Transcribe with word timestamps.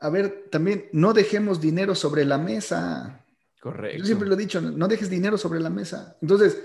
a, 0.00 0.10
ver, 0.10 0.48
también 0.50 0.88
no 0.92 1.12
dejemos 1.12 1.60
dinero 1.60 1.94
sobre 1.94 2.24
la 2.24 2.38
mesa. 2.38 3.24
Correcto. 3.60 3.98
Yo 3.98 4.04
siempre 4.04 4.28
lo 4.28 4.34
he 4.34 4.38
dicho, 4.38 4.60
no 4.60 4.88
dejes 4.88 5.10
dinero 5.10 5.36
sobre 5.38 5.60
la 5.60 5.70
mesa. 5.70 6.16
Entonces, 6.20 6.58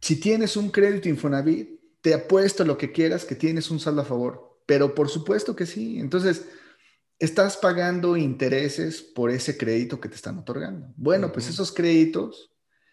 si 0.00 0.20
tienes 0.20 0.56
un 0.56 0.70
crédito 0.70 1.08
Infonavit, 1.08 1.78
te 2.00 2.14
apuesto 2.14 2.64
lo 2.64 2.78
que 2.78 2.92
quieras 2.92 3.24
que 3.24 3.34
tienes 3.34 3.70
un 3.70 3.80
saldo 3.80 4.02
a 4.02 4.04
favor, 4.04 4.60
pero 4.66 4.94
por 4.94 5.08
supuesto 5.08 5.56
que 5.56 5.66
sí. 5.66 5.98
Entonces, 5.98 6.46
estás 7.18 7.56
pagando 7.56 8.16
intereses 8.16 9.02
por 9.02 9.30
ese 9.30 9.56
crédito 9.56 10.00
que 10.00 10.08
te 10.08 10.14
están 10.14 10.38
otorgando. 10.38 10.92
Bueno, 10.96 11.32
pues 11.32 11.48
esos 11.48 11.72
créditos, 11.72 12.52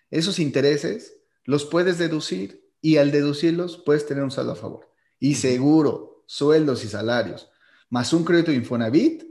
esos 0.09 0.39
intereses, 0.39 1.17
los 1.43 1.65
puedes 1.65 1.97
deducir 1.97 2.71
y 2.81 2.97
al 2.97 3.11
deducirlos 3.11 3.81
puedes 3.85 4.05
tener 4.05 4.23
un 4.23 4.31
saldo 4.31 4.53
a 4.53 4.55
favor. 4.55 4.91
Y 5.19 5.35
seguro, 5.35 6.23
sueldos 6.27 6.83
y 6.83 6.87
salarios, 6.87 7.49
más 7.89 8.13
un 8.13 8.23
crédito 8.23 8.51
Infonavit, 8.51 9.23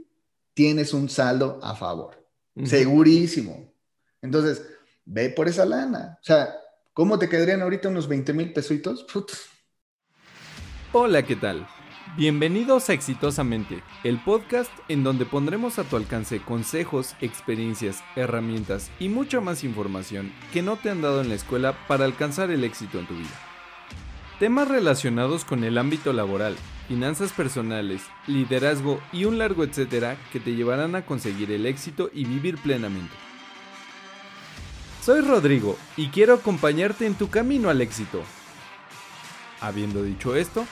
tienes 0.53 0.93
un 0.93 1.09
saldo 1.09 1.59
a 1.61 1.75
favor. 1.75 2.25
Segurísimo. 2.63 3.73
Entonces, 4.21 4.65
ve 5.03 5.29
por 5.29 5.47
esa 5.47 5.65
lana. 5.65 6.17
O 6.21 6.23
sea, 6.23 6.55
¿cómo 6.93 7.19
te 7.19 7.27
quedarían 7.27 7.61
ahorita 7.61 7.89
unos 7.89 8.07
20 8.07 8.33
mil 8.33 8.53
pesitos? 8.53 9.05
Hola, 10.93 11.23
¿qué 11.23 11.35
tal? 11.35 11.67
Bienvenidos 12.17 12.89
a 12.89 12.93
Exitosamente, 12.93 13.83
el 14.05 14.23
podcast 14.23 14.71
en 14.87 15.03
donde 15.03 15.25
pondremos 15.25 15.79
a 15.79 15.83
tu 15.83 15.97
alcance 15.97 16.39
consejos, 16.39 17.13
experiencias, 17.19 18.01
herramientas 18.15 18.89
y 18.99 19.09
mucha 19.09 19.41
más 19.41 19.65
información 19.65 20.31
que 20.53 20.61
no 20.61 20.77
te 20.77 20.89
han 20.89 21.01
dado 21.01 21.19
en 21.19 21.27
la 21.27 21.35
escuela 21.35 21.75
para 21.89 22.05
alcanzar 22.05 22.51
el 22.51 22.63
éxito 22.63 22.99
en 22.99 23.07
tu 23.07 23.15
vida. 23.15 23.44
Temas 24.39 24.67
relacionados 24.67 25.45
con 25.45 25.63
el 25.63 25.77
ámbito 25.77 26.11
laboral, 26.11 26.57
finanzas 26.89 27.31
personales, 27.31 28.01
liderazgo 28.27 28.99
y 29.13 29.23
un 29.23 29.37
largo 29.37 29.63
etcétera 29.63 30.17
que 30.33 30.41
te 30.41 30.55
llevarán 30.55 30.93
a 30.95 31.05
conseguir 31.05 31.53
el 31.53 31.65
éxito 31.65 32.09
y 32.13 32.25
vivir 32.25 32.57
plenamente. 32.57 33.15
Soy 35.01 35.21
Rodrigo 35.21 35.77
y 35.95 36.09
quiero 36.09 36.33
acompañarte 36.33 37.05
en 37.05 37.15
tu 37.15 37.29
camino 37.29 37.69
al 37.69 37.79
éxito. 37.79 38.23
Habiendo 39.61 40.03
dicho 40.03 40.35
esto, 40.35 40.65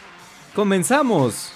¡Comenzamos! 0.53 1.53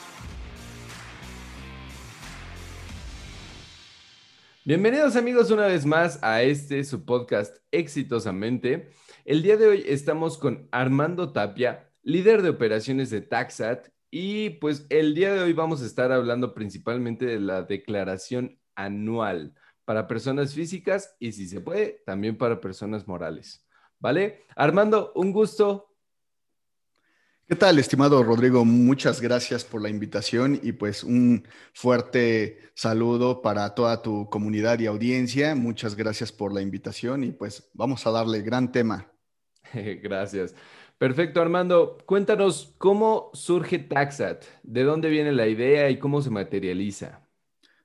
Bienvenidos 4.64 5.18
amigos 5.18 5.52
una 5.52 5.68
vez 5.68 5.86
más 5.86 6.24
a 6.24 6.42
este 6.42 6.86
su 6.86 7.04
podcast 7.04 7.58
Exitosamente. 7.72 8.92
El 9.26 9.44
día 9.44 9.58
de 9.58 9.68
hoy 9.68 9.84
estamos 9.86 10.38
con 10.38 10.70
Armando 10.72 11.34
Tapia, 11.34 11.87
líder 12.08 12.42
de 12.42 12.48
operaciones 12.48 13.10
de 13.10 13.20
Taxat 13.20 13.90
y 14.10 14.52
pues 14.62 14.86
el 14.90 15.14
día 15.14 15.34
de 15.34 15.42
hoy 15.42 15.52
vamos 15.52 15.82
a 15.82 15.86
estar 15.86 16.14
hablando 16.14 16.54
principalmente 16.54 17.26
de 17.26 17.42
la 17.42 17.64
declaración 17.64 18.58
anual 18.76 19.54
para 19.84 20.08
personas 20.08 20.54
físicas 20.54 21.18
y 21.20 21.34
si 21.34 21.50
se 21.50 21.60
puede 21.60 22.02
también 22.06 22.38
para 22.38 22.62
personas 22.62 23.10
morales. 23.10 23.68
¿Vale? 24.00 24.46
Armando, 24.56 25.12
un 25.16 25.34
gusto. 25.34 25.98
¿Qué 27.46 27.58
tal, 27.58 27.78
estimado 27.78 28.24
Rodrigo? 28.24 28.64
Muchas 28.64 29.20
gracias 29.20 29.66
por 29.66 29.82
la 29.82 29.90
invitación 29.90 30.58
y 30.64 30.72
pues 30.72 31.04
un 31.04 31.46
fuerte 31.74 32.72
saludo 32.74 33.42
para 33.42 33.76
toda 33.76 34.02
tu 34.02 34.30
comunidad 34.30 34.80
y 34.80 34.86
audiencia. 34.86 35.56
Muchas 35.56 35.94
gracias 35.94 36.32
por 36.32 36.54
la 36.54 36.62
invitación 36.62 37.26
y 37.26 37.34
pues 37.34 37.70
vamos 37.74 38.08
a 38.08 38.12
darle 38.12 38.44
gran 38.44 38.72
tema. 38.72 39.12
Gracias. 40.02 40.56
Perfecto, 40.98 41.42
Armando. 41.42 42.00
Cuéntanos 42.08 42.74
cómo 42.80 43.30
surge 43.34 43.78
Taxat, 43.78 44.46
de 44.64 44.84
dónde 44.84 45.10
viene 45.10 45.32
la 45.32 45.48
idea 45.48 45.92
y 45.92 46.00
cómo 46.00 46.24
se 46.24 46.32
materializa. 46.32 47.22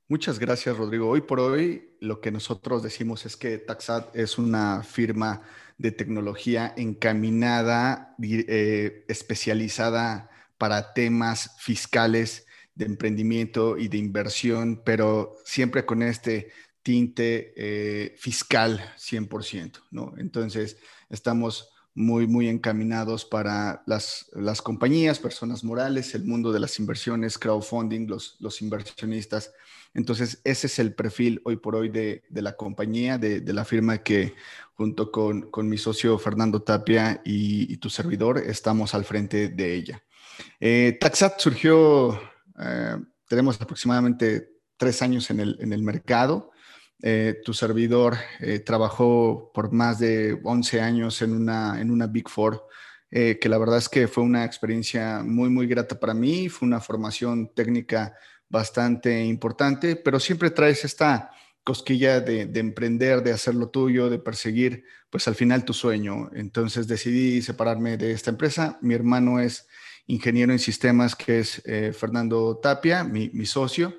Muchas 0.09 0.39
gracias, 0.39 0.77
Rodrigo. 0.79 1.09
Hoy 1.09 1.21
por 1.21 1.39
hoy 1.39 1.91
lo 2.01 2.21
que 2.21 2.31
nosotros 2.31 2.83
decimos 2.83 3.27
es 3.27 3.37
que 3.37 3.59
Taxat 3.59 4.17
es 4.17 4.39
una 4.39 4.83
firma 4.83 5.43
de 5.77 5.93
tecnología 5.93 6.73
encaminada, 6.77 8.17
eh, 8.23 9.05
especializada 9.09 10.31
para 10.57 10.95
temas 10.95 11.57
fiscales 11.59 12.47
de 12.75 12.87
emprendimiento 12.87 13.77
y 13.77 13.89
de 13.89 13.99
inversión, 13.99 14.83
pero 14.85 15.37
siempre 15.45 15.85
con 15.85 16.03
este 16.03 16.51
tinte 16.83 17.53
eh, 17.57 18.15
fiscal 18.17 18.81
100%, 18.97 19.83
¿no? 19.91 20.15
Entonces, 20.17 20.79
estamos 21.11 21.72
muy, 21.95 22.27
muy 22.27 22.49
encaminados 22.49 23.25
para 23.25 23.83
las, 23.87 24.31
las, 24.33 24.63
compañías, 24.63 25.19
personas 25.19 25.63
morales, 25.63 26.15
el 26.15 26.25
mundo 26.25 26.53
de 26.53 26.61
las 26.61 26.79
inversiones, 26.79 27.39
crowdfunding, 27.39 28.07
los, 28.07 28.37
los 28.41 28.63
inversionistas. 28.63 29.53
Entonces, 29.95 30.41
ese 30.45 30.69
es 30.69 30.79
el 30.79 30.95
perfil 30.95 31.43
hoy 31.45 31.57
por 31.57 31.75
hoy 31.75 31.91
de, 31.91 32.23
de 32.31 32.43
la 32.43 32.57
compañía, 32.57 33.19
de, 33.19 33.41
de, 33.41 33.53
la 33.53 33.67
firma 33.67 33.99
que 33.99 34.35
junto 34.75 35.13
con, 35.13 35.51
con 35.51 35.69
mi 35.69 35.77
socio 35.77 36.19
Fernando 36.19 36.63
Tapia 36.63 37.21
y, 37.25 37.77
tu 37.77 37.91
servidor 37.91 38.39
estamos 38.39 38.95
al 38.95 39.05
frente 39.05 39.49
de 39.49 39.75
ella. 39.75 40.03
Eh, 40.61 40.97
Taxat 40.99 41.39
surgió, 41.41 42.19
eh, 42.59 42.97
tenemos 43.29 43.61
aproximadamente 43.61 44.53
tres 44.79 45.03
años 45.03 45.31
en 45.31 45.41
el, 45.41 45.59
en 45.61 45.75
el 45.75 45.83
mercado. 45.83 46.52
Eh, 47.05 47.41
tu 47.45 47.53
servidor 47.53 48.17
eh, 48.39 48.61
trabajó 48.61 49.51
por 49.53 49.73
más 49.73 49.99
de 49.99 50.39
11 50.45 50.81
años 50.81 51.21
en 51.21 51.33
una, 51.33 51.81
en 51.81 51.91
una 51.91 52.07
Big 52.07 52.29
Four, 52.29 52.69
eh, 53.11 53.39
que 53.41 53.49
la 53.49 53.59
verdad 53.59 53.79
es 53.79 53.89
que 53.89 54.07
fue 54.07 54.23
una 54.23 54.45
experiencia 54.45 55.21
muy, 55.25 55.51
muy 55.51 55.67
grata 55.67 55.99
para 55.99 56.15
mí, 56.15 56.49
fue 56.49 56.69
una 56.69 56.81
formación 56.81 57.53
técnica 57.55 58.15
bastante 58.49 59.25
importante, 59.25 59.97
pero 59.97 60.21
siempre 60.21 60.51
traes 60.51 60.85
esta 60.85 61.33
cosquilla 61.65 62.21
de, 62.21 62.47
de, 62.47 62.61
emprender, 62.61 63.23
de 63.25 63.33
hacer 63.33 63.57
lo 63.57 63.69
tuyo, 63.71 64.09
de 64.09 64.21
perseguir, 64.21 64.85
pues 65.11 65.27
al 65.27 65.35
final 65.35 65.65
tu 65.65 65.73
sueño. 65.73 66.31
Entonces 66.35 66.87
decidí 66.87 67.43
separarme 67.43 67.97
de 67.97 68.13
esta 68.13 68.31
empresa. 68.31 68.79
Mi 68.81 68.95
hermano 68.95 69.41
es 69.41 69.67
ingeniero 70.07 70.53
en 70.53 70.59
sistemas, 70.59 71.17
que 71.17 71.41
es 71.41 71.63
Fernando 71.97 72.59
Tapia, 72.59 73.05
mi 73.05 73.47
socio 73.47 73.95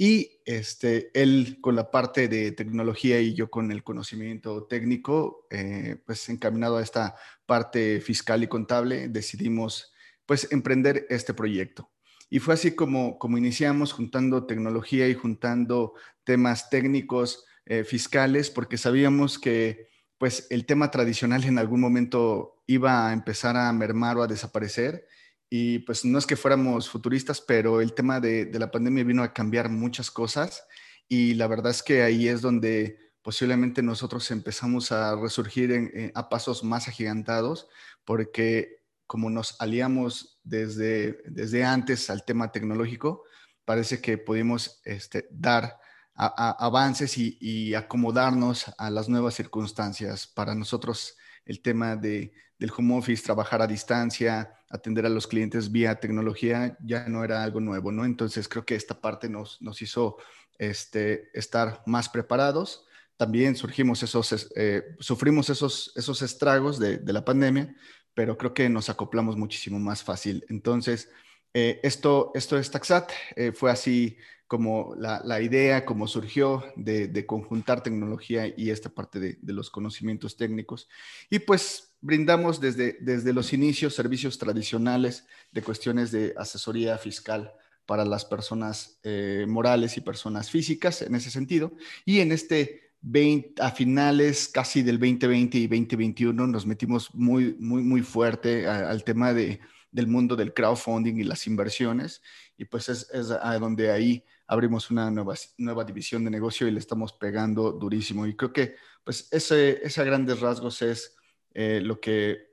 y 0.00 0.40
este, 0.44 1.10
él 1.12 1.58
con 1.60 1.74
la 1.74 1.90
parte 1.90 2.28
de 2.28 2.52
tecnología 2.52 3.20
y 3.20 3.34
yo 3.34 3.50
con 3.50 3.72
el 3.72 3.82
conocimiento 3.82 4.62
técnico, 4.64 5.48
eh, 5.50 5.96
pues 6.06 6.28
encaminado 6.28 6.76
a 6.76 6.82
esta 6.82 7.16
parte 7.46 8.00
fiscal 8.00 8.44
y 8.44 8.46
contable, 8.46 9.08
decidimos 9.08 9.92
pues 10.24 10.52
emprender 10.52 11.04
este 11.10 11.34
proyecto. 11.34 11.90
Y 12.30 12.38
fue 12.38 12.54
así 12.54 12.76
como, 12.76 13.18
como 13.18 13.38
iniciamos 13.38 13.92
juntando 13.92 14.46
tecnología 14.46 15.08
y 15.08 15.14
juntando 15.14 15.94
temas 16.22 16.70
técnicos 16.70 17.44
eh, 17.66 17.82
fiscales, 17.82 18.50
porque 18.50 18.78
sabíamos 18.78 19.36
que 19.40 19.88
pues 20.16 20.46
el 20.50 20.64
tema 20.64 20.92
tradicional 20.92 21.44
en 21.44 21.58
algún 21.58 21.80
momento 21.80 22.62
iba 22.68 23.08
a 23.08 23.12
empezar 23.12 23.56
a 23.56 23.72
mermar 23.72 24.16
o 24.16 24.22
a 24.22 24.28
desaparecer 24.28 25.08
y 25.50 25.80
pues 25.80 26.04
no 26.04 26.18
es 26.18 26.26
que 26.26 26.36
fuéramos 26.36 26.90
futuristas, 26.90 27.40
pero 27.40 27.80
el 27.80 27.94
tema 27.94 28.20
de, 28.20 28.50
la 28.52 28.70
pandemia 28.70 29.04
vino 29.04 29.22
a 29.22 29.32
cambiar 29.32 29.68
muchas 29.70 30.10
cosas 30.10 30.66
y 31.08 31.34
la 31.34 31.46
verdad 31.46 31.70
es 31.70 31.82
que 31.82 32.02
ahí 32.02 32.28
es 32.28 32.42
donde 32.42 32.98
posiblemente 33.22 33.82
nosotros 33.82 34.30
empezamos 34.30 34.92
a 34.92 35.16
resurgir 35.16 35.72
eh, 35.72 36.12
a 36.14 36.28
pasos 36.28 36.64
más 36.64 36.88
agigantados 36.88 37.68
porque 38.04 38.82
como 39.06 39.30
nos 39.30 39.58
aliamos 39.60 40.38
desde, 40.44 41.22
desde 41.24 41.64
antes 41.64 42.10
al 42.10 42.26
tema 42.26 42.52
tecnológico, 42.52 43.24
parece 43.64 44.02
que 44.02 44.18
pudimos 44.18 44.82
este, 44.84 45.28
dar 45.30 45.78
avances 46.14 47.16
y, 47.16 47.38
y 47.40 47.74
acomodarnos 47.74 48.66
a 48.76 48.90
las 48.90 49.08
nuevas 49.08 49.34
circunstancias. 49.34 50.26
Para 50.26 50.54
nosotros 50.54 51.16
el 51.46 51.62
tema 51.62 51.96
de, 51.96 52.32
del 52.58 52.72
home 52.76 52.96
office, 52.96 53.22
trabajar 53.22 53.62
a 53.62 53.66
distancia, 53.66 54.52
atender 54.68 55.06
a 55.06 55.08
los 55.08 55.26
clientes 55.26 55.70
vía 55.70 56.00
tecnología, 56.00 56.76
ya 56.82 57.08
no 57.08 57.24
era 57.24 57.42
algo 57.42 57.60
nuevo, 57.60 57.92
¿no? 57.92 58.04
Entonces 58.04 58.48
creo 58.48 58.64
que 58.64 58.74
esta 58.74 59.00
parte 59.00 59.28
nos, 59.28 59.60
nos 59.62 59.80
hizo 59.80 60.16
este, 60.58 61.30
estar 61.38 61.82
más 61.86 62.08
preparados. 62.08 62.84
También 63.16 63.56
surgimos 63.56 64.02
esos, 64.02 64.50
eh, 64.56 64.96
sufrimos 64.98 65.50
esos, 65.50 65.92
esos 65.96 66.22
estragos 66.22 66.78
de, 66.78 66.98
de, 66.98 67.12
la 67.12 67.24
pandemia, 67.24 67.74
pero 68.14 68.36
creo 68.36 68.54
que 68.54 68.68
nos 68.68 68.90
acoplamos 68.90 69.36
muchísimo 69.36 69.78
más 69.78 70.02
fácil. 70.02 70.44
Entonces, 70.48 71.10
eh, 71.54 71.80
esto, 71.82 72.32
esto 72.34 72.58
es 72.58 72.70
Taxat, 72.70 73.10
eh, 73.36 73.52
fue 73.52 73.70
así 73.70 74.16
como 74.46 74.94
la, 74.96 75.20
la, 75.24 75.42
idea, 75.42 75.84
como 75.84 76.08
surgió 76.08 76.64
de, 76.74 77.26
conjuntar 77.26 77.82
tecnología 77.82 78.46
y 78.56 78.70
esta 78.70 78.88
parte 78.88 79.20
de, 79.20 79.38
los 79.52 79.70
conocimientos 79.70 80.36
técnicos. 80.36 80.88
Y 81.28 81.40
pues 81.40 81.92
brindamos 82.00 82.58
desde, 82.58 82.96
desde 83.00 83.34
los 83.34 83.52
inicios 83.52 83.94
servicios 83.94 84.38
tradicionales 84.38 85.26
de 85.52 85.62
cuestiones 85.62 86.10
de 86.10 86.34
asesoría 86.36 86.96
fiscal 86.96 87.52
para 87.84 88.06
las 88.06 88.24
personas 88.24 88.98
eh, 89.02 89.44
morales 89.46 89.96
y 89.98 90.00
personas 90.00 90.50
físicas 90.50 91.02
en 91.02 91.14
ese 91.14 91.30
sentido. 91.30 91.72
Y 92.06 92.20
en 92.20 92.32
este 92.32 92.92
20, 93.02 93.62
a 93.62 93.70
finales 93.70 94.48
casi 94.48 94.82
del 94.82 94.98
2020 94.98 95.58
y 95.58 95.66
2021 95.66 96.46
nos 96.46 96.66
metimos 96.66 97.14
muy, 97.14 97.54
muy, 97.58 97.82
muy 97.82 98.00
fuerte 98.00 98.66
al 98.66 99.04
tema 99.04 99.34
de 99.34 99.60
del 99.90 100.06
mundo 100.06 100.36
del 100.36 100.54
crowdfunding 100.54 101.16
y 101.16 101.24
las 101.24 101.46
inversiones. 101.46 102.22
Y 102.56 102.64
pues 102.64 102.88
es, 102.88 103.10
es 103.10 103.30
a 103.30 103.58
donde 103.58 103.90
ahí 103.90 104.24
abrimos 104.46 104.90
una 104.90 105.10
nueva, 105.10 105.34
nueva 105.58 105.84
división 105.84 106.24
de 106.24 106.30
negocio 106.30 106.66
y 106.66 106.70
le 106.70 106.78
estamos 106.78 107.12
pegando 107.12 107.72
durísimo. 107.72 108.26
Y 108.26 108.34
creo 108.34 108.52
que 108.52 108.76
pues 109.04 109.28
ese, 109.30 109.80
ese 109.82 110.00
a 110.00 110.04
grandes 110.04 110.40
rasgos 110.40 110.82
es 110.82 111.16
eh, 111.54 111.80
lo 111.82 112.00
que 112.00 112.48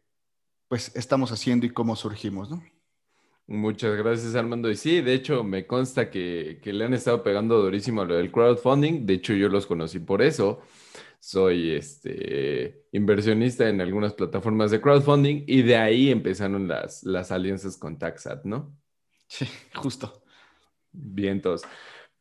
pues 0.68 0.96
estamos 0.96 1.32
haciendo 1.32 1.66
y 1.66 1.70
cómo 1.70 1.96
surgimos, 1.96 2.50
¿no? 2.50 2.64
Muchas 3.48 3.96
gracias, 3.96 4.34
Armando. 4.34 4.72
Y 4.72 4.76
sí, 4.76 5.02
de 5.02 5.14
hecho, 5.14 5.44
me 5.44 5.68
consta 5.68 6.10
que, 6.10 6.60
que, 6.64 6.74
le 6.74 6.86
han 6.86 6.96
estado 6.96 7.22
pegando 7.22 7.62
durísimo 7.62 8.02
a 8.02 8.06
lo 8.06 8.16
del 8.16 8.32
crowdfunding. 8.32 9.06
De 9.06 9.14
hecho, 9.14 9.34
yo 9.34 9.50
los 9.50 9.68
conocí 9.68 10.00
por 10.00 10.24
eso. 10.24 10.62
Soy 11.26 11.72
este, 11.72 12.86
inversionista 12.92 13.68
en 13.68 13.82
algunas 13.82 14.14
plataformas 14.14 14.70
de 14.70 14.80
crowdfunding 14.80 15.44
y 15.48 15.64
de 15.64 15.76
ahí 15.76 16.12
empezaron 16.12 16.68
las, 16.68 17.02
las 17.02 17.32
alianzas 17.32 17.78
con 17.78 17.98
Taxat, 17.98 18.46
¿no? 18.46 18.78
Sí, 19.26 19.48
justo. 19.74 20.22
Vientos. 20.92 21.64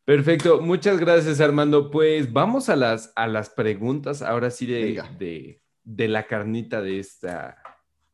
Perfecto, 0.05 0.59
muchas 0.59 0.99
gracias 0.99 1.39
Armando. 1.39 1.91
Pues 1.91 2.33
vamos 2.33 2.67
a 2.67 2.75
las, 2.75 3.13
a 3.15 3.27
las 3.27 3.51
preguntas 3.51 4.23
ahora 4.23 4.49
sí 4.49 4.65
de, 4.65 4.99
de, 5.19 5.61
de, 5.83 6.07
la 6.07 6.25
carnita 6.25 6.81
de 6.81 6.97
esta, 6.97 7.61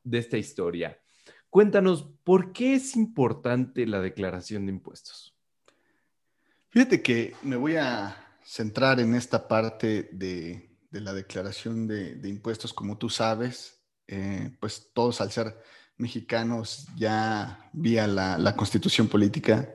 de 0.03 0.17
esta 0.17 0.37
historia. 0.37 0.99
Cuéntanos, 1.49 2.05
¿por 2.25 2.51
qué 2.51 2.73
es 2.73 2.97
importante 2.97 3.87
la 3.87 4.01
declaración 4.01 4.65
de 4.65 4.73
impuestos? 4.73 5.33
Fíjate 6.67 7.01
que 7.01 7.33
me 7.43 7.55
voy 7.55 7.77
a 7.77 8.37
centrar 8.43 8.99
en 8.99 9.15
esta 9.15 9.47
parte 9.47 10.09
de, 10.11 10.70
de 10.91 11.01
la 11.01 11.13
declaración 11.13 11.87
de, 11.87 12.15
de, 12.15 12.29
impuestos. 12.29 12.73
Como 12.73 12.97
tú 12.97 13.09
sabes, 13.09 13.81
eh, 14.07 14.55
pues 14.59 14.91
todos 14.93 15.21
al 15.21 15.31
ser 15.31 15.57
mexicanos 15.97 16.87
ya 16.97 17.69
vía 17.73 18.07
la, 18.07 18.37
la 18.37 18.55
constitución 18.55 19.07
política, 19.07 19.73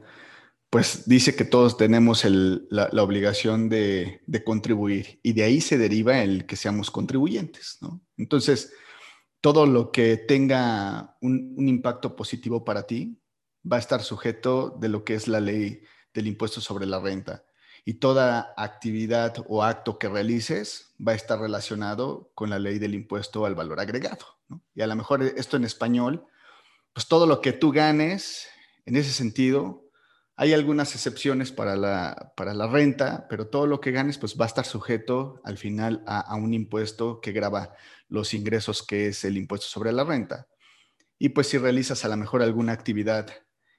pues 0.71 1.09
dice 1.09 1.35
que 1.35 1.45
todos 1.45 1.77
tenemos 1.77 2.25
la, 2.25 2.91
obligación 3.03 3.69
de, 3.69 4.23
contribuir 4.45 5.21
y 5.23 5.33
de 5.33 5.45
ahí 5.45 5.61
se 5.61 5.79
deriva 5.79 6.23
el 6.23 6.47
que 6.47 6.57
seamos 6.57 6.91
contribuyentes, 6.91 7.79
¿no? 7.81 8.03
Entonces, 8.17 8.73
todo 9.41 9.67
lo 9.67 9.93
que 9.93 10.17
tenga 10.17 11.17
un, 11.21 11.55
impacto 11.69 12.17
positivo 12.17 12.65
para 12.65 12.87
ti 12.87 13.19
va 13.71 13.77
a 13.77 13.81
estar 13.81 14.03
sujeto 14.03 14.77
de 14.79 14.89
lo 14.89 15.05
que 15.05 15.15
es 15.15 15.29
la 15.29 15.41
ley 15.41 15.83
del 16.13 16.27
impuesto 16.27 16.61
sobre 16.61 16.87
la 16.87 17.01
renta. 17.01 17.45
Y 17.87 17.95
toda 17.95 18.53
actividad 18.59 19.37
o 19.49 19.63
acto 19.63 19.99
que 19.99 20.09
realices 20.09 20.93
va 21.01 21.13
a 21.13 21.15
estar 21.15 21.41
relacionado 21.41 22.31
con 22.35 22.51
la 22.51 22.59
ley 22.59 22.79
del 22.79 22.95
impuesto 22.95 23.47
al 23.47 23.55
valor 23.55 23.81
agregado. 23.81 24.27
Y 24.75 24.83
a 24.83 24.87
lo 24.87 24.97
mejor 24.97 25.23
esto 25.23 25.57
en 25.57 25.65
español, 25.65 26.27
pues 26.93 27.07
todo 27.07 27.27
lo 27.27 27.41
que 27.41 27.53
tú 27.53 27.73
ganes 27.73 28.49
en 28.85 28.97
ese 28.97 29.13
sentido 29.13 29.87
hay 30.39 30.53
algunas 30.53 30.95
excepciones 30.95 31.51
para 31.51 31.77
la, 31.77 32.35
para 32.37 32.53
la 32.53 32.67
renta, 32.67 33.27
pero 33.31 33.49
todo 33.49 33.67
lo 33.67 33.81
que 33.81 33.91
ganes 33.91 34.19
pues 34.19 34.37
va 34.39 34.45
a 34.45 34.49
estar 34.49 34.67
sujeto 34.67 35.41
al 35.45 35.57
final 35.57 36.03
a, 36.07 36.35
un 36.37 36.53
impuesto 36.53 37.21
que 37.23 37.33
graba 37.33 37.73
los 38.09 38.35
ingresos, 38.35 38.83
que 38.83 39.09
es 39.09 39.25
el 39.25 39.39
impuesto 39.39 39.67
sobre 39.67 39.93
la 39.93 40.05
renta. 40.05 40.47
Y 41.19 41.31
pues 41.31 41.47
si 41.47 41.57
realizas 41.57 42.05
a 42.05 42.09
lo 42.09 42.19
mejor 42.19 42.43
alguna 42.43 42.73
actividad 42.73 43.31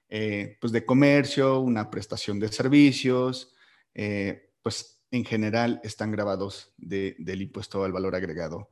eh, 0.08 0.58
pues 0.60 0.72
de 0.72 0.84
comercio, 0.84 1.60
una 1.60 1.90
prestación 1.90 2.40
de 2.40 2.48
servicios, 2.48 3.54
eh, 3.98 4.52
pues 4.62 5.02
en 5.10 5.26
general 5.26 5.80
están 5.84 6.10
grabados 6.10 6.72
del 6.78 7.42
impuesto 7.42 7.84
al 7.84 7.92
valor 7.92 8.14
agregado. 8.14 8.70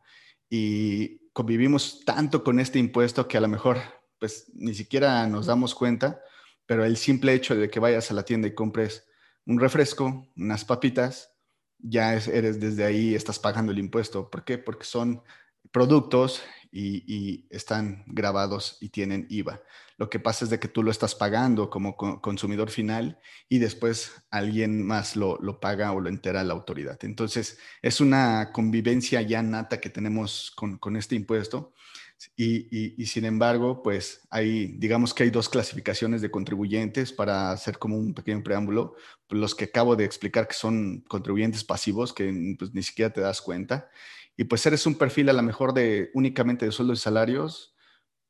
Y 0.49 1.19
convivimos 1.35 2.05
tanto 2.05 2.43
con 2.43 2.61
este 2.61 2.79
impuesto 2.79 3.29
que 3.29 3.37
a 3.37 3.41
lo 3.43 3.49
mejor 3.49 3.77
pues 4.19 4.51
ni 4.55 4.73
siquiera 4.75 5.27
nos 5.27 5.45
damos 5.45 5.75
cuenta 5.75 6.21
pero 6.67 6.85
el 6.85 6.97
simple 6.97 7.33
hecho 7.33 7.55
de 7.55 7.71
que 7.71 7.81
vayas 7.81 8.11
a 8.11 8.15
la 8.15 8.25
tienda 8.25 8.49
y 8.49 8.55
compres 8.55 9.07
un 9.47 9.61
refresco, 9.61 10.29
unas 10.37 10.65
papitas, 10.65 11.33
ya 11.79 12.15
eres 12.15 12.61
desde 12.61 12.85
ahí, 12.85 13.15
estás 13.15 13.39
pagando 13.39 13.71
el 13.71 13.79
impuesto. 13.79 14.29
¿Por 14.29 14.45
qué? 14.45 14.59
Porque 14.59 14.85
son 14.85 15.23
productos 15.71 16.43
y, 16.79 17.47
están 17.51 18.05
grabados 18.07 18.77
y 18.81 18.91
tienen 18.91 19.27
IVA. 19.31 19.63
Lo 19.97 20.11
que 20.11 20.21
pasa 20.21 20.45
es 20.45 20.51
de 20.51 20.59
que 20.59 20.69
tú 20.69 20.83
lo 20.83 20.91
estás 20.91 21.15
pagando 21.15 21.71
como 21.71 21.97
consumidor 21.97 22.71
final 22.71 23.19
y 23.49 23.59
después 23.59 24.13
alguien 24.31 24.87
más 24.87 25.17
lo, 25.17 25.39
paga 25.61 25.93
o 25.93 26.01
lo 26.01 26.09
entera 26.09 26.45
la 26.45 26.53
autoridad. 26.53 26.99
Entonces, 27.03 27.59
es 27.81 28.01
una 28.01 28.53
convivencia 28.53 29.23
ya 29.23 29.43
nata 29.43 29.81
que 29.81 29.89
tenemos 29.89 30.53
con, 30.55 30.77
con 30.77 30.97
este 30.97 31.15
impuesto 31.15 31.73
y, 32.37 33.05
sin 33.07 33.25
embargo, 33.25 33.83
pues 33.83 34.27
hay, 34.31 34.69
digamos 34.79 35.13
que 35.13 35.25
hay 35.25 35.31
dos 35.31 35.49
clasificaciones 35.49 36.23
de 36.23 36.31
contribuyentes 36.31 37.13
para 37.13 37.51
hacer 37.51 37.79
como 37.79 37.99
un 37.99 38.15
pequeño 38.15 38.43
preámbulo. 38.43 38.97
Los 39.29 39.55
que 39.55 39.67
acabo 39.67 39.97
de 39.97 40.05
explicar 40.05 40.49
que 40.49 40.55
son 40.55 41.03
contribuyentes 41.09 41.65
pasivos, 41.65 42.13
que 42.13 42.57
pues, 42.59 42.73
ni 42.75 42.83
siquiera 42.83 43.13
te 43.13 43.21
das 43.21 43.43
cuenta. 43.43 43.89
Y 44.37 44.45
pues 44.45 44.65
eres 44.67 44.87
un 44.87 44.97
perfil 44.97 45.29
a 45.29 45.33
lo 45.33 45.43
mejor 45.43 45.73
de 45.73 46.11
únicamente 46.15 46.67
de 46.67 46.73
sueldos 46.73 46.99
y 46.99 47.03
salarios. 47.03 47.75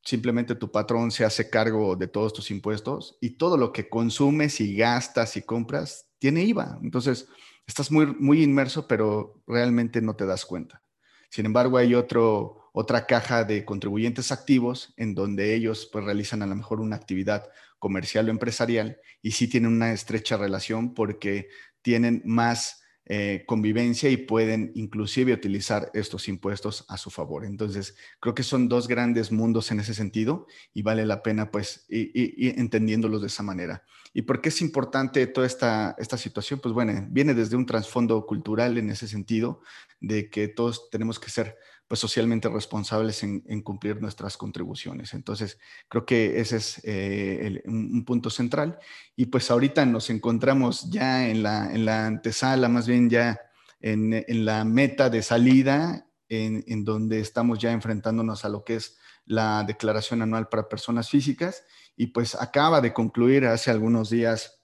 Simplemente 0.03 0.55
tu 0.55 0.70
patrón 0.70 1.11
se 1.11 1.25
hace 1.25 1.50
cargo 1.50 1.97
de 1.97 2.06
todos 2.06 2.32
tus 2.32 2.50
impuestos 2.50 3.19
y 3.20 3.31
todo 3.31 3.56
lo 3.56 3.73
que 3.73 3.88
consumes 3.88 4.61
y 4.61 4.76
gastas 4.76 5.37
y 5.37 5.43
compras 5.43 6.11
tiene 6.19 6.44
IVA. 6.44 6.79
Entonces, 6.82 7.29
estás 7.67 7.91
muy, 7.91 8.06
muy 8.06 8.43
inmerso, 8.43 8.87
pero 8.87 9.43
realmente 9.47 10.00
no 10.00 10.14
te 10.14 10.26
das 10.26 10.44
cuenta. 10.47 10.82
Sin 11.29 11.44
embargo, 11.44 11.76
hay 11.76 11.94
otro, 11.94 12.70
otra 12.73 13.06
caja 13.06 13.44
de 13.44 13.64
contribuyentes 13.64 14.31
activos 14.31 14.94
en 14.97 15.14
donde 15.14 15.55
ellos 15.55 15.88
pues 15.93 16.05
realizan 16.05 16.43
a 16.43 16.47
lo 16.47 16.55
mejor 16.55 16.81
una 16.81 16.97
actividad 16.97 17.49
comercial 17.79 18.29
o 18.29 18.31
empresarial 18.31 18.99
y 19.23 19.32
sí 19.32 19.49
tienen 19.49 19.73
una 19.73 19.93
estrecha 19.93 20.37
relación 20.37 20.94
porque 20.94 21.49
tienen 21.82 22.23
más 22.25 22.82
eh, 23.08 23.44
convivencia 23.47 24.11
y 24.11 24.17
pueden 24.17 24.73
inclusive 24.75 25.32
utilizar 25.32 25.93
estos 25.94 26.26
impuestos 26.26 26.85
a 26.88 26.97
su 26.97 27.11
favor. 27.11 27.44
Entonces, 27.44 27.97
creo 28.19 28.35
que 28.35 28.43
son 28.43 28.69
dos 28.69 28.88
grandes 28.88 29.31
mundos 29.31 29.70
en 29.70 29.79
ese 29.79 29.94
sentido 29.94 30.49
y 30.75 30.82
vale 30.82 31.06
la 31.06 31.23
pena 31.23 31.53
pues 31.53 31.87
ir, 31.88 32.58
entendiéndolos 32.58 33.20
de 33.20 33.29
esa 33.29 33.44
manera. 33.44 33.85
¿Y 34.12 34.23
por 34.23 34.41
qué 34.41 34.49
es 34.49 34.61
importante 34.61 35.25
toda 35.29 35.47
esta, 35.47 35.94
esta 35.99 36.19
situación? 36.19 36.58
Pues 36.61 36.75
bueno, 36.75 37.06
viene 37.08 37.32
desde 37.32 37.55
un 37.55 37.67
trasfondo 37.67 38.26
cultural 38.26 38.76
en 38.76 38.91
ese 38.91 39.06
sentido 39.06 39.61
de 40.00 40.29
que 40.29 40.49
todos 40.49 40.91
tenemos 40.91 41.20
que 41.20 41.31
ser 41.31 41.56
pues 41.88 42.00
socialmente 42.00 42.49
responsables 42.49 43.23
en, 43.23 43.62
cumplir 43.62 44.00
nuestras 44.00 44.37
contribuciones. 44.37 45.15
Entonces, 45.15 45.59
creo 45.88 46.05
que 46.05 46.41
ese 46.41 46.56
es 46.56 46.81
eh, 46.85 47.62
un, 47.67 48.05
punto 48.05 48.29
central. 48.29 48.79
Y 49.15 49.27
pues 49.27 49.50
ahorita 49.50 49.87
nos 49.87 50.11
encontramos 50.11 50.91
ya 50.91 51.29
en 51.29 51.43
la, 51.43 51.73
en 51.73 51.85
la 51.85 52.06
antesala, 52.06 52.69
más 52.69 52.88
bien 52.88 53.09
ya 53.09 53.40
en, 53.81 54.12
en 54.12 54.45
la 54.45 54.64
meta 54.64 55.11
de 55.11 55.23
salida, 55.23 56.09
en, 56.28 56.64
en, 56.66 56.85
donde 56.85 57.21
estamos 57.21 57.61
ya 57.61 57.71
enfrentándonos 57.71 58.45
a 58.45 58.49
lo 58.49 58.64
que 58.64 58.76
es 58.76 58.99
la 59.25 59.62
declaración 59.64 60.23
anual 60.23 60.49
para 60.49 60.69
personas 60.69 61.09
físicas. 61.09 61.62
Y 61.97 62.09
pues 62.09 62.35
acaba 62.35 62.81
de 62.81 62.93
concluir 62.93 63.47
hace 63.47 63.71
algunos 63.71 64.11
días 64.11 64.61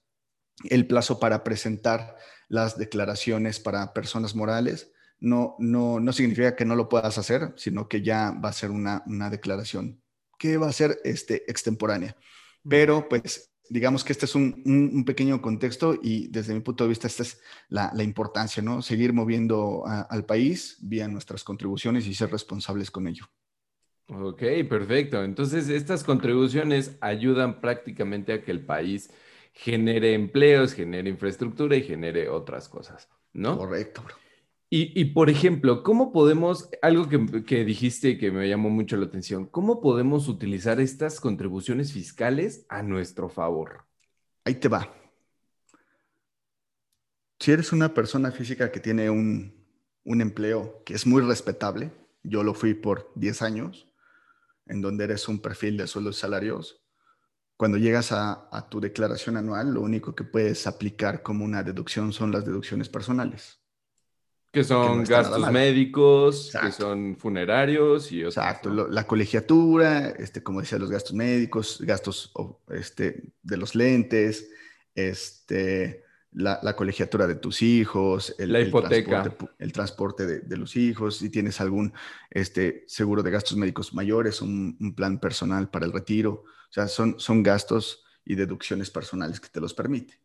el 0.65 0.89
plazo 0.89 1.21
para 1.21 1.45
presentar 1.45 2.17
las 2.49 2.77
declaraciones 2.77 3.61
para 3.61 3.93
personas 3.93 4.35
morales 4.35 4.92
no, 5.23 5.55
no, 5.61 6.01
no 6.01 6.13
significa 6.13 6.57
que 6.57 6.65
no 6.65 6.75
lo 6.75 6.89
puedas 6.89 7.17
hacer, 7.17 7.53
sino 7.57 7.89
que 7.89 8.03
ya 8.03 8.33
va 8.33 8.49
a 8.49 8.53
ser 8.53 8.71
una, 8.71 9.03
declaración 9.31 10.03
que 10.39 10.57
va 10.57 10.69
a 10.69 10.73
ser 10.73 10.99
este, 11.05 11.49
extemporánea. 11.49 12.17
Pero 12.69 13.09
pues 13.09 13.53
digamos 13.71 14.03
que 14.03 14.13
este 14.13 14.27
es 14.27 14.35
un, 14.35 15.05
pequeño 15.07 15.41
contexto 15.41 15.97
y 16.03 16.27
desde 16.27 16.55
mi 16.55 16.61
punto 16.61 16.85
de 16.85 16.89
vista 16.89 17.07
esta 17.07 17.23
es 17.23 17.41
la, 17.69 17.93
importancia, 18.03 18.63
¿no? 18.63 18.83
Seguir 18.83 19.13
moviendo 19.13 19.85
al 19.87 20.27
país 20.27 20.77
vía 20.81 21.07
nuestras 21.07 21.45
contribuciones 21.45 22.07
y 22.09 22.15
ser 22.15 22.31
responsables 22.31 22.91
con 22.91 23.07
ello. 23.07 23.25
Ok, 24.09 24.43
perfecto. 24.69 25.23
Entonces, 25.23 25.69
estas 25.69 26.03
contribuciones 26.03 26.97
ayudan 27.01 27.61
prácticamente 27.61 28.33
a 28.33 28.43
que 28.43 28.51
el 28.51 28.67
país 28.67 29.11
genere 29.53 30.15
empleos, 30.15 30.75
genere 30.75 31.09
infraestructura 31.09 31.77
y 31.77 31.83
genere 31.83 32.29
otras 32.29 32.69
cosas, 32.69 33.09
¿no? 33.33 33.57
Correcto, 33.57 34.03
bro. 34.03 34.22
Y, 34.75 35.05
por 35.13 35.29
ejemplo, 35.29 35.83
¿cómo 35.83 36.13
podemos, 36.13 36.71
algo 36.81 37.07
que, 37.07 37.63
dijiste 37.63 38.17
que 38.17 38.31
me 38.31 38.49
llamó 38.49 38.71
mucho 38.71 38.97
la 38.97 39.05
atención, 39.05 39.45
¿cómo 39.45 39.83
podemos 39.83 40.29
utilizar 40.29 40.81
estas 40.81 41.21
contribuciones 41.21 41.93
fiscales 41.93 42.65
a 42.71 42.83
nuestro 42.83 43.29
favor? 43.29 43.85
Ahí 44.47 44.55
te 44.55 44.69
va. 44.69 44.91
Si 47.39 47.53
eres 47.53 47.75
una 47.75 47.93
persona 47.93 48.33
física 48.33 48.73
que 48.73 48.81
tiene 48.81 49.11
un, 49.11 49.53
empleo 50.07 50.83
que 50.87 50.95
es 50.95 51.07
muy 51.07 51.21
respetable, 51.21 51.93
yo 52.23 52.43
lo 52.43 52.55
fui 52.55 52.73
por 52.73 53.13
10 53.17 53.43
años, 53.43 53.91
en 54.65 54.81
donde 54.81 55.05
eres 55.05 55.29
un 55.29 55.43
perfil 55.43 55.77
de 55.77 55.87
sueldos 55.87 56.17
y 56.17 56.21
salarios, 56.21 56.83
cuando 57.59 57.77
llegas 57.77 58.11
a 58.11 58.69
tu 58.71 58.81
declaración 58.81 59.37
anual, 59.37 59.75
lo 59.75 59.83
único 59.83 60.15
que 60.15 60.25
puedes 60.25 60.67
aplicar 60.67 61.23
como 61.23 61.45
una 61.45 61.63
deducción 61.63 62.15
son 62.15 62.33
las 62.33 62.47
deducciones 62.47 62.89
personales 62.89 63.62
Que 64.53 64.65
son 64.65 65.03
gastos 65.05 65.51
médicos, 65.51 66.53
que 66.61 66.73
son 66.73 67.17
funerarios 67.17 68.13
y 68.13 68.23
Exacto, 68.23 68.69
la 68.69 69.07
colegiatura, 69.07 70.11
este, 70.11 70.43
como 70.43 70.61
decía, 70.61 70.79
los 70.79 70.91
gastos 70.91 71.15
médicos, 71.15 71.79
gastos 71.81 72.33
este, 72.69 73.33
de 73.43 73.57
los 73.57 73.75
lentes, 73.75 74.51
este, 74.95 76.05
la, 76.33 76.77
colegiatura 76.77 77.27
de 77.27 77.37
tus 77.37 77.63
hijos, 77.63 78.35
el, 78.39 78.53
la 78.53 78.61
hipoteca. 78.61 79.35
El 79.59 79.73
transporte, 79.73 80.27
de, 80.27 80.57
los 80.59 80.77
hijos, 80.77 81.17
si 81.17 81.31
tienes 81.31 81.59
algún 81.63 81.95
este, 82.31 82.85
seguro 82.87 83.23
de 83.23 83.31
gastos 83.31 83.57
médicos 83.57 83.95
mayores, 83.95 84.43
un, 84.43 84.77
un, 84.79 84.95
plan 84.95 85.19
personal 85.19 85.71
para 85.71 85.87
el 85.87 85.95
retiro. 85.95 86.45
O 86.69 86.73
sea, 86.73 86.89
son, 86.89 87.19
son 87.19 87.43
gastos 87.43 88.05
y 88.23 88.35
deducciones 88.35 88.91
personales 88.91 89.41
que 89.41 89.49
te 89.49 89.63
los 89.63 89.73
permite 89.73 90.21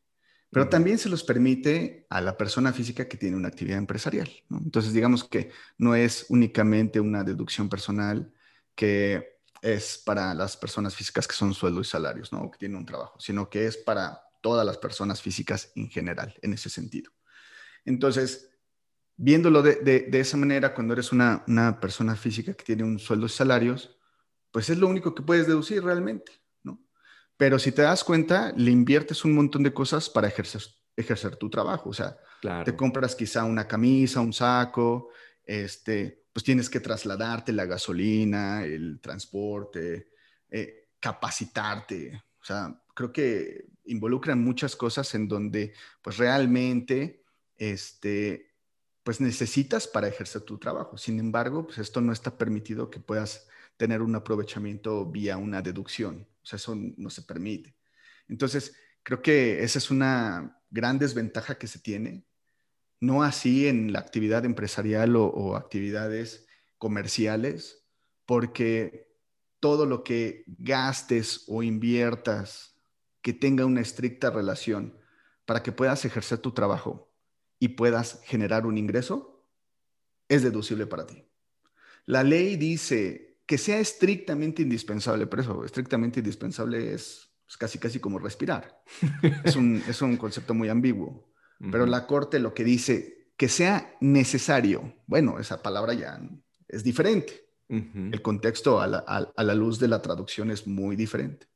pero 0.50 0.70
también 0.70 0.98
se 0.98 1.10
los 1.10 1.24
permite 1.24 2.06
a 2.10 2.22
la 2.22 2.38
persona 2.38 2.72
física 2.72 3.08
que 3.08 3.18
tiene 3.18 3.36
una 3.36 3.50
actividad 3.50 3.77
empresarial. 3.77 4.30
Entonces, 4.50 4.94
digamos 4.94 5.24
que 5.24 5.51
no 5.77 5.94
es 5.94 6.25
únicamente 6.30 7.00
una 7.00 7.24
deducción 7.24 7.68
personal 7.68 8.32
que 8.75 9.39
es 9.62 9.98
para 9.98 10.34
las 10.34 10.56
personas 10.56 10.96
físicas 10.96 11.27
que 11.27 11.36
son 11.36 11.54
sueldos 11.54 11.88
y 11.88 11.92
salarios, 11.92 12.32
¿no? 12.32 12.50
que 12.50 12.60
tienen 12.60 12.77
un 12.77 12.86
trabajo, 12.86 13.20
sino 13.20 13.50
que 13.50 13.66
es 13.66 13.75
para 13.75 14.22
todas 14.42 14.66
las 14.66 14.77
personas 14.77 15.22
físicas 15.22 15.72
en 15.75 15.89
general, 15.89 16.34
en 16.42 16.54
ese 16.54 16.70
sentido. 16.70 17.12
Entonces, 17.84 18.50
viéndolo 19.18 19.62
de, 19.62 20.10
esa 20.13 20.38
manera, 20.38 20.74
cuando 20.74 20.94
eres 20.94 21.12
una, 21.12 21.44
una 21.48 21.80
persona 21.80 22.16
física 22.16 22.54
que 22.54 22.63
tiene 22.63 22.84
un 22.84 23.00
sueldo 23.00 23.25
y 23.25 23.30
salarios, 23.30 23.98
pues 24.51 24.70
es 24.70 24.77
lo 24.77 24.88
único 24.88 25.13
que 25.13 25.24
puedes 25.24 25.48
deducir 25.48 25.84
realmente. 25.84 26.32
Pero 27.38 27.60
si 27.60 27.72
te 27.72 27.84
das 27.84 28.03
cuenta, 28.03 28.51
le 28.58 28.72
inviertes 28.72 29.24
un 29.24 29.34
montón 29.34 29.63
de 29.63 29.74
cosas 29.74 30.10
para 30.10 30.27
ejercer, 30.27 30.63
ejercer 30.96 31.36
tu 31.36 31.50
trabajo. 31.50 31.89
O 31.89 31.94
sea, 31.94 32.17
te 32.65 32.75
compras 32.75 33.15
quizá 33.15 33.44
una 33.44 33.67
camisa, 33.67 34.22
un 34.22 34.34
saco, 34.34 35.10
este, 35.46 36.25
pues 36.34 36.44
tienes 36.44 36.70
que 36.70 36.79
trasladarte 36.79 37.53
la 37.53 37.65
gasolina, 37.65 38.63
el 38.63 39.00
transporte, 39.00 40.10
eh, 40.50 40.89
capacitarte. 41.00 42.24
O 42.41 42.46
sea, 42.46 42.82
creo 42.94 43.13
que 43.13 43.67
involucran 43.86 44.44
muchas 44.44 44.75
cosas 44.75 45.13
en 45.15 45.27
donde 45.27 45.74
pues 46.01 46.17
realmente 46.17 47.24
este, 47.56 48.56
pues 49.03 49.22
necesitas 49.22 49.88
para 49.88 50.08
ejercer 50.08 50.41
tu 50.41 50.58
trabajo. 50.58 50.98
Sin 50.98 51.20
embargo, 51.20 51.65
pues 51.65 51.77
esto 51.77 52.01
no 52.01 52.12
está 52.12 52.38
permitido 52.38 52.89
que 52.89 53.00
puedas 53.00 53.48
tener 53.77 54.01
un 54.01 54.15
aprovechamiento 54.15 55.06
vía 55.06 55.38
una 55.38 55.62
deducción. 55.62 56.27
Eso 56.54 56.75
no 56.75 57.10
se 57.10 57.22
permite. 57.22 57.75
Entonces, 58.27 58.75
creo 59.04 59.22
que 59.22 59.63
esa 59.63 59.80
es 59.80 59.89
una 59.89 60.62
gran 60.70 61.00
desventaja 61.00 61.58
que 61.58 61.68
se 61.68 61.80
tiene. 61.80 62.25
No 63.00 63.24
así 63.24 63.68
en 63.68 63.94
la 63.94 64.00
actividad 64.00 64.46
empresarial 64.46 65.16
o, 65.16 65.56
actividades 65.56 66.48
comerciales, 66.77 67.86
porque 68.25 69.16
todo 69.60 69.86
lo 69.86 70.04
que 70.04 70.44
gastes 70.48 71.44
o 71.48 71.63
inviertas 71.63 72.75
que 73.22 73.34
tenga 73.34 73.66
una 73.66 73.82
estricta 73.82 74.30
relación 74.30 74.98
para 75.46 75.63
que 75.63 75.72
puedas 75.72 76.04
ejercer 76.06 76.39
tu 76.39 76.51
trabajo 76.54 77.13
y 77.60 77.70
puedas 77.70 78.22
generar 78.24 78.66
un 78.66 78.77
ingreso, 78.77 79.48
es 80.27 80.44
deducible 80.44 80.86
para 80.86 81.06
ti. 81.06 81.25
La 82.06 82.24
ley 82.24 82.58
dice 82.58 83.26
que 83.48 83.58
sea 83.58 83.80
estrictamente 83.80 84.62
indispensable, 84.62 85.25
pero 85.25 85.42
eso, 85.42 85.63
estrictamente 85.63 86.20
indispensable 86.20 86.94
es, 86.94 87.30
casi 87.58 87.80
casi 87.80 88.00
como 88.00 88.20
respirar. 88.20 88.84
es, 89.44 89.56
un, 89.56 90.18
concepto 90.18 90.54
muy 90.54 90.70
ambiguo. 90.70 91.34
Pero 91.72 91.88
la 91.88 92.06
Corte 92.06 92.38
lo 92.39 92.54
que 92.54 92.63
dice, 92.63 93.32
que 93.36 93.48
sea 93.48 93.96
necesario, 94.00 94.94
bueno, 95.08 95.39
esa 95.39 95.63
palabra 95.63 95.96
ya 95.96 96.20
es 96.68 96.84
diferente. 96.84 97.48
El 97.70 98.22
contexto 98.22 98.80
a 98.80 98.88
la, 98.88 99.56
luz 99.56 99.80
de 99.80 99.88
la 99.88 100.01
traducción 100.01 100.51
es 100.51 100.68
muy 100.68 100.96
diferente. 100.96 101.48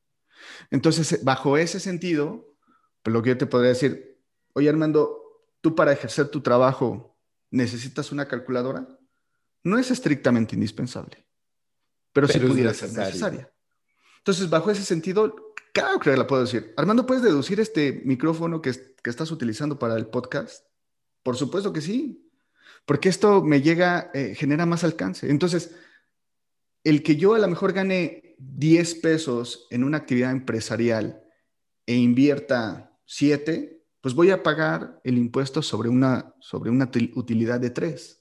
Entonces, 0.72 1.24
bajo 1.24 1.58
ese 1.58 1.80
sentido, 1.80 2.58
pues 3.04 3.14
lo 3.14 3.22
que 3.22 3.30
yo 3.30 3.38
te 3.38 3.46
podría 3.46 3.70
decir, 3.70 4.20
oye 4.54 4.70
Armando, 4.70 5.22
tú 5.62 5.76
para 5.76 5.92
ejercer 5.92 6.30
tu 6.30 6.42
trabajo 6.42 7.18
necesitas 7.52 8.12
una 8.12 8.28
calculadora, 8.28 8.88
no 9.64 9.78
es 9.78 9.92
estrictamente 9.92 10.56
indispensable 10.56 11.26
pero, 12.14 12.28
sí 12.28 12.40
pudiera 12.40 12.74
ser 12.74 12.92
necesaria. 12.92 13.52
Entonces, 14.18 14.50
bajo 14.50 14.70
ese 14.70 14.84
sentido, 14.84 15.54
claro 15.74 16.00
que 16.00 16.16
la 16.16 16.28
puedo 16.28 16.44
decir. 16.44 16.74
Armando, 16.78 17.06
¿puedes 17.06 17.24
deducir 17.24 17.60
este 17.60 18.02
micrófono 18.06 18.62
que, 18.62 18.72
que 18.72 19.10
estás 19.10 19.32
utilizando 19.32 19.80
para 19.80 19.96
el 19.96 20.08
podcast? 20.08 20.66
Por 21.24 21.38
supuesto 21.38 21.74
que 21.74 21.82
sí, 21.82 22.32
porque 22.86 23.10
esto 23.10 23.44
me 23.44 23.62
llega, 23.62 24.12
eh, 24.14 24.36
genera 24.36 24.66
más 24.66 24.84
alcance. 24.84 25.30
Entonces, 25.30 25.76
el 26.84 27.04
que 27.04 27.16
yo 27.16 27.36
a 27.36 27.40
lo 27.40 27.48
mejor 27.48 27.74
gane 27.74 28.36
10 28.38 28.96
pesos 28.96 29.68
en 29.70 29.84
una 29.84 29.98
actividad 29.98 30.32
empresarial 30.32 31.24
e 31.86 31.96
invierta 31.96 32.98
7, 33.06 33.84
pues 34.02 34.16
voy 34.16 34.32
a 34.32 34.42
pagar 34.42 35.00
el 35.04 35.18
impuesto 35.18 35.62
sobre 35.62 35.90
una, 35.90 36.34
sobre 36.40 36.72
una 36.72 36.90
utilidad 37.16 37.60
de 37.60 37.70
3. 37.70 38.21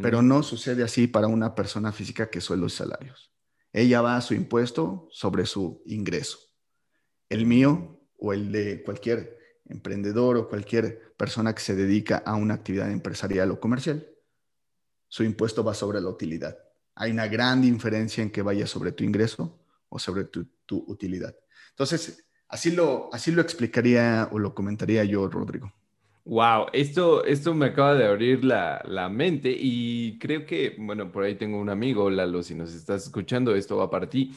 Pero 0.00 0.22
no 0.22 0.44
sucede 0.44 0.84
así 0.84 1.08
para 1.08 1.26
una 1.26 1.56
persona 1.56 1.90
física 1.90 2.30
que 2.30 2.40
sueldo 2.40 2.66
y 2.66 2.70
salarios. 2.70 3.32
Ella 3.72 4.00
va 4.00 4.16
a 4.16 4.20
su 4.20 4.34
impuesto 4.34 5.08
sobre 5.10 5.44
su 5.44 5.82
ingreso. 5.86 6.38
El 7.28 7.46
mío 7.46 8.00
o 8.16 8.32
el 8.32 8.52
de 8.52 8.84
cualquier 8.84 9.38
emprendedor 9.66 10.36
o 10.36 10.48
cualquier 10.48 11.14
persona 11.16 11.52
que 11.52 11.62
se 11.62 11.74
dedica 11.74 12.18
a 12.18 12.36
una 12.36 12.54
actividad 12.54 12.92
empresarial 12.92 13.50
o 13.50 13.58
comercial, 13.58 14.06
su 15.08 15.24
impuesto 15.24 15.64
va 15.64 15.74
sobre 15.74 16.00
la 16.00 16.10
utilidad. 16.10 16.56
Hay 16.94 17.10
una 17.10 17.26
gran 17.26 17.60
diferencia 17.60 18.22
en 18.22 18.30
que 18.30 18.42
vaya 18.42 18.66
sobre 18.68 18.92
tu 18.92 19.02
ingreso 19.02 19.58
o 19.88 19.98
sobre 19.98 20.24
tu, 20.24 20.44
tu 20.64 20.84
utilidad. 20.86 21.34
Entonces, 21.70 22.24
así 22.46 22.70
lo, 22.70 23.12
así 23.12 23.32
lo 23.32 23.42
explicaría 23.42 24.28
o 24.30 24.38
lo 24.38 24.54
comentaría 24.54 25.02
yo, 25.04 25.26
Rodrigo. 25.28 25.72
Wow, 26.24 26.66
esto, 26.72 27.24
esto 27.24 27.52
me 27.52 27.66
acaba 27.66 27.94
de 27.94 28.06
abrir 28.06 28.44
la, 28.44 29.08
mente 29.10 29.52
y 29.58 30.18
creo 30.20 30.46
que, 30.46 30.76
bueno, 30.78 31.10
por 31.10 31.24
ahí 31.24 31.34
tengo 31.34 31.58
un 31.58 31.68
amigo, 31.68 32.08
Lalo, 32.10 32.44
si 32.44 32.54
nos 32.54 32.72
estás 32.74 33.04
escuchando, 33.04 33.56
esto 33.56 33.76
va 33.76 33.90
para 33.90 34.08
ti. 34.08 34.32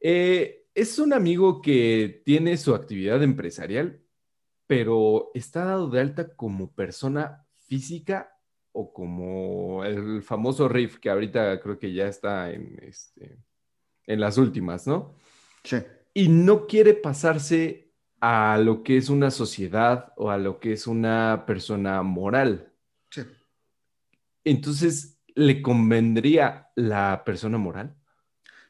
Eh, 0.00 0.66
es 0.74 0.98
un 0.98 1.14
amigo 1.14 1.62
que 1.62 2.22
tiene 2.26 2.58
su 2.58 2.74
actividad 2.74 3.22
empresarial, 3.22 4.02
pero 4.66 5.30
está 5.34 5.64
dado 5.64 5.88
de 5.88 6.00
alta 6.00 6.34
como 6.36 6.74
persona 6.74 7.46
física 7.66 8.38
o 8.72 8.92
como 8.92 9.84
el 9.84 10.22
famoso 10.22 10.68
RIF, 10.68 10.98
que 10.98 11.08
ahorita 11.08 11.58
creo 11.60 11.78
que 11.78 11.94
ya 11.94 12.06
está 12.06 12.50
en, 12.50 12.78
este, 12.82 13.38
en 14.06 14.20
las 14.20 14.36
últimas, 14.36 14.86
¿no? 14.86 15.14
Sí. 15.64 15.78
Y 16.12 16.28
no 16.28 16.66
quiere 16.66 16.92
pasarse 16.92 17.81
a 18.22 18.56
lo 18.56 18.84
que 18.84 18.96
es 18.96 19.08
una 19.08 19.32
sociedad 19.32 20.12
o 20.16 20.30
a 20.30 20.38
lo 20.38 20.60
que 20.60 20.72
es 20.74 20.86
una 20.86 21.42
persona 21.44 22.02
moral. 22.04 22.72
Sí. 23.10 23.22
Entonces, 24.44 25.20
¿le 25.34 25.60
convendría 25.60 26.70
la 26.76 27.24
persona 27.24 27.58
moral? 27.58 27.96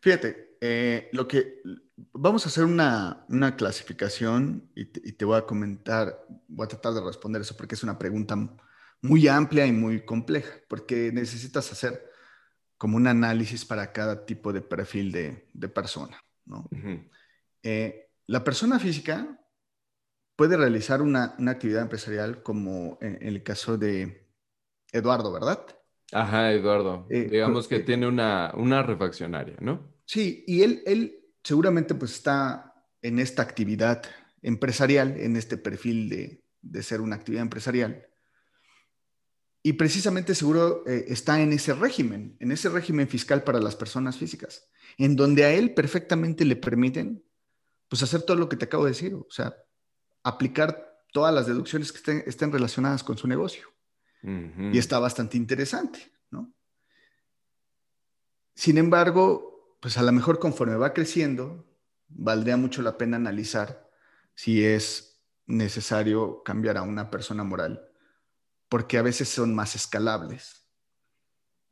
Fíjate, 0.01 0.57
eh, 0.59 1.11
lo 1.13 1.29
que 1.29 1.61
vamos 2.15 2.47
a 2.47 2.49
hacer 2.49 2.65
una, 2.65 3.27
clasificación 3.59 4.71
y 4.75 4.87
te, 4.87 5.25
voy 5.27 5.37
a 5.37 5.45
comentar, 5.45 6.25
voy 6.49 6.65
a 6.65 6.69
tratar 6.69 6.95
de 6.95 7.03
responder 7.03 7.43
eso 7.43 7.55
porque 7.55 7.75
es 7.75 7.83
una 7.83 7.99
pregunta 7.99 8.35
muy 9.03 9.29
amplia 9.29 9.67
y 9.67 9.73
muy 9.73 10.07
compleja, 10.07 10.51
porque 10.67 11.13
necesitas 11.13 11.71
hacer 11.71 12.11
como 12.79 12.97
un 12.97 13.07
análisis 13.07 13.67
para 13.67 13.93
cada 13.93 14.25
tipo 14.25 14.51
de 14.51 14.63
perfil 14.63 15.13
de, 15.13 15.69
persona. 15.69 16.17
¿no? 16.47 16.71
Eh, 17.63 18.09
la 18.27 18.43
persona 18.43 18.79
física 18.79 19.39
puede 20.37 20.57
realizar 20.57 21.03
una, 21.03 21.37
actividad 21.47 21.83
empresarial 21.83 22.43
como 22.43 22.99
en, 23.01 23.19
el 23.21 23.43
caso 23.43 23.77
de 23.77 24.29
Eduardo, 24.93 25.33
¿verdad? 25.33 25.65
Ajá, 26.13 26.53
Eduardo. 26.53 27.07
Eh, 27.11 27.29
Digamos 27.31 27.69
que 27.69 27.81
tiene 27.81 28.07
una, 28.07 28.53
una 28.55 28.83
refaccionaria, 28.83 29.57
¿no? 29.61 29.93
Sí, 30.05 30.45
y 30.47 30.63
él, 30.63 30.83
él 30.85 31.23
seguramente 31.43 31.95
pues 31.95 32.13
está 32.13 32.75
en 33.01 33.19
esta 33.19 33.43
actividad 33.43 34.03
empresarial, 34.43 35.17
en 35.19 35.37
este 35.37 35.57
perfil 35.57 36.09
de, 36.09 36.83
ser 36.83 37.01
una 37.01 37.17
actividad 37.17 37.43
empresarial. 37.43 38.07
Y 39.63 39.75
precisamente 39.75 40.35
seguro 40.35 40.85
eh, 40.87 41.05
está 41.09 41.41
en 41.41 41.53
ese 41.53 41.73
régimen, 41.75 42.37
en 42.41 42.51
ese 42.51 42.69
régimen 42.69 43.09
fiscal 43.09 43.45
para 43.45 43.61
las 43.61 43.77
personas 43.77 44.17
físicas, 44.17 44.69
en 44.99 45.15
donde 45.15 45.45
a 45.45 45.53
él 45.53 45.75
perfectamente 45.75 46.45
le 46.45 46.57
permiten 46.57 47.25
pues 47.89 48.03
hacer 48.03 48.23
todo 48.23 48.37
lo 48.37 48.49
que 48.49 48.57
te 48.57 48.65
acabo 48.65 48.85
de 48.85 48.91
decir, 48.91 49.15
o 49.15 49.27
sea, 49.31 49.55
aplicar 50.23 51.05
todas 51.13 51.35
las 51.35 51.47
deducciones 51.47 51.93
que 51.93 52.23
estén, 52.27 52.53
relacionadas 52.53 53.03
con 53.03 53.17
su 53.19 53.27
negocio. 53.29 53.69
Y 54.23 54.79
está 54.79 55.01
bastante 55.01 55.37
interesante, 55.37 56.13
¿no? 56.31 56.55
Sin 58.55 58.79
embargo, 58.79 59.77
pues 59.81 59.99
a 59.99 60.03
lo 60.03 60.13
mejor 60.13 60.39
conforme 60.39 60.77
va 60.77 60.93
creciendo, 60.93 61.67
valdría 62.09 62.57
mucho 62.57 62.83
la 62.83 62.97
pena 62.97 63.17
analizar 63.17 63.91
si 64.37 64.65
es 64.65 65.21
necesario 65.47 66.45
cambiar 66.45 66.77
a 66.77 66.83
una 66.83 67.11
persona 67.11 67.43
moral 67.43 67.93
porque 68.73 68.97
a 68.97 69.03
veces 69.03 69.29
son 69.29 69.55
más 69.55 69.77
escalables. 69.77 70.65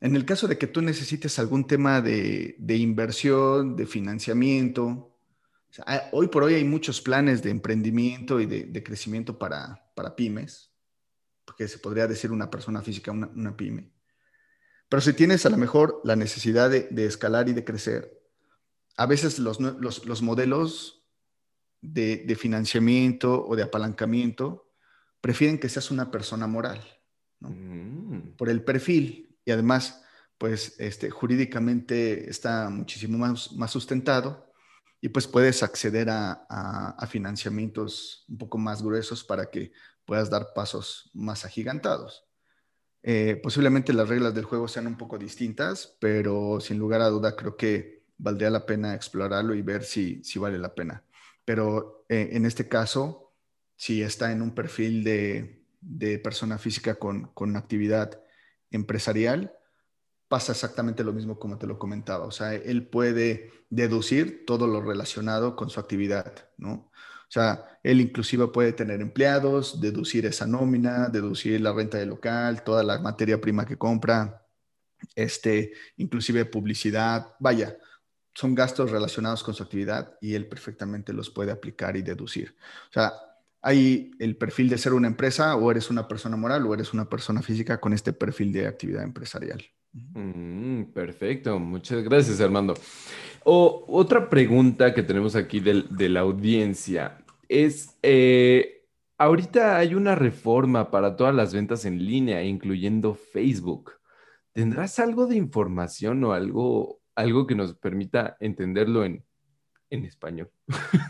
En 0.01 0.15
el 0.15 0.23
caso 0.23 0.47
de 0.47 0.59
que 0.59 0.67
tú 0.67 0.83
necesites 0.83 1.39
algún 1.39 1.65
tema 1.65 1.99
de, 1.99 2.55
inversión, 2.77 3.75
de 3.75 3.87
financiamiento, 3.87 5.10
hoy 6.11 6.27
por 6.27 6.43
hoy 6.43 6.55
hay 6.55 6.63
muchos 6.63 7.01
planes 7.01 7.41
de 7.41 7.49
emprendimiento 7.49 8.39
y 8.39 8.45
de, 8.45 8.83
crecimiento 8.83 9.37
para, 9.37 9.81
pymes, 10.15 10.71
porque 11.45 11.67
se 11.67 11.79
podría 11.79 12.07
decir 12.07 12.31
una 12.31 12.49
persona 12.49 12.81
física, 12.81 13.11
una, 13.11 13.55
pyme. 13.55 13.91
Pero 14.89 15.01
si 15.01 15.13
tienes 15.13 15.45
a 15.45 15.49
lo 15.49 15.57
mejor 15.57 16.01
la 16.03 16.15
necesidad 16.15 16.69
de, 16.69 17.05
escalar 17.05 17.47
y 17.47 17.53
de 17.53 17.63
crecer, 17.63 18.21
a 18.97 19.05
veces 19.05 19.39
los, 19.39 20.21
modelos 20.21 21.05
de, 21.81 22.37
financiamiento 22.37 23.45
o 23.45 23.55
de 23.55 23.63
apalancamiento 23.63 24.69
prefieren 25.21 25.59
que 25.59 25.69
seas 25.69 25.91
una 25.91 26.11
persona 26.11 26.47
moral, 26.47 26.81
mm. 27.39 28.35
Por 28.37 28.49
el 28.49 28.63
perfil 28.63 29.37
y 29.45 29.51
además, 29.51 30.03
pues, 30.37 30.75
este, 30.79 31.09
jurídicamente 31.09 32.29
está 32.29 32.69
muchísimo 32.69 33.17
más, 33.17 33.53
más 33.53 33.71
sustentado 33.71 34.50
y 35.01 35.09
pues 35.09 35.27
puedes 35.27 35.63
acceder 35.63 36.09
a, 36.09 36.95
financiamientos 37.09 38.23
un 38.29 38.37
poco 38.37 38.57
más 38.57 38.81
gruesos 38.81 39.23
para 39.23 39.49
que 39.49 39.73
puedas 40.05 40.29
dar 40.29 40.53
pasos 40.53 41.09
más 41.13 41.43
agigantados. 41.43 42.25
Eh, 43.03 43.39
posiblemente 43.41 43.91
las 43.93 44.07
reglas 44.07 44.35
del 44.35 44.45
juego 44.45 44.67
sean 44.67 44.87
un 44.87 44.97
poco 44.97 45.17
distintas, 45.17 45.97
pero 45.99 46.59
sin 46.61 46.77
lugar 46.77 47.01
a 47.01 47.09
duda 47.09 47.35
creo 47.35 47.57
que 47.57 48.05
valdría 48.17 48.51
la 48.51 48.65
pena 48.65 48.93
explorarlo 48.93 49.55
y 49.55 49.63
ver 49.63 49.83
si, 49.83 50.23
si 50.23 50.37
vale 50.37 50.59
la 50.59 50.75
pena. 50.75 51.03
Pero 51.43 52.05
eh, 52.07 52.29
en 52.33 52.45
este 52.45 52.67
caso, 52.67 53.33
si 53.75 54.03
está 54.03 54.31
en 54.31 54.43
un 54.43 54.53
perfil 54.53 55.03
de, 55.03 55.57
persona 56.23 56.59
física 56.59 56.95
con, 56.95 57.55
actividad 57.55 58.21
empresarial, 58.69 59.51
pasa 60.31 60.53
exactamente 60.53 61.03
lo 61.03 61.11
mismo 61.11 61.37
como 61.37 61.57
te 61.57 61.67
lo 61.67 61.77
comentaba. 61.77 62.25
O 62.25 62.31
sea, 62.31 62.55
él 62.55 62.87
puede 62.87 63.51
deducir 63.69 64.45
todo 64.45 64.65
lo 64.65 64.81
relacionado 64.81 65.57
con 65.57 65.69
su 65.69 65.77
actividad, 65.81 66.49
¿no? 66.57 66.89
O 67.27 67.33
sea, 67.33 67.79
él 67.83 67.99
inclusive 67.99 68.47
puede 68.47 68.71
tener 68.71 69.01
empleados, 69.01 69.81
deducir 69.81 70.25
esa 70.25 70.47
nómina, 70.47 71.09
deducir 71.09 71.59
la 71.59 71.73
renta 71.73 71.97
del 71.97 72.09
local, 72.09 72.63
toda 72.63 72.81
la 72.81 72.99
materia 72.99 73.41
prima 73.41 73.65
que 73.65 73.77
compra, 73.77 74.47
este, 75.15 75.73
inclusive 75.97 76.45
publicidad, 76.45 77.35
vaya, 77.39 77.77
son 78.33 78.55
gastos 78.55 78.89
relacionados 78.89 79.43
con 79.43 79.53
su 79.53 79.63
actividad 79.63 80.17
y 80.21 80.35
él 80.35 80.47
perfectamente 80.47 81.11
los 81.11 81.29
puede 81.29 81.51
aplicar 81.51 81.97
y 81.97 82.03
deducir. 82.03 82.55
O 82.89 82.93
sea, 82.93 83.11
hay 83.61 84.11
el 84.19 84.37
perfil 84.37 84.69
de 84.69 84.77
ser 84.77 84.93
una 84.93 85.07
empresa 85.07 85.57
o 85.57 85.71
eres 85.71 85.89
una 85.89 86.07
persona 86.07 86.37
moral 86.37 86.65
o 86.67 86.73
eres 86.73 86.93
una 86.93 87.09
persona 87.09 87.41
física 87.41 87.81
con 87.81 87.91
este 87.91 88.13
perfil 88.13 88.53
de 88.53 88.67
actividad 88.67 89.03
empresarial. 89.03 89.61
Mm, 89.93 90.83
perfecto, 90.93 91.59
muchas 91.59 92.03
gracias 92.03 92.39
Armando. 92.41 92.73
O, 93.43 93.85
otra 93.87 94.29
pregunta 94.29 94.93
que 94.93 95.03
tenemos 95.03 95.35
aquí 95.35 95.59
de, 95.59 96.09
la 96.09 96.21
audiencia 96.21 97.23
es, 97.49 97.97
eh, 98.01 98.85
ahorita 99.17 99.77
hay 99.77 99.95
una 99.95 100.15
reforma 100.15 100.91
para 100.91 101.15
todas 101.15 101.35
las 101.35 101.53
ventas 101.53 101.85
en 101.85 102.05
línea, 102.05 102.43
incluyendo 102.43 103.15
Facebook. 103.15 103.93
¿Tendrás 104.53 104.99
algo 104.99 105.27
de 105.27 105.35
información 105.37 106.23
o 106.23 106.33
algo, 106.33 107.01
algo 107.15 107.47
que 107.47 107.55
nos 107.55 107.73
permita 107.75 108.37
entenderlo 108.39 109.03
en, 109.05 109.23
en 109.89 110.05
español? 110.05 110.51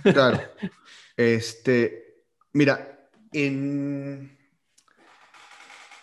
Claro. 0.03 0.39
Este, 1.17 2.11
Mira, 2.53 3.09
en, 3.31 4.37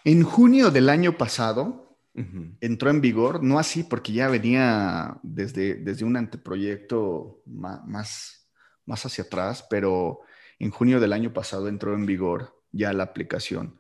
en 0.04 0.23
junio 0.23 0.70
del 0.70 0.88
año 0.88 1.18
pasado 1.18 1.88
entró 2.60 2.90
en 2.90 3.00
vigor, 3.00 3.42
no 3.42 3.58
así 3.58 3.84
porque 3.84 4.12
ya 4.12 4.28
venía 4.28 5.18
desde, 5.22 5.75
desde 5.75 6.04
un 6.04 6.16
anteproyecto 6.16 7.42
más, 7.46 8.48
más, 8.87 9.06
hacia 9.06 9.25
atrás, 9.25 9.66
pero 9.68 10.20
en 10.58 10.70
junio 10.70 11.00
del 11.00 11.12
año 11.12 11.32
pasado 11.32 11.68
entró 11.68 11.94
en 11.94 12.06
vigor 12.06 12.60
ya 12.72 12.92
la 12.92 13.04
aplicación 13.04 13.78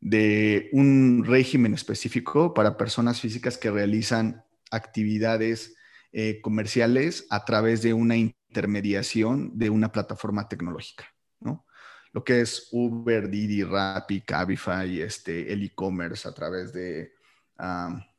de 0.00 0.68
un 0.72 1.24
régimen 1.26 1.74
específico 1.74 2.54
para 2.54 2.76
personas 2.76 3.20
físicas 3.20 3.58
que 3.58 3.70
realizan 3.70 4.44
actividades 4.70 5.76
eh, 6.12 6.40
comerciales 6.40 7.26
a 7.30 7.44
través 7.44 7.82
de 7.82 7.94
una 7.94 8.16
intermediación 8.16 9.58
de 9.58 9.70
una 9.70 9.90
plataforma 9.92 10.48
tecnológica, 10.48 11.06
¿no? 11.40 11.66
lo 12.12 12.24
que 12.24 12.40
es 12.40 12.68
Uber, 12.72 13.28
Didi, 13.28 13.62
Rappi, 13.62 14.22
Cabify, 14.22 15.00
este, 15.00 15.52
el 15.52 15.62
e-commerce 15.62 16.28
a 16.28 16.32
través 16.32 16.72
de 16.72 17.12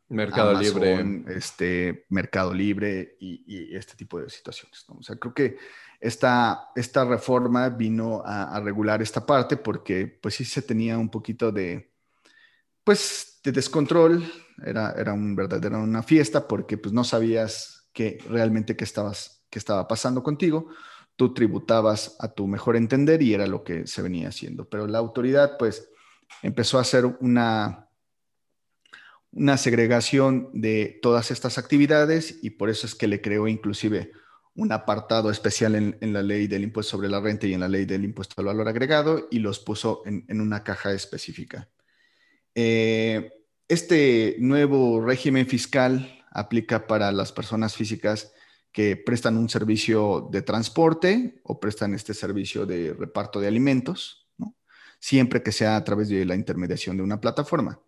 Mercado 0.09 0.59
Libre, 0.59 1.23
este, 1.27 2.05
Mercado 2.09 2.53
Libre 2.53 3.17
y, 3.19 3.75
este 3.75 3.95
tipo 3.95 4.19
de 4.19 4.29
situaciones. 4.29 4.83
O 4.87 5.03
sea, 5.03 5.15
creo 5.17 5.33
que 5.33 5.57
esta, 5.99 6.69
esta 6.75 7.05
reforma 7.05 7.69
vino 7.69 8.21
a, 8.25 8.59
regular 8.59 9.01
esta 9.01 9.25
parte 9.25 9.57
porque 9.57 10.07
pues 10.07 10.35
sí 10.35 10.45
se 10.45 10.61
tenía 10.61 10.97
un 10.97 11.09
poquito 11.09 11.51
de, 11.51 11.91
pues, 12.83 13.39
de 13.43 13.51
descontrol, 13.51 14.23
era, 14.65 14.91
era 14.97 15.13
un 15.13 15.35
verdadero 15.35 15.79
una 15.79 16.03
fiesta 16.03 16.47
porque 16.47 16.77
pues 16.77 16.93
no 16.93 17.03
sabías 17.03 17.87
que 17.93 18.17
realmente 18.29 18.75
qué, 18.75 18.83
estabas, 18.83 19.45
qué 19.49 19.59
estaba 19.59 19.87
pasando 19.87 20.23
contigo 20.23 20.69
tú 21.19 21.33
tributabas 21.33 22.15
a 22.19 22.29
tu 22.29 22.47
mejor 22.47 22.77
entender 22.77 23.21
y 23.21 23.33
era 23.33 23.45
lo 23.45 23.61
que 23.61 23.85
se 23.85 24.01
venía 24.01 24.29
haciendo. 24.29 24.69
Pero 24.69 24.87
la 24.87 24.99
autoridad, 24.99 25.57
pues, 25.59 25.89
empezó 26.41 26.77
a 26.77 26.81
hacer 26.81 27.05
una, 27.19 27.88
una 29.31 29.57
segregación 29.57 30.49
de 30.53 30.99
todas 31.01 31.31
estas 31.31 31.57
actividades 31.57 32.39
y 32.41 32.51
por 32.51 32.69
eso 32.69 32.87
es 32.87 32.95
que 32.95 33.07
le 33.07 33.21
creó 33.21 33.47
inclusive 33.47 34.11
un 34.55 34.71
apartado 34.71 35.29
especial 35.29 35.75
en, 35.75 36.13
la 36.13 36.21
ley 36.21 36.47
del 36.47 36.63
impuesto 36.63 36.91
sobre 36.91 37.07
la 37.07 37.21
renta 37.21 37.47
y 37.47 37.53
en 37.53 37.61
la 37.61 37.69
ley 37.69 37.85
del 37.85 38.03
impuesto 38.03 38.35
al 38.37 38.47
valor 38.47 38.67
agregado 38.67 39.27
y 39.31 39.39
los 39.39 39.59
puso 39.59 40.01
en, 40.05 40.41
una 40.41 40.63
caja 40.63 40.91
específica. 40.91 41.69
Eh, 42.55 43.31
este 43.67 44.35
nuevo 44.39 44.99
régimen 44.99 45.47
fiscal 45.47 46.25
aplica 46.31 46.87
para 46.87 47.11
las 47.11 47.31
personas 47.31 47.75
físicas 47.75 48.33
que 48.71 48.97
prestan 48.97 49.37
un 49.37 49.47
servicio 49.47 50.27
de 50.31 50.41
transporte 50.41 51.39
o 51.43 51.59
prestan 51.59 51.93
este 51.93 52.13
servicio 52.13 52.65
de 52.65 52.93
reparto 52.93 53.39
de 53.39 53.47
alimentos, 53.47 54.27
siempre 54.99 55.41
que 55.41 55.51
sea 55.51 55.75
a 55.75 55.83
través 55.83 56.09
de 56.09 56.25
la 56.25 56.35
intermediación 56.35 56.97
de 56.97 57.03
una 57.03 57.21
plataforma. 57.21 57.79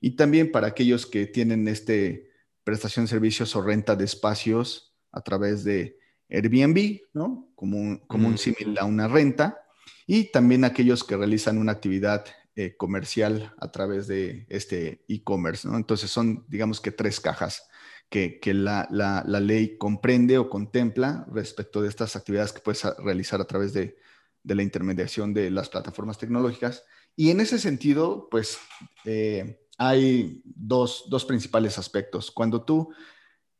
Y 0.00 0.16
también 0.16 0.52
para 0.52 0.68
aquellos 0.68 1.06
que 1.06 1.26
tienen 1.26 1.68
este 1.68 2.30
prestación 2.64 3.04
de 3.04 3.10
servicios 3.10 3.54
o 3.54 3.62
renta 3.62 3.94
de 3.94 4.04
espacios 4.04 4.96
a 5.12 5.20
través 5.20 5.62
de 5.62 5.98
Airbnb, 6.28 7.00
¿no? 7.14 7.52
como 7.54 7.78
un, 7.78 7.98
como 8.08 8.26
un 8.26 8.38
símil 8.38 8.76
a 8.78 8.84
una 8.84 9.06
renta. 9.06 9.62
Y 10.06 10.32
también 10.32 10.64
aquellos 10.64 11.04
que 11.04 11.16
realizan 11.16 11.58
una 11.58 11.72
actividad 11.72 12.24
eh, 12.56 12.76
comercial 12.76 13.54
a 13.58 13.70
través 13.70 14.06
de 14.06 14.46
este 14.48 15.04
e-commerce. 15.08 15.68
¿no? 15.68 15.76
Entonces 15.76 16.10
son, 16.10 16.44
digamos 16.48 16.80
que 16.80 16.90
tres 16.90 17.20
cajas 17.20 17.68
que, 18.08 18.40
la, 18.54 18.88
ley 19.40 19.76
comprende 19.78 20.38
o 20.38 20.48
contempla 20.48 21.26
respecto 21.32 21.82
de 21.82 21.88
estas 21.88 22.16
actividades 22.16 22.52
que 22.52 22.60
puedes 22.60 22.82
realizar 22.98 23.40
a 23.40 23.46
través 23.46 23.72
de, 23.72 23.96
la 24.44 24.62
intermediación 24.62 25.34
de 25.34 25.50
las 25.50 25.68
plataformas 25.68 26.18
tecnológicas. 26.18 26.84
Y 27.16 27.30
en 27.30 27.40
ese 27.40 27.58
sentido, 27.58 28.28
pues 28.30 28.58
eh, 29.04 29.65
hay 29.78 30.42
dos, 30.44 31.24
principales 31.26 31.78
aspectos. 31.78 32.30
Cuando 32.30 32.62
tú 32.62 32.92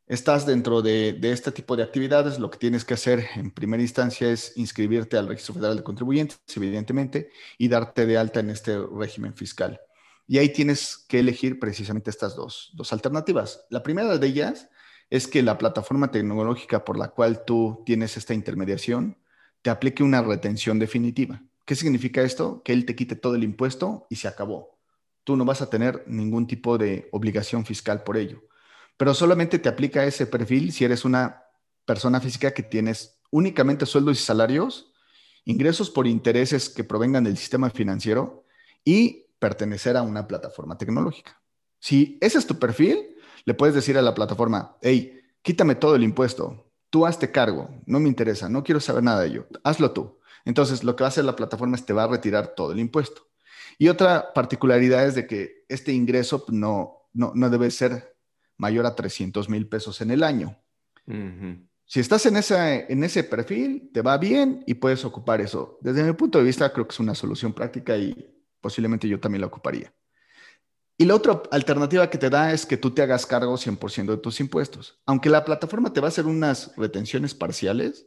estás 0.06 0.46
dentro 0.46 0.82
de, 0.82 1.18
este 1.22 1.52
tipo 1.52 1.76
de 1.76 1.82
actividades, 1.82 2.38
lo 2.38 2.50
que 2.50 2.58
tienes 2.58 2.84
que 2.84 2.94
hacer 2.94 3.26
en 3.34 3.50
primera 3.50 3.82
instancia 3.82 4.30
es 4.30 4.56
inscribirte 4.56 5.16
al 5.16 5.28
Registro 5.28 5.54
Federal 5.54 5.76
de 5.76 5.82
Contribuyentes, 5.82 6.40
evidentemente, 6.54 7.30
y 7.58 7.68
darte 7.68 8.06
de 8.06 8.18
alta 8.18 8.40
en 8.40 8.50
este 8.50 8.78
régimen 8.78 9.34
fiscal. 9.34 9.80
Y 10.28 10.38
ahí 10.38 10.52
tienes 10.52 11.04
que 11.08 11.20
elegir 11.20 11.58
precisamente 11.58 12.10
estas 12.10 12.34
dos, 12.34 12.72
alternativas. 12.90 13.64
La 13.70 13.82
primera 13.82 14.18
de 14.18 14.26
ellas 14.26 14.68
es 15.08 15.28
que 15.28 15.42
la 15.42 15.56
plataforma 15.56 16.10
tecnológica 16.10 16.84
por 16.84 16.98
la 16.98 17.08
cual 17.08 17.44
tú 17.44 17.82
tienes 17.86 18.16
esta 18.16 18.34
intermediación 18.34 19.18
te 19.62 19.70
aplique 19.70 20.02
una 20.02 20.22
retención 20.22 20.78
definitiva. 20.78 21.42
¿Qué 21.64 21.76
significa 21.76 22.22
esto? 22.22 22.62
Que 22.64 22.72
él 22.72 22.86
te 22.86 22.96
quite 22.96 23.16
todo 23.16 23.36
el 23.36 23.44
impuesto 23.44 24.06
y 24.10 24.16
se 24.16 24.28
acabó. 24.28 24.75
Tú 25.26 25.36
no 25.36 25.44
vas 25.44 25.60
a 25.60 25.68
tener 25.68 26.04
ningún 26.06 26.46
tipo 26.46 26.78
de 26.78 27.08
obligación 27.10 27.66
fiscal 27.66 28.04
por 28.04 28.16
ello. 28.16 28.44
Pero 28.96 29.12
solamente 29.12 29.58
te 29.58 29.68
aplica 29.68 30.04
ese 30.04 30.24
perfil 30.24 30.70
si 30.70 30.84
eres 30.84 31.04
una 31.04 31.42
persona 31.84 32.20
física 32.20 32.52
que 32.52 32.62
tienes 32.62 33.18
únicamente 33.32 33.86
sueldos 33.86 34.20
y 34.20 34.22
salarios, 34.22 34.92
ingresos 35.44 35.90
por 35.90 36.06
intereses 36.06 36.68
que 36.68 36.84
provengan 36.84 37.24
del 37.24 37.36
sistema 37.36 37.70
financiero 37.70 38.44
y 38.84 39.26
pertenecer 39.40 39.96
a 39.96 40.02
una 40.02 40.28
plataforma 40.28 40.78
tecnológica. 40.78 41.42
Si 41.80 42.18
ese 42.20 42.38
es 42.38 42.46
tu 42.46 42.60
perfil, 42.60 43.16
le 43.44 43.54
puedes 43.54 43.74
decir 43.74 43.98
a 43.98 44.02
la 44.02 44.14
plataforma, 44.14 44.76
hey, 44.80 45.22
quítame 45.42 45.74
todo 45.74 45.96
el 45.96 46.04
impuesto, 46.04 46.70
tú 46.88 47.04
hazte 47.04 47.32
cargo, 47.32 47.68
no 47.84 47.98
me 47.98 48.08
interesa, 48.08 48.48
no 48.48 48.62
quiero 48.62 48.78
saber 48.78 49.02
nada 49.02 49.22
de 49.22 49.26
ello, 49.26 49.48
hazlo 49.64 49.90
tú. 49.90 50.20
Entonces, 50.44 50.84
lo 50.84 50.94
que 50.94 51.02
va 51.02 51.08
a 51.08 51.10
hacer 51.10 51.24
la 51.24 51.34
plataforma 51.34 51.74
es 51.74 51.84
te 51.84 51.92
va 51.92 52.04
a 52.04 52.08
retirar 52.08 52.54
todo 52.54 52.70
el 52.70 52.78
impuesto. 52.78 53.26
Y 53.78 53.88
otra 53.88 54.32
particularidad 54.32 55.06
es 55.06 55.14
de 55.14 55.26
que 55.26 55.64
este 55.68 55.92
ingreso 55.92 56.44
no, 56.48 57.08
no, 57.12 57.32
no 57.34 57.50
debe 57.50 57.70
ser 57.70 58.16
mayor 58.56 58.86
a 58.86 58.94
300 58.94 59.48
mil 59.48 59.68
pesos 59.68 60.00
en 60.00 60.10
el 60.10 60.22
año. 60.22 60.58
Si 61.84 62.00
estás 62.00 62.26
en, 62.26 62.36
esa, 62.36 62.74
en 62.74 63.04
ese 63.04 63.22
perfil, 63.22 63.90
te 63.92 64.02
va 64.02 64.18
bien 64.18 64.64
y 64.66 64.74
puedes 64.74 65.04
ocupar 65.04 65.40
eso. 65.40 65.78
Desde 65.80 66.02
mi 66.02 66.12
punto 66.14 66.38
de 66.38 66.44
vista, 66.44 66.72
creo 66.72 66.86
que 66.86 66.92
es 66.92 67.00
una 67.00 67.14
solución 67.14 67.52
práctica 67.52 67.96
y 67.96 68.34
posiblemente 68.60 69.08
yo 69.08 69.20
también 69.20 69.42
la 69.42 69.46
ocuparía. 69.46 69.92
Y 70.98 71.04
la 71.04 71.14
otra 71.14 71.42
alternativa 71.50 72.08
que 72.08 72.18
te 72.18 72.30
da 72.30 72.52
es 72.52 72.64
que 72.64 72.78
tú 72.78 72.90
te 72.90 73.02
hagas 73.02 73.26
cargo 73.26 73.54
100% 73.54 74.06
de 74.06 74.16
tus 74.16 74.40
impuestos. 74.40 74.98
Aunque 75.04 75.28
la 75.28 75.44
plataforma 75.44 75.92
te 75.92 76.00
va 76.00 76.06
a 76.06 76.08
hacer 76.08 76.26
unas 76.26 76.74
retenciones 76.76 77.34
parciales, 77.34 78.06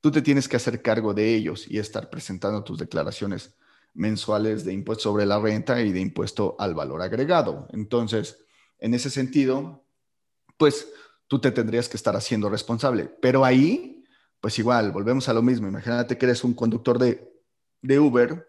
tú 0.00 0.10
te 0.10 0.20
tienes 0.20 0.48
que 0.48 0.56
hacer 0.56 0.82
cargo 0.82 1.14
de 1.14 1.34
ellos 1.34 1.66
y 1.70 1.78
estar 1.78 2.10
presentando 2.10 2.64
tus 2.64 2.78
declaraciones 2.78 3.54
mensuales 3.94 4.64
de 4.64 4.72
impuesto 4.72 5.04
sobre 5.04 5.24
la 5.24 5.38
renta 5.38 5.80
y 5.80 5.92
de 5.92 6.00
impuesto 6.00 6.56
al 6.58 6.74
valor 6.74 7.00
agregado. 7.02 7.68
Entonces, 7.72 8.44
en 8.78 8.92
ese 8.94 9.08
sentido, 9.08 9.84
pues 10.56 10.88
tú 11.28 11.40
te 11.40 11.50
tendrías 11.50 11.88
que 11.88 11.96
estar 11.96 12.16
haciendo 12.16 12.50
responsable. 12.50 13.04
Pero 13.22 13.44
ahí, 13.44 14.04
pues 14.40 14.58
igual, 14.58 14.92
volvemos 14.92 15.28
a 15.28 15.32
lo 15.32 15.42
mismo. 15.42 15.68
Imagínate 15.68 16.18
que 16.18 16.26
eres 16.26 16.44
un 16.44 16.54
conductor 16.54 16.98
de, 16.98 17.32
de 17.80 17.98
Uber, 17.98 18.46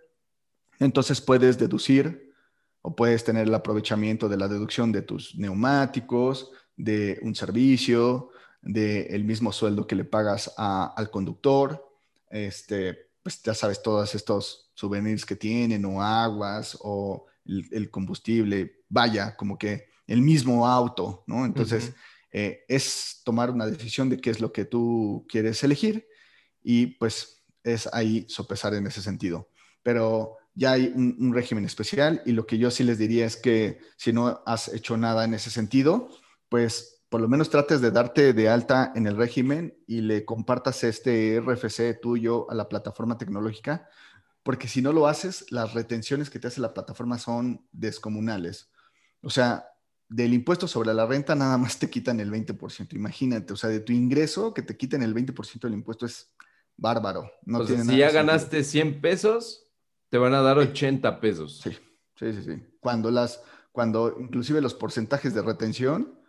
entonces 0.80 1.22
puedes 1.22 1.58
deducir 1.58 2.34
o 2.82 2.96
puedes 2.96 3.24
tener 3.24 3.48
el 3.48 3.54
aprovechamiento 3.54 4.30
de 4.30 4.38
la 4.38 4.48
deducción 4.48 4.92
de 4.92 5.02
tus 5.02 5.36
neumáticos, 5.36 6.52
de 6.76 7.20
un 7.22 7.34
servicio, 7.34 8.30
del 8.62 9.08
el 9.10 9.24
mismo 9.24 9.52
sueldo 9.52 9.88
que 9.88 9.96
le 9.96 10.06
pagas 10.06 10.54
al 10.58 11.10
conductor, 11.10 11.88
este, 12.30 13.10
pues 13.24 13.42
ya 13.42 13.54
sabes, 13.54 13.82
todos 13.82 14.14
estos 14.16 14.65
souvenirs 14.76 15.26
que 15.26 15.36
tienen, 15.36 15.84
o 15.86 16.02
aguas, 16.02 16.78
o 16.82 17.26
el, 17.46 17.90
combustible, 17.90 18.84
vaya, 18.90 19.36
como 19.36 19.58
que 19.58 19.88
el 20.06 20.22
mismo 20.22 20.68
auto, 20.68 21.24
¿no? 21.26 21.46
Entonces, 21.46 21.94
eh, 22.32 22.66
es 22.68 23.22
tomar 23.24 23.50
una 23.50 23.66
decisión 23.66 24.10
de 24.10 24.20
qué 24.20 24.30
es 24.30 24.40
lo 24.40 24.52
que 24.52 24.66
tú 24.66 25.26
quieres 25.30 25.64
elegir 25.64 26.08
y 26.62 26.88
pues 26.88 27.46
es 27.64 27.88
ahí 27.94 28.26
sopesar 28.28 28.74
en 28.74 28.88
ese 28.88 29.02
sentido. 29.02 29.50
Pero 29.82 30.38
ya 30.54 30.74
hay 30.74 30.92
un, 30.96 31.34
régimen 31.34 31.66
especial 31.66 32.22
y 32.26 32.32
lo 32.32 32.46
que 32.46 32.58
yo 32.58 32.72
sí 32.72 32.84
les 32.84 32.98
diría 32.98 33.26
es 33.26 33.38
que 33.38 33.80
si 33.98 34.14
no 34.14 34.42
has 34.46 34.68
hecho 34.74 34.98
nada 34.98 35.26
en 35.26 35.34
ese 35.34 35.50
sentido, 35.50 36.10
pues 36.50 37.04
por 37.10 37.22
lo 37.22 37.28
menos 37.28 37.50
trates 37.50 37.82
de 37.82 37.92
darte 37.92 38.34
de 38.34 38.50
alta 38.50 38.92
en 38.96 39.08
el 39.08 39.16
régimen 39.16 39.78
y 39.88 40.02
le 40.02 40.26
compartas 40.26 40.84
este 40.84 41.40
RFC 41.40 42.00
tuyo 42.02 42.50
a 42.50 42.56
la 42.56 42.68
plataforma 42.68 43.18
tecnológica, 43.18 43.88
porque 44.46 44.68
si 44.68 44.80
no 44.80 44.94
lo 44.94 45.08
haces, 45.08 45.52
las 45.52 45.74
retenciones 45.74 46.30
que 46.30 46.38
te 46.38 46.48
hace 46.48 46.62
la 46.62 46.72
plataforma 46.72 47.18
son 47.18 47.68
descomunales. 47.72 48.70
O 49.24 49.32
sea, 49.32 49.68
del 50.08 50.36
impuesto 50.36 50.68
sobre 50.68 50.94
la 50.94 51.08
renta 51.08 51.34
nada 51.34 51.58
más 51.58 51.80
te 51.80 51.90
quitan 51.90 52.20
el 52.20 52.32
20%. 52.32 52.94
Imagínate, 52.94 53.54
o 53.54 53.56
sea, 53.56 53.72
de 53.72 53.80
tu 53.80 53.92
ingreso 53.92 54.54
que 54.54 54.62
te 54.62 54.78
quiten 54.78 55.02
el 55.02 55.16
20% 55.16 55.62
del 55.62 55.74
impuesto 55.74 56.06
es 56.06 56.32
bárbaro. 56.78 57.32
No 57.44 57.66
si 57.66 57.98
ya 57.98 58.12
ganaste 58.12 58.64
100 58.64 59.02
pesos, 59.02 59.66
te 60.10 60.20
van 60.20 60.36
a 60.36 60.42
dar 60.42 60.60
80 60.60 61.20
pesos. 61.20 61.62
Sí, 61.64 61.72
sí, 62.16 62.34
sí, 62.34 62.44
sí. 62.44 62.64
Cuando 62.80 63.10
las, 63.10 63.42
cuando 63.72 64.16
inclusive 64.20 64.62
los 64.62 64.76
porcentajes 64.76 65.34
de 65.34 65.42
retención 65.42 66.20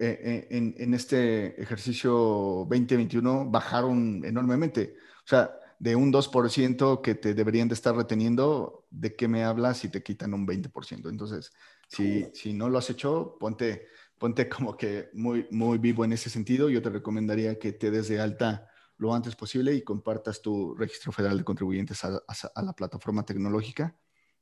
eh, 0.00 0.18
eh, 0.24 0.48
en, 0.50 0.74
en, 0.76 0.92
este 0.92 1.62
ejercicio 1.62 2.66
2021 2.68 3.48
bajaron 3.48 4.24
enormemente. 4.24 4.96
O 5.18 5.28
sea, 5.28 5.54
de 5.78 5.96
un 5.96 6.12
2% 6.12 7.02
que 7.02 7.14
te 7.14 7.34
deberían 7.34 7.68
de 7.68 7.74
estar 7.74 7.94
reteniendo, 7.94 8.86
¿de 8.90 9.14
qué 9.14 9.28
me 9.28 9.44
hablas 9.44 9.78
si 9.78 9.88
te 9.88 10.02
quitan 10.02 10.34
un 10.34 10.46
20%? 10.46 11.08
Entonces, 11.08 11.52
si, 11.88 12.26
si 12.34 12.52
no 12.52 12.68
lo 12.68 12.78
has 12.78 12.90
hecho, 12.90 13.36
ponte, 13.38 13.86
ponte 14.18 14.48
como 14.48 14.76
que 14.76 15.10
muy, 15.12 15.46
muy 15.50 15.78
vivo 15.78 16.04
en 16.04 16.12
ese 16.12 16.30
sentido. 16.30 16.68
Yo 16.68 16.82
te 16.82 16.90
recomendaría 16.90 17.58
que 17.58 17.72
te 17.72 17.90
des 17.90 18.08
de 18.08 18.20
alta 18.20 18.70
lo 18.96 19.14
antes 19.14 19.34
posible 19.36 19.74
y 19.74 19.82
compartas 19.82 20.40
tu 20.40 20.74
registro 20.74 21.12
federal 21.12 21.38
de 21.38 21.44
contribuyentes 21.44 22.04
a, 22.04 22.22
la 22.62 22.72
plataforma 22.74 23.24
tecnológica 23.24 23.96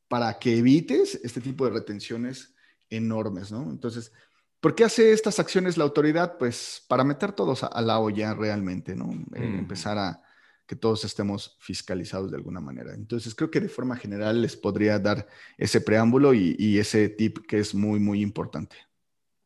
para 0.08 0.38
que 0.38 0.58
evites 0.58 1.18
este 1.22 1.40
tipo 1.40 1.64
de 1.64 1.70
retenciones 1.70 2.54
enormes, 2.90 3.50
¿no? 3.50 3.70
Entonces, 3.70 4.12
¿por 4.60 4.74
qué 4.74 4.84
hace 4.84 5.12
estas 5.12 5.38
acciones 5.38 5.78
la 5.78 5.84
autoridad? 5.84 6.36
Pues 6.38 6.84
para 6.86 7.02
meter 7.02 7.32
todos 7.32 7.64
a, 7.64 7.80
la 7.80 7.98
olla 7.98 8.34
realmente, 8.34 8.94
¿no? 8.94 9.10
Eh, 9.34 9.58
empezar 9.58 9.96
a 9.96 10.22
que 10.66 10.76
todos 10.76 11.04
estemos 11.04 11.56
fiscalizados 11.60 12.30
de 12.30 12.36
alguna 12.36 12.60
manera. 12.60 12.94
Entonces, 12.94 13.34
creo 13.34 13.50
que 13.50 13.60
de 13.60 13.68
forma 13.68 13.96
general 13.96 14.42
les 14.42 14.56
podría 14.56 14.98
dar 14.98 15.26
ese 15.58 15.80
preámbulo 15.80 16.34
y, 16.34 16.56
y 16.58 16.78
ese 16.78 17.08
tip 17.08 17.38
que 17.46 17.58
es 17.58 17.74
muy, 17.74 18.00
muy 18.00 18.22
importante. 18.22 18.76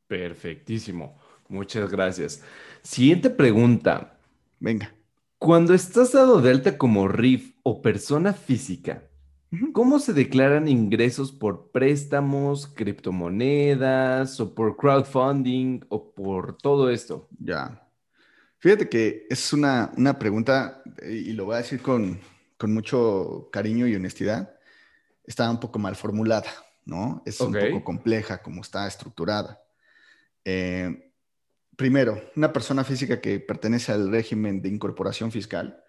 Perfectísimo. 0.07 1.19
Muchas 1.49 1.91
gracias. 1.91 2.43
Siguiente 2.83 3.31
pregunta. 3.31 4.19
Venga. 4.61 4.93
Cuando 5.39 5.75
estás 5.75 6.13
dado 6.13 6.41
de 6.41 6.51
alta 6.51 6.79
como 6.79 7.09
RIF 7.09 7.57
o 7.63 7.83
persona 7.83 8.33
física, 8.33 9.03
¿cómo 9.73 9.99
se 9.99 10.13
declaran 10.13 10.67
ingresos 10.67 11.31
por 11.31 11.71
préstamos, 11.71 12.67
criptomonedas 12.67 14.41
o 14.41 14.55
por 14.55 14.77
crowdfunding 14.77 15.81
o 15.89 16.15
por 16.15 16.57
todo 16.57 16.91
esto? 16.91 17.29
Ya. 17.39 17.86
Fíjate 18.59 18.89
que 18.89 19.27
es 19.29 19.53
una, 19.53 19.93
pregunta, 20.19 20.83
y 21.03 21.33
lo 21.33 21.45
voy 21.45 21.55
a 21.55 21.59
decir 21.59 21.83
con, 21.83 22.21
mucho 22.63 23.49
cariño 23.53 23.87
y 23.87 23.95
honestidad, 23.95 24.59
está 25.25 25.51
un 25.51 25.61
poco 25.61 25.79
mal 25.79 25.95
formulada, 25.95 26.51
¿no? 26.85 27.23
Es 27.27 27.41
un 27.41 27.53
poco 27.53 27.85
compleja 27.85 28.43
como 28.43 28.63
está 28.63 28.87
estructurada. 28.87 29.61
Eh, 30.45 31.13
primero, 31.77 32.23
una 32.35 32.53
persona 32.53 32.83
física 32.83 33.21
que 33.21 33.41
pertenece 33.41 33.93
al 33.93 34.11
régimen 34.11 34.63
de 34.63 34.69
incorporación 34.69 35.31
fiscal 35.31 35.83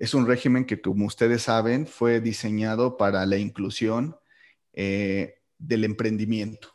es 0.00 0.14
un 0.14 0.26
régimen 0.26 0.64
que, 0.64 0.80
como 0.80 1.06
ustedes 1.06 1.42
saben, 1.42 1.86
fue 1.86 2.20
diseñado 2.20 2.96
para 2.96 3.24
la 3.26 3.36
inclusión 3.36 4.16
eh, 4.72 5.42
del 5.58 5.84
emprendimiento. 5.84 6.74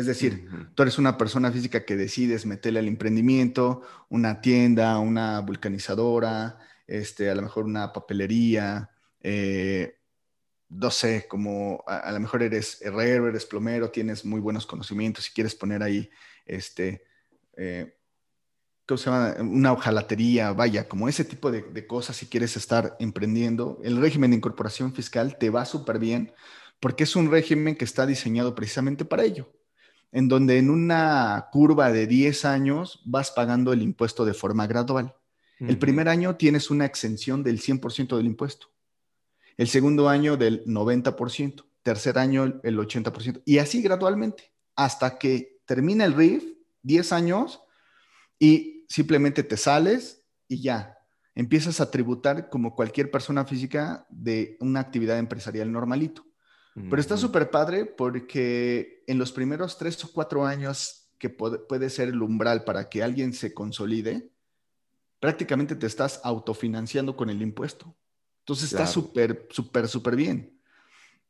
Es 0.00 0.06
decir, 0.06 0.48
tú 0.74 0.82
eres 0.82 0.96
una 0.96 1.18
persona 1.18 1.52
física 1.52 1.84
que 1.84 1.94
decides 1.94 2.46
meterle 2.46 2.78
al 2.78 2.88
emprendimiento 2.88 3.82
una 4.08 4.40
tienda, 4.40 4.98
una 4.98 5.40
vulcanizadora, 5.40 6.58
este, 6.86 7.28
a 7.28 7.34
lo 7.34 7.42
mejor 7.42 7.64
una 7.64 7.92
papelería, 7.92 8.88
eh, 9.20 9.98
no 10.70 10.90
sé, 10.90 11.26
como 11.28 11.84
a, 11.86 12.10
lo 12.12 12.18
mejor 12.18 12.42
eres 12.42 12.80
herrero, 12.80 13.28
eres 13.28 13.44
plomero, 13.44 13.90
tienes 13.90 14.24
muy 14.24 14.40
buenos 14.40 14.64
conocimientos 14.64 15.28
y 15.28 15.32
quieres 15.32 15.54
poner 15.54 15.82
ahí 15.82 16.08
este, 16.46 17.04
eh, 17.58 17.94
¿cómo 18.86 18.96
se 18.96 19.10
llama? 19.10 19.34
Una 19.40 19.72
hojalatería, 19.74 20.54
vaya, 20.54 20.88
como 20.88 21.10
ese 21.10 21.26
tipo 21.26 21.50
de, 21.50 21.86
cosas 21.86 22.16
si 22.16 22.26
quieres 22.26 22.56
estar 22.56 22.96
emprendiendo. 23.00 23.78
El 23.84 24.00
régimen 24.00 24.30
de 24.30 24.38
incorporación 24.38 24.94
fiscal 24.94 25.36
te 25.36 25.50
va 25.50 25.66
súper 25.66 25.98
bien 25.98 26.32
porque 26.80 27.04
es 27.04 27.14
un 27.16 27.30
régimen 27.30 27.76
que 27.76 27.84
está 27.84 28.06
diseñado 28.06 28.54
precisamente 28.54 29.04
para 29.04 29.24
ello, 29.24 29.52
en 30.12 30.28
donde 30.28 30.58
en 30.58 30.70
una 30.70 31.48
curva 31.52 31.92
de 31.92 32.06
10 32.06 32.44
años 32.44 33.02
vas 33.04 33.30
pagando 33.30 33.72
el 33.72 33.82
impuesto 33.82 34.24
de 34.24 34.34
forma 34.34 34.66
gradual. 34.66 35.14
El 35.60 35.78
primer 35.78 36.08
año 36.08 36.36
tienes 36.36 36.70
una 36.70 36.86
exención 36.86 37.42
del 37.42 37.60
100% 37.60 38.16
del 38.16 38.24
impuesto. 38.24 38.68
El 39.58 39.68
segundo 39.68 40.08
año 40.08 40.38
del 40.38 40.64
90%. 40.64 41.64
Tercer 41.82 42.18
año 42.18 42.60
el 42.62 42.78
80%. 42.78 43.42
Y 43.44 43.58
así 43.58 43.82
gradualmente, 43.82 44.52
hasta 44.74 45.18
que 45.18 45.60
termina 45.66 46.04
el 46.04 46.14
RIF 46.14 46.44
10 46.82 47.12
años 47.12 47.60
y 48.38 48.86
simplemente 48.88 49.42
te 49.42 49.56
sales 49.56 50.24
y 50.48 50.62
ya, 50.62 50.98
empiezas 51.34 51.80
a 51.80 51.90
tributar 51.90 52.48
como 52.48 52.74
cualquier 52.74 53.10
persona 53.10 53.44
física 53.44 54.06
de 54.08 54.56
una 54.60 54.80
actividad 54.80 55.18
empresarial 55.18 55.70
normalito. 55.70 56.24
Pero 56.88 57.00
está 57.00 57.16
súper 57.16 57.50
padre 57.50 57.84
porque 57.84 59.02
en 59.06 59.18
los 59.18 59.32
primeros 59.32 59.76
tres 59.76 60.02
o 60.04 60.12
cuatro 60.12 60.46
años 60.46 61.10
que 61.18 61.28
puede, 61.28 61.90
ser 61.90 62.08
el 62.08 62.22
umbral 62.22 62.64
para 62.64 62.88
que 62.88 63.02
alguien 63.02 63.34
se 63.34 63.52
consolide, 63.52 64.30
prácticamente 65.18 65.76
te 65.76 65.86
estás 65.86 66.20
autofinanciando 66.24 67.16
con 67.16 67.28
el 67.28 67.42
impuesto. 67.42 67.94
Entonces 68.40 68.72
está 68.72 68.86
súper, 68.86 69.46
súper, 69.50 69.86
súper 69.86 70.16
bien. 70.16 70.58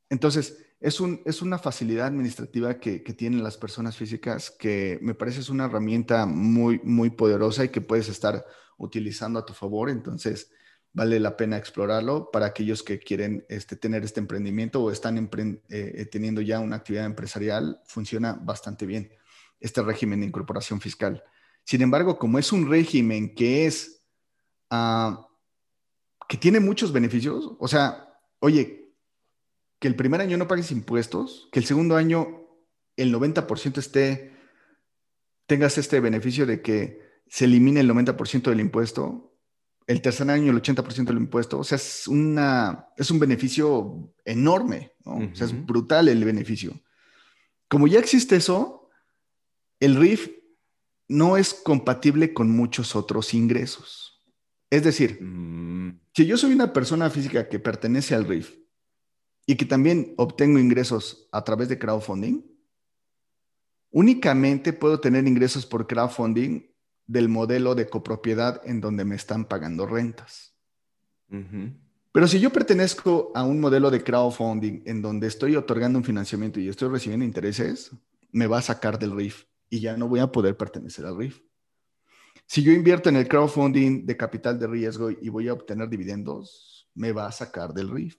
Entonces, 0.08 0.64
es, 0.78 1.00
un, 1.00 1.20
es 1.24 1.42
una 1.42 1.58
facilidad 1.58 2.06
administrativa 2.06 2.78
que, 2.78 3.02
que, 3.02 3.12
tienen 3.12 3.42
las 3.42 3.56
personas 3.56 3.96
físicas 3.96 4.50
que 4.50 4.98
me 5.02 5.14
parece 5.14 5.40
es 5.40 5.50
una 5.50 5.64
herramienta 5.66 6.24
muy, 6.24 6.80
muy 6.84 7.10
poderosa 7.10 7.64
y 7.64 7.68
que 7.68 7.80
puedes 7.80 8.08
estar 8.08 8.44
utilizando 8.78 9.38
a 9.38 9.44
tu 9.44 9.52
favor. 9.52 9.90
Entonces, 9.90 10.52
vale 10.92 11.20
la 11.20 11.36
pena 11.36 11.56
explorarlo 11.56 12.30
para 12.30 12.46
aquellos 12.46 12.82
que 12.82 12.98
quieren 12.98 13.44
este, 13.48 13.76
tener 13.76 14.04
este 14.04 14.20
emprendimiento 14.20 14.82
o 14.82 14.90
están 14.90 15.30
eh, 15.68 16.08
teniendo 16.10 16.40
ya 16.40 16.60
una 16.60 16.76
actividad 16.76 17.06
empresarial. 17.06 17.80
Funciona 17.86 18.32
bastante 18.32 18.86
bien 18.86 19.12
este 19.60 19.82
régimen 19.82 20.20
de 20.20 20.26
incorporación 20.26 20.80
fiscal. 20.80 21.22
Sin 21.64 21.82
embargo, 21.82 22.18
como 22.18 22.38
es 22.38 22.52
un 22.52 22.68
régimen 22.68 23.34
que 23.34 23.66
es, 23.66 24.02
ah, 24.70 25.28
que 26.28 26.36
tiene 26.36 26.60
muchos 26.60 26.92
beneficios, 26.92 27.52
o 27.58 27.68
sea, 27.68 28.18
oye, 28.40 28.94
que 29.78 29.88
el 29.88 29.96
primer 29.96 30.20
año 30.20 30.36
no 30.36 30.48
pagues 30.48 30.72
impuestos, 30.72 31.48
que 31.52 31.58
el 31.58 31.64
segundo 31.64 31.96
año 31.96 32.48
el 32.96 33.14
90% 33.14 33.78
esté, 33.78 34.32
tengas 35.46 35.78
este 35.78 36.00
beneficio 36.00 36.46
de 36.46 36.60
que 36.62 37.00
se 37.28 37.44
elimine 37.44 37.80
el 37.80 37.90
90% 37.90 38.50
del 38.50 38.60
impuesto, 38.60 39.29
el 39.90 40.00
tercer 40.00 40.30
año 40.30 40.52
el 40.52 40.62
80% 40.62 41.06
del 41.06 41.16
impuesto, 41.16 41.58
o 41.58 41.64
sea, 41.64 41.74
es, 41.74 42.06
una, 42.06 42.86
es 42.96 43.10
un 43.10 43.18
beneficio 43.18 44.14
enorme, 44.24 44.92
¿no? 45.04 45.16
O 45.16 45.34
sea, 45.34 45.48
es 45.48 45.66
brutal 45.66 46.06
el 46.06 46.24
beneficio. 46.24 46.80
Como 47.66 47.88
ya 47.88 47.98
existe 47.98 48.36
eso, 48.36 48.88
el 49.80 49.96
RIF 49.96 50.30
no 51.08 51.36
es 51.36 51.54
compatible 51.54 52.32
con 52.32 52.52
muchos 52.52 52.94
otros 52.94 53.34
ingresos. 53.34 54.22
Es 54.70 54.84
decir, 54.84 55.20
mm. 55.20 56.00
si 56.14 56.24
yo 56.24 56.36
soy 56.36 56.52
una 56.52 56.72
persona 56.72 57.10
física 57.10 57.48
que 57.48 57.58
pertenece 57.58 58.14
al 58.14 58.28
RIF 58.28 58.54
y 59.44 59.56
que 59.56 59.64
también 59.64 60.14
obtengo 60.18 60.60
ingresos 60.60 61.28
a 61.32 61.42
través 61.42 61.68
de 61.68 61.80
crowdfunding, 61.80 62.42
únicamente 63.90 64.72
puedo 64.72 65.00
tener 65.00 65.26
ingresos 65.26 65.66
por 65.66 65.88
crowdfunding 65.88 66.69
del 67.10 67.28
modelo 67.28 67.74
de 67.74 67.88
copropiedad 67.88 68.60
en 68.64 68.80
donde 68.80 69.04
me 69.04 69.16
están 69.16 69.44
pagando 69.44 69.84
rentas. 69.84 70.54
Pero 72.12 72.28
si 72.28 72.38
yo 72.38 72.50
pertenezco 72.50 73.32
a 73.34 73.42
un 73.42 73.60
modelo 73.60 73.90
de 73.90 74.04
crowdfunding 74.04 74.82
en 74.84 75.02
donde 75.02 75.26
estoy 75.26 75.56
otorgando 75.56 75.98
un 75.98 76.04
financiamiento 76.04 76.60
y 76.60 76.68
estoy 76.68 76.88
recibiendo 76.88 77.24
intereses, 77.24 77.90
me 78.30 78.46
va 78.46 78.58
a 78.58 78.62
sacar 78.62 78.96
del 78.96 79.16
RIF 79.16 79.44
y 79.68 79.80
ya 79.80 79.96
no 79.96 80.06
voy 80.06 80.20
a 80.20 80.30
poder 80.30 80.56
pertenecer 80.56 81.04
al 81.04 81.18
RIF. 81.18 81.42
Si 82.46 82.62
yo 82.62 82.70
invierto 82.70 83.08
en 83.08 83.16
el 83.16 83.26
crowdfunding 83.26 84.06
de 84.06 84.16
capital 84.16 84.60
de 84.60 84.68
riesgo 84.68 85.10
y 85.10 85.28
voy 85.30 85.48
a 85.48 85.52
obtener 85.52 85.88
dividendos, 85.88 86.88
me 86.94 87.10
va 87.10 87.26
a 87.26 87.32
sacar 87.32 87.74
del 87.74 87.90
RIF. 87.90 88.18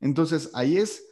Entonces, 0.00 0.50
ahí 0.54 0.78
es 0.78 1.09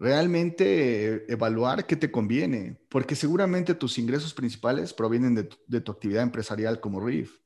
realmente 0.00 1.30
evaluar 1.30 1.86
qué 1.86 1.94
te 1.94 2.10
conviene, 2.10 2.80
porque 2.88 3.14
seguramente 3.14 3.74
tus 3.74 3.98
ingresos 3.98 4.32
principales 4.32 4.94
provienen 4.94 5.34
de 5.34 5.80
tu, 5.82 5.92
actividad 5.92 6.22
empresarial 6.22 6.80
como 6.80 7.00
RIF. 7.00 7.38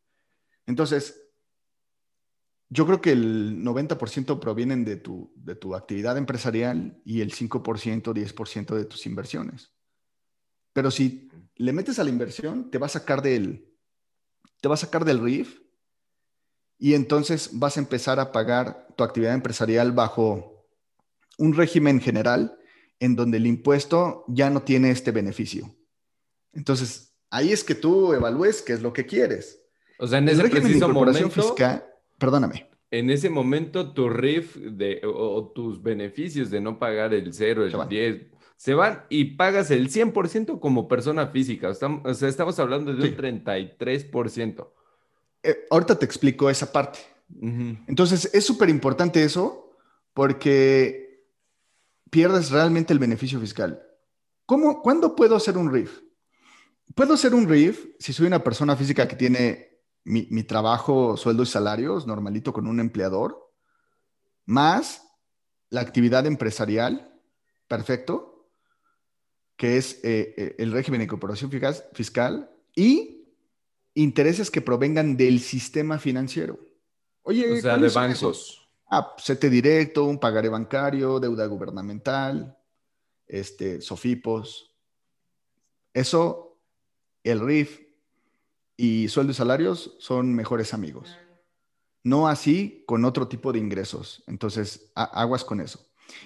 Entonces, 0.65 1.21
yo 2.69 2.87
creo 2.87 3.01
que 3.01 3.11
el 3.11 3.61
90% 3.65 4.39
provienen 4.39 4.85
de 4.85 4.97
tu, 4.97 5.33
de 5.35 5.57
tu 5.57 5.75
actividad 5.75 6.17
empresarial 6.17 7.03
y 7.05 7.23
el 7.23 7.35
5%, 7.35 7.61
10% 8.15 8.75
de 8.77 8.85
tus 8.85 9.05
inversiones. 9.05 9.73
Pero 10.73 10.93
si 10.93 11.29
le 11.57 11.73
metes 11.73 11.99
a 11.99 12.05
la 12.05 12.11
inversión, 12.11 12.71
te 12.71 12.79
va 12.79 12.87
a 12.87 12.91
sacar 12.91 13.21
del, 13.21 13.69
te 14.61 14.69
va 14.69 14.75
a 14.75 14.79
sacar 14.79 15.05
del 15.05 15.21
RIF 15.21 15.61
y 16.79 16.95
entonces 16.95 17.51
vas 17.53 17.77
a 17.77 17.81
empezar 17.81 18.21
a 18.21 18.31
pagar 18.31 18.87
tu 18.97 19.03
actividad 19.03 19.35
empresarial 19.35 19.91
bajo 19.91 20.54
un 21.39 21.55
régimen 21.55 22.01
general 22.01 22.57
en 23.01 23.17
donde 23.17 23.39
el 23.39 23.47
impuesto 23.47 24.25
ya 24.29 24.51
no 24.51 24.63
tiene 24.63 24.91
este 24.91 25.11
beneficio. 25.11 25.75
Entonces, 26.53 27.15
ahí 27.31 27.53
es 27.53 27.65
que 27.65 27.75
tú 27.75 28.13
evalúes 28.13 28.63
qué 28.63 28.73
es 28.73 28.83
lo 28.83 28.93
que 28.93 29.07
quieres. 29.07 29.61
O 29.99 30.07
sea, 30.07 30.19
en 30.19 30.29
ese 30.29 30.49
preciso 30.49 30.89
momento, 30.89 31.31
fiscal, 31.31 31.85
perdóname. 32.19 32.71
En 32.91 33.11
ese 33.11 33.29
momento 33.29 33.93
tu 33.93 34.09
RIF 34.09 34.57
de, 34.57 35.01
o, 35.05 35.53
tus 35.55 35.83
beneficios 35.83 36.51
de 36.51 36.61
no 36.61 36.79
pagar 36.79 37.13
el 37.13 37.33
0, 37.33 37.67
el 37.67 37.89
10, 37.89 38.27
se 38.57 38.75
van 38.75 39.05
y 39.09 39.37
pagas 39.37 39.71
el 39.71 39.91
100% 39.91 40.61
como 40.61 40.87
persona 40.87 41.27
física. 41.29 41.71
Estamos, 41.71 42.03
o 42.05 42.15
sea, 42.15 42.29
estamos 42.29 42.59
hablando 42.59 42.95
de 42.95 43.09
un 43.09 43.17
33%. 43.17 44.69
Eh, 45.43 45.67
ahorita 45.71 45.99
te 45.99 46.07
explico 46.07 46.49
esa 46.49 46.73
parte. 46.73 47.01
Entonces, 47.87 48.31
es 48.33 48.45
súper 48.45 48.69
importante 48.69 49.23
eso 49.25 49.73
porque 50.13 51.04
pierdes 52.15 52.53
realmente 52.53 52.93
el 52.93 53.01
beneficio 53.01 53.41
fiscal. 53.41 53.83
¿Cómo, 54.47 54.83
¿Cuándo 54.83 55.17
puedo 55.17 55.35
hacer 55.35 55.59
un 55.59 55.73
RIF? 55.73 56.01
Puedo 56.95 57.15
hacer 57.15 57.35
un 57.35 57.49
RIF 57.49 57.89
si 57.99 58.13
soy 58.13 58.29
una 58.29 58.45
persona 58.45 58.77
física 58.77 59.09
que 59.09 59.17
tiene 59.17 59.81
mi, 60.05 60.29
mi 60.31 60.45
trabajo, 60.45 61.17
sueldo 61.17 61.43
y 61.43 61.47
salarios 61.47 62.07
normalito 62.07 62.53
con 62.53 62.69
un 62.69 62.79
empleador, 62.79 63.53
más 64.47 65.03
la 65.71 65.81
actividad 65.81 66.25
empresarial, 66.27 67.21
perfecto, 67.67 68.49
que 69.57 69.77
es 69.77 69.95
eh, 70.05 70.35
eh, 70.37 70.55
el 70.61 70.71
régimen 70.71 71.01
de 71.01 71.07
incorporación 71.07 71.51
fiscal 71.95 72.49
y 72.77 73.27
intereses 73.95 74.53
que 74.53 74.61
provengan 74.61 75.17
del 75.17 75.41
sistema 75.41 75.99
financiero. 75.99 76.61
Oye, 77.23 77.59
o 77.59 77.61
sea, 77.61 77.77
de 77.77 77.89
bancos. 77.89 78.64
Ah, 78.97 79.13
sete 79.19 79.51
directo, 79.51 80.05
un 80.05 80.21
pagaré 80.21 80.49
bancario, 80.49 81.19
deuda 81.19 81.47
gubernamental, 81.47 82.57
este, 83.27 83.81
sofipos. 83.81 84.73
Eso, 85.93 86.61
el 87.25 87.41
RIF 87.41 87.81
y 88.77 89.09
sueldo 89.09 89.33
y 89.33 89.35
salarios 89.35 89.97
son 89.99 90.33
mejores 90.33 90.75
amigos. 90.75 91.19
No 92.05 92.29
así 92.29 92.85
con 92.87 93.05
otro 93.05 93.27
tipo 93.27 93.53
de 93.53 93.59
ingresos. 93.59 94.23
Entonces, 94.29 94.93
aguas 94.95 95.43
con 95.43 95.61
eso. 95.61 95.81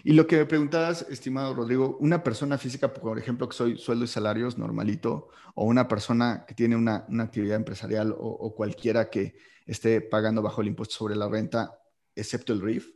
Y 0.05 0.13
lo 0.13 0.27
que 0.27 0.37
me 0.37 0.45
preguntabas, 0.45 1.07
estimado 1.09 1.55
Rodrigo, 1.55 1.97
una 2.01 2.23
persona 2.23 2.59
física, 2.59 2.93
por 2.93 3.19
ejemplo, 3.19 3.49
que 3.49 3.57
soy 3.57 3.79
sueldo 3.79 4.05
y 4.05 4.09
salarios 4.09 4.59
normalito, 4.59 5.31
o 5.55 5.65
una 5.65 5.89
persona 5.89 6.45
que 6.47 6.53
tiene 6.53 6.77
una, 6.77 7.07
actividad 7.21 7.57
empresarial 7.57 8.15
o, 8.19 8.55
cualquiera 8.55 9.09
que 9.09 9.37
esté 9.65 10.03
pagando 10.03 10.43
bajo 10.43 10.61
el 10.61 10.67
impuesto 10.69 10.97
sobre 10.97 11.17
la 11.17 11.31
renta, 11.31 11.79
excepto 12.19 12.53
el 12.53 12.61
RIF, 12.61 12.91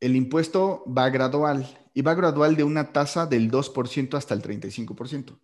el 0.00 0.16
impuesto 0.16 0.84
va 0.86 1.10
gradual 1.10 1.90
y 1.92 2.02
va 2.02 2.14
gradual 2.14 2.56
de 2.56 2.64
una 2.64 2.92
tasa 2.92 3.26
del 3.26 3.50
2% 3.50 4.16
hasta 4.16 4.34
el 4.34 4.42
35% 4.42 5.38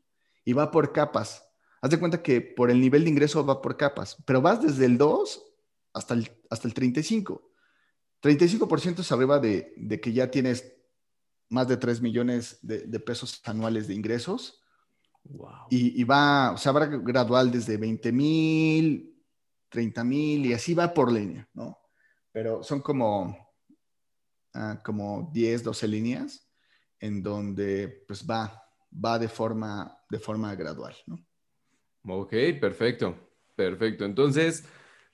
y 0.45 0.53
va 0.53 0.71
por 0.71 0.93
capas. 0.93 1.45
Haz 1.83 1.91
de 1.91 1.99
cuenta 1.99 2.23
que 2.23 2.41
por 2.41 2.71
el 2.71 2.81
nivel 2.81 3.05
de 3.05 3.11
ingreso 3.11 3.45
va 3.45 3.61
por 3.61 3.77
capas, 3.77 4.17
pero 4.25 4.41
vas 4.41 4.63
desde 4.63 4.87
el 4.87 4.97
2 4.97 5.43
hasta 5.93 6.15
el, 6.15 6.31
hasta 6.49 6.69
el 6.69 6.75
35%. 6.75 7.41
35% 8.23 9.01
es 9.01 9.13
arriba 9.13 9.39
de, 9.39 10.01
que 10.03 10.13
ya 10.13 10.31
tienes 10.31 10.73
más 11.49 11.69
de 11.69 11.77
3 11.77 12.01
millones 12.01 12.59
de, 12.63 13.01
pesos 13.01 13.41
anuales 13.45 13.87
de 13.87 13.95
ingresos. 13.95 14.63
Y, 15.71 16.03
va, 16.05 16.53
o 16.53 16.57
sea, 16.57 16.73
va 16.73 16.87
gradual 16.87 17.51
desde 17.51 17.77
20 17.77 18.13
mil, 18.13 19.17
30 19.69 20.05
mil 20.05 20.47
y 20.47 20.53
así 20.53 20.73
va 20.73 20.95
por 20.95 21.13
línea, 21.13 21.49
¿no? 21.53 21.79
Pero 22.37 22.63
son 22.63 22.83
como, 22.83 23.35
ah, 24.53 24.79
como 24.85 25.31
10, 25.33 25.63
12 25.63 25.89
líneas 25.89 26.47
en 27.01 27.23
donde 27.23 28.05
pues 28.07 28.27
va, 28.27 28.63
va 28.93 29.19
de 29.19 29.27
forma, 29.27 29.99
de 30.11 30.19
forma 30.19 30.55
gradual, 30.55 30.95
¿no? 31.07 31.19
Ok, 32.05 32.35
perfecto, 32.61 33.17
perfecto. 33.55 34.05
Entonces, 34.05 34.67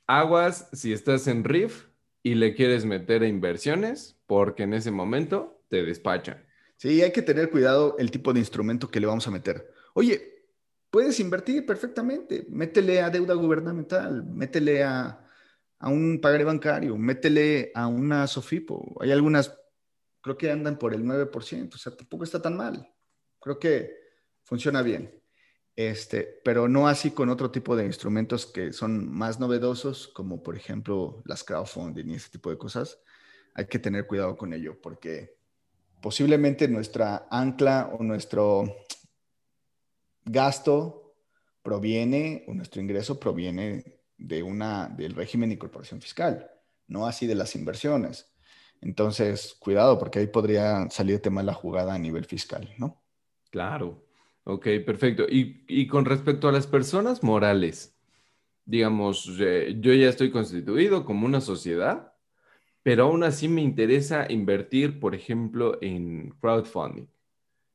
aguas 0.05 0.69
si 0.73 0.93
estás 0.93 1.29
en 1.29 1.45
RIF, 1.45 1.85
y 2.25 2.35
le 2.35 2.57
quieres 2.57 2.85
meter 2.85 3.23
a 3.23 3.29
inversiones 3.29 4.17
porque 4.27 4.65
en 4.65 4.75
ese 4.75 4.91
momento 4.91 5.63
te 5.69 5.85
despachan. 5.85 6.45
Sí, 6.77 7.03
hay 7.03 7.13
que 7.13 7.23
tener 7.23 7.51
cuidado 7.51 7.95
el 8.01 8.11
tipo 8.11 8.33
de 8.33 8.41
instrumento 8.41 8.91
que 8.91 8.99
le 8.99 9.07
vamos 9.07 9.29
a 9.29 9.31
meter. 9.31 9.73
Oye, 9.95 10.43
puedes 10.91 11.21
invertir 11.21 11.65
perfectamente, 11.65 12.47
métele 12.49 13.01
a 13.01 13.11
deuda 13.11 13.35
gubernamental, 13.35 14.25
métele 14.25 14.83
a, 14.83 15.22
un 15.89 16.21
pagaré 16.21 16.45
bancario, 16.45 16.97
métele 16.97 17.73
a 17.75 17.87
una 17.87 18.27
SOFIPO. 18.27 18.99
Hay 19.01 19.11
algunas, 19.11 19.59
creo 20.21 20.39
que 20.39 20.51
andan 20.51 20.79
por 20.79 20.95
el 20.95 21.05
9%, 21.05 21.75
o 21.75 21.79
sea, 21.79 21.97
tampoco 21.97 22.25
está 22.25 22.41
tan 22.41 22.57
mal. 22.57 22.89
Creo 23.41 23.59
que 23.59 23.91
funciona 24.45 24.83
bien. 24.83 25.23
Este, 25.75 26.41
pero 26.45 26.69
no 26.69 26.87
así 26.87 27.13
con 27.13 27.31
otro 27.31 27.51
tipo 27.51 27.75
de 27.77 27.87
instrumentos 27.87 28.47
que 28.47 28.73
son 28.73 29.11
más 29.11 29.41
novedosos, 29.41 30.09
como 30.09 30.43
por 30.43 30.57
ejemplo 30.57 31.23
las 31.25 31.45
crowdfunding 31.45 32.11
y 32.11 32.15
ese 32.15 32.31
tipo 32.31 32.51
de 32.51 32.59
cosas. 32.59 32.99
Hay 33.55 33.67
que 33.67 33.79
tener 33.79 34.07
cuidado 34.07 34.37
con 34.37 34.53
ello 34.53 34.79
porque 34.81 35.37
posiblemente 36.03 36.69
nuestra 36.69 37.27
ancla 37.31 37.91
o 37.99 38.03
nuestro 38.03 38.77
gasto 40.25 41.15
proviene 41.63 42.45
o 42.49 42.55
nuestro 42.55 42.81
ingreso 42.81 43.19
proviene 43.19 44.02
de 44.23 44.43
una 44.43 44.89
del 44.89 45.15
régimen 45.15 45.49
de 45.49 45.55
incorporación 45.55 46.01
fiscal, 46.01 46.51
no 46.87 47.07
así 47.07 47.27
de 47.27 47.35
las 47.35 47.55
inversiones. 47.55 48.33
Entonces, 48.81 49.55
cuidado 49.59 49.99
porque 49.99 50.19
ahí 50.19 50.27
podría 50.27 50.91
salir 50.91 51.21
tema 51.21 51.43
la 51.43 51.55
jugada 51.55 51.95
a 51.95 51.99
nivel 51.99 52.25
fiscal, 52.25 52.69
¿no? 52.79 53.03
Claro. 53.51 54.05
Ok, 54.45 54.67
perfecto. 54.85 55.25
Y, 55.29 55.87
con 55.87 56.05
respecto 56.05 56.49
a 56.49 56.53
las 56.53 56.67
personas 56.67 57.23
morales, 57.23 57.97
digamos, 58.65 59.31
eh, 59.41 59.77
yo 59.79 59.93
ya 59.95 60.09
estoy 60.09 60.33
constituido 60.33 61.05
como 61.05 61.27
una 61.27 61.41
sociedad, 61.41 62.15
pero 62.83 63.05
aún 63.05 63.23
así 63.23 63.47
me 63.49 63.63
interesa 63.63 64.27
invertir, 64.31 64.99
por 64.99 65.15
ejemplo, 65.15 65.79
en 65.81 66.31
crowdfunding. 66.41 67.07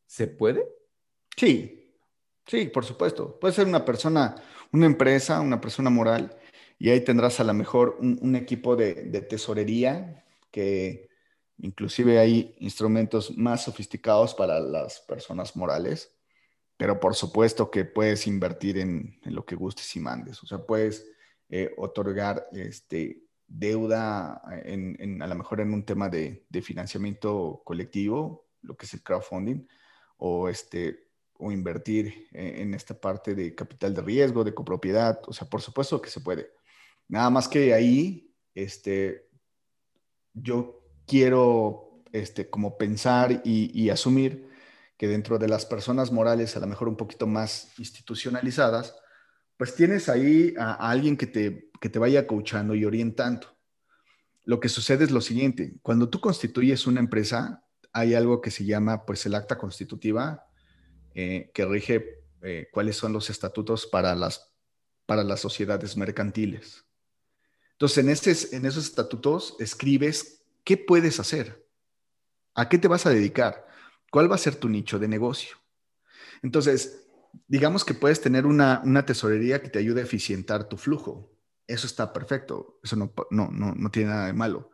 ¿Se 0.06 0.28
puede? 0.28 0.68
Sí, 1.38 1.94
sí, 2.46 2.66
por 2.68 2.84
supuesto. 2.84 3.40
Puede 3.40 3.54
ser 3.54 3.68
una 3.68 3.86
persona, 3.86 4.36
una 4.72 4.86
empresa, 4.86 5.42
una 5.42 5.62
persona 5.62 5.90
moral, 5.90 6.38
y 6.80 6.90
ahí 6.90 7.02
tendrás 7.02 7.40
a 7.40 7.44
lo 7.44 7.54
mejor 7.54 7.98
un, 8.00 8.36
equipo 8.36 8.76
de, 8.76 8.94
de 8.94 9.22
tesorería 9.22 10.24
que 10.52 11.08
Inclusive 11.60 12.20
hay 12.20 12.56
instrumentos 12.60 13.36
más 13.36 13.64
sofisticados 13.64 14.36
para 14.36 14.60
las 14.60 15.00
personas 15.02 15.56
morales, 15.56 16.16
pero 16.78 17.00
por 17.00 17.16
supuesto 17.16 17.72
que 17.72 17.84
puedes 17.84 18.28
invertir 18.28 18.78
en, 18.78 19.20
lo 19.24 19.44
que 19.44 19.56
gustes 19.56 19.96
y 19.96 20.00
mandes. 20.00 20.44
O 20.44 20.46
sea, 20.46 20.60
puedes 20.60 21.08
eh, 21.50 21.74
otorgar 21.78 22.48
este, 22.52 23.24
deuda 23.48 24.42
en, 24.66 25.22
a 25.22 25.28
lo 25.28 25.34
mejor 25.34 25.62
en 25.62 25.74
un 25.74 25.84
tema 25.84 26.10
de, 26.10 26.46
financiamiento 26.62 27.64
colectivo, 27.66 28.46
lo 28.62 28.78
que 28.78 28.86
es 28.86 28.94
el 28.94 29.02
crowdfunding, 29.02 29.68
o, 30.18 30.50
este, 30.50 31.07
o 31.40 31.52
invertir 31.52 32.28
en, 32.32 32.74
esta 32.74 33.00
parte 33.00 33.36
de 33.36 33.54
capital 33.54 33.94
de 33.94 34.02
riesgo, 34.02 34.44
de 34.44 34.54
copropiedad. 34.54 35.20
O 35.28 35.34
sea, 35.34 35.48
por 35.48 35.62
supuesto 35.62 36.02
que 36.02 36.10
se 36.10 36.22
puede. 36.22 36.52
Nada 37.08 37.30
más 37.30 37.48
que 37.48 37.74
ahí, 37.74 38.34
este, 38.56 39.30
yo 40.34 40.84
quiero 41.06 42.04
este, 42.12 42.50
como 42.50 42.78
pensar 42.78 43.42
y, 43.44 43.90
asumir 43.90 44.50
que 44.98 45.08
dentro 45.08 45.38
de 45.38 45.48
las 45.48 45.66
personas 45.66 46.12
morales, 46.12 46.58
a 46.58 46.60
lo 46.60 46.68
mejor 46.68 46.90
un 46.90 46.98
poquito 46.98 47.28
más 47.28 47.72
institucionalizadas, 47.78 48.96
pues 49.58 49.76
tienes 49.76 50.10
ahí 50.10 50.54
a, 50.58 50.74
alguien 50.74 51.18
que 51.18 51.28
te, 51.28 51.70
que 51.80 51.90
te 51.90 52.00
vaya 52.00 52.26
coachando 52.26 52.74
y 52.74 52.84
orientando. 52.84 53.56
Lo 54.44 54.60
que 54.60 54.70
sucede 54.70 55.04
es 55.04 55.12
lo 55.12 55.22
siguiente, 55.22 55.76
cuando 55.82 56.10
tú 56.10 56.20
constituyes 56.20 56.88
una 56.88 57.00
empresa, 57.00 57.64
hay 57.94 58.16
algo 58.16 58.42
que 58.42 58.52
se 58.52 58.66
llama 58.66 59.06
pues 59.06 59.26
el 59.26 59.36
acta 59.36 59.58
constitutiva 59.58 60.47
eh, 61.20 61.50
que 61.52 61.66
rige 61.66 62.22
eh, 62.44 62.70
cuáles 62.72 62.96
son 62.96 63.12
los 63.12 63.32
estatutos 63.32 63.88
para 63.88 64.14
las, 64.14 64.54
para 65.08 65.24
las 65.24 65.40
sociedades 65.40 65.98
mercantiles. 65.98 66.86
Entonces, 67.72 68.52
en, 68.52 68.60
en 68.60 68.66
esos 68.68 68.86
estatutos 68.86 69.56
escribes 69.60 70.44
¿qué 70.64 70.78
puedes 70.78 71.20
hacer? 71.20 71.66
¿A 72.54 72.70
qué 72.70 72.78
te 72.78 72.88
vas 72.88 73.08
a 73.08 73.10
dedicar? 73.10 73.66
¿Cuál 74.12 74.30
va 74.30 74.36
a 74.36 74.38
ser 74.38 74.58
tu 74.58 74.70
nicho 74.70 75.00
de 75.00 75.08
negocio? 75.08 75.58
Entonces, 76.44 77.08
digamos 77.48 77.84
que 77.84 77.96
puedes 77.96 78.22
tener 78.22 78.46
una, 78.46 78.84
tesorería 79.04 79.64
que 79.64 79.70
te 79.70 79.80
ayude 79.80 80.02
a 80.02 80.04
eficientar 80.04 80.70
tu 80.70 80.78
flujo. 80.78 81.32
Eso 81.66 81.88
está 81.88 82.14
perfecto, 82.14 82.80
eso 82.84 82.96
no, 82.96 83.12
no, 83.32 83.50
no, 83.50 83.90
tiene 83.90 84.10
nada 84.10 84.28
de 84.28 84.34
malo, 84.34 84.70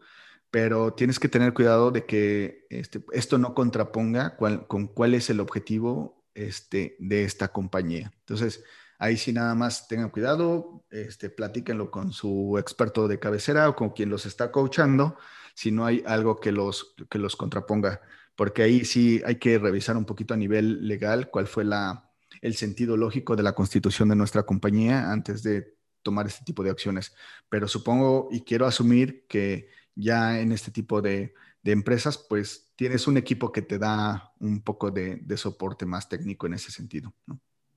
pero 0.52 0.94
tienes 0.94 1.20
que 1.20 1.30
tener 1.30 1.54
cuidado 1.54 1.90
de 1.92 2.06
que 2.06 2.68
este, 2.70 3.06
esto 3.14 3.38
no 3.38 3.54
contraponga 3.54 4.36
con 4.36 4.88
cuál 4.88 5.14
es 5.14 5.30
el 5.30 5.40
objetivo 5.40 6.23
este, 6.34 6.96
de 7.00 7.24
esta 7.24 7.50
compañía. 7.50 8.12
Entonces, 8.20 8.64
ahí 9.00 9.18
sí 9.18 9.34
nada 9.34 9.56
más 9.56 9.88
tengan 9.88 10.10
cuidado, 10.10 10.86
este, 10.90 11.30
platíquenlo 11.30 11.92
con 11.92 12.12
su 12.14 12.58
experto 12.58 13.08
de 13.08 13.20
cabecera 13.20 13.70
o 13.70 13.76
con 13.76 13.92
quien 13.92 14.10
los 14.10 14.26
está 14.26 14.52
coachando 14.52 15.18
si 15.56 15.72
no 15.72 15.86
hay 15.86 16.04
algo 16.08 16.40
que 16.40 16.52
los, 16.52 16.96
que 17.10 17.20
los 17.20 17.36
contraponga, 17.36 18.02
porque 18.36 18.64
ahí 18.64 18.86
sí 18.86 19.22
hay 19.26 19.36
que 19.36 19.60
revisar 19.60 19.98
un 19.98 20.06
poquito 20.06 20.34
a 20.34 20.38
nivel 20.38 20.88
legal 20.88 21.30
cuál 21.30 21.48
fue 21.48 21.64
la, 21.64 22.10
el 22.42 22.56
sentido 22.56 22.98
lógico 22.98 23.36
de 23.36 23.44
la 23.44 23.54
constitución 23.54 24.10
de 24.10 24.16
nuestra 24.16 24.44
compañía 24.44 25.12
antes 25.12 25.44
de 25.44 25.76
tomar 26.02 26.28
este 26.28 26.44
tipo 26.44 26.64
de 26.64 26.72
acciones. 26.72 27.14
Pero 27.50 27.68
supongo 27.68 28.30
y 28.32 28.42
quiero 28.42 28.66
asumir 28.66 29.26
que 29.28 29.70
ya 29.96 30.40
en 30.40 30.52
este 30.52 30.72
tipo 30.72 31.02
de, 31.02 31.34
empresas, 31.72 32.18
pues 32.18 32.72
tienes 32.76 33.08
un 33.08 33.18
equipo 33.18 33.52
que 33.52 33.62
te 33.62 33.80
da 33.80 34.34
un 34.40 34.62
poco 34.62 34.92
de, 34.92 35.24
soporte 35.38 35.86
más 35.86 36.10
técnico 36.10 36.48
en 36.48 36.56
ese 36.56 36.72
sentido. 36.72 37.14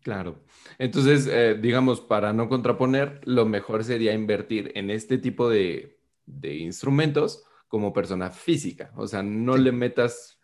Claro. 0.03 0.45
Entonces, 0.79 1.27
eh, 1.27 1.59
digamos, 1.61 2.01
para 2.01 2.33
no 2.33 2.49
contraponer, 2.49 3.21
lo 3.25 3.47
mejor 3.47 3.85
sería 3.85 4.13
invertir 4.13 4.73
en 4.75 4.91
este 4.91 5.19
tipo 5.19 5.49
de, 5.49 6.01
de 6.27 6.57
instrumentos 6.57 7.45
como 7.69 7.93
persona 7.93 8.31
física. 8.31 8.93
O 8.97 9.07
sea, 9.07 9.23
no 9.23 9.57
le 9.57 9.73
metas 9.73 10.37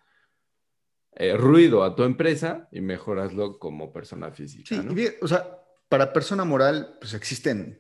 eh, 1.15 1.37
ruido 1.37 1.85
a 1.85 1.95
tu 1.95 2.05
empresa 2.05 2.69
y 2.73 2.81
mejoraslo 2.81 3.59
como 3.59 3.93
persona 3.93 4.31
física. 4.31 4.75
Sí, 4.75 4.81
bien, 4.95 5.13
o 5.21 5.29
sea, 5.29 5.63
para 5.89 6.13
persona 6.13 6.45
moral, 6.45 6.97
pues 7.01 7.13
existen 7.13 7.79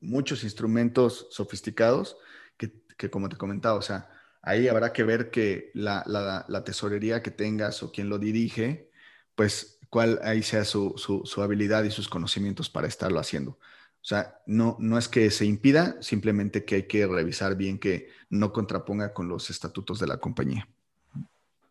muchos 0.00 0.42
instrumentos 0.42 1.28
sofisticados 1.30 2.16
que, 2.56 3.10
como 3.10 3.28
te 3.28 3.36
comentaba, 3.36 3.76
o 3.76 3.82
sea, 3.82 4.08
ahí 4.46 4.68
habrá 4.68 4.92
que 4.92 5.02
ver 5.02 5.30
que 5.30 5.70
la, 5.74 6.04
la, 6.06 6.64
tesorería 6.64 7.20
que 7.20 7.32
tengas 7.32 7.82
o 7.82 7.90
quien 7.90 8.08
lo 8.08 8.18
dirige, 8.18 8.90
pues 9.34 9.80
cuál 9.90 10.20
ahí 10.22 10.42
sea 10.42 10.64
su, 10.64 10.94
su, 10.96 11.22
su 11.24 11.42
habilidad 11.42 11.82
y 11.82 11.90
sus 11.90 12.08
conocimientos 12.08 12.70
para 12.70 12.86
estarlo 12.86 13.18
haciendo. 13.18 13.50
O 13.50 14.08
sea, 14.08 14.40
no, 14.46 14.76
no 14.78 14.98
es 14.98 15.08
que 15.08 15.30
se 15.30 15.46
impida, 15.46 16.00
simplemente 16.00 16.64
que 16.64 16.76
hay 16.76 16.82
que 16.84 17.06
revisar 17.08 17.56
bien 17.56 17.78
que 17.78 18.08
no 18.30 18.52
contraponga 18.52 19.12
con 19.12 19.28
los 19.28 19.50
estatutos 19.50 19.98
de 19.98 20.06
la 20.06 20.18
compañía. 20.18 20.68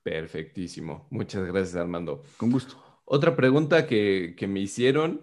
Perfectísimo. 0.04 1.08
Muchas 1.10 1.46
gracias, 1.46 1.78
Armando. 1.78 2.24
Con 2.36 2.52
gusto. 2.52 2.76
Otra 3.06 3.38
pregunta 3.38 3.88
que, 3.88 4.36
me 4.50 4.60
hicieron, 4.60 5.22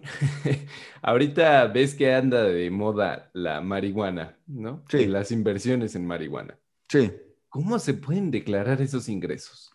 ahorita 1.03 1.67
ves 1.67 1.93
que 1.93 2.13
anda 2.15 2.43
de 2.43 2.71
moda 2.71 3.29
la 3.33 3.61
marihuana, 3.61 4.39
¿no? 4.47 4.83
Sí. 4.89 5.05
las 5.05 5.31
inversiones 5.31 5.93
en 5.93 6.07
marihuana. 6.07 6.57
Sí. 6.89 7.11
¿Cómo 7.53 7.77
se 7.77 7.93
pueden 7.93 8.31
declarar 8.31 8.81
esos 8.81 9.07
ingresos? 9.07 9.71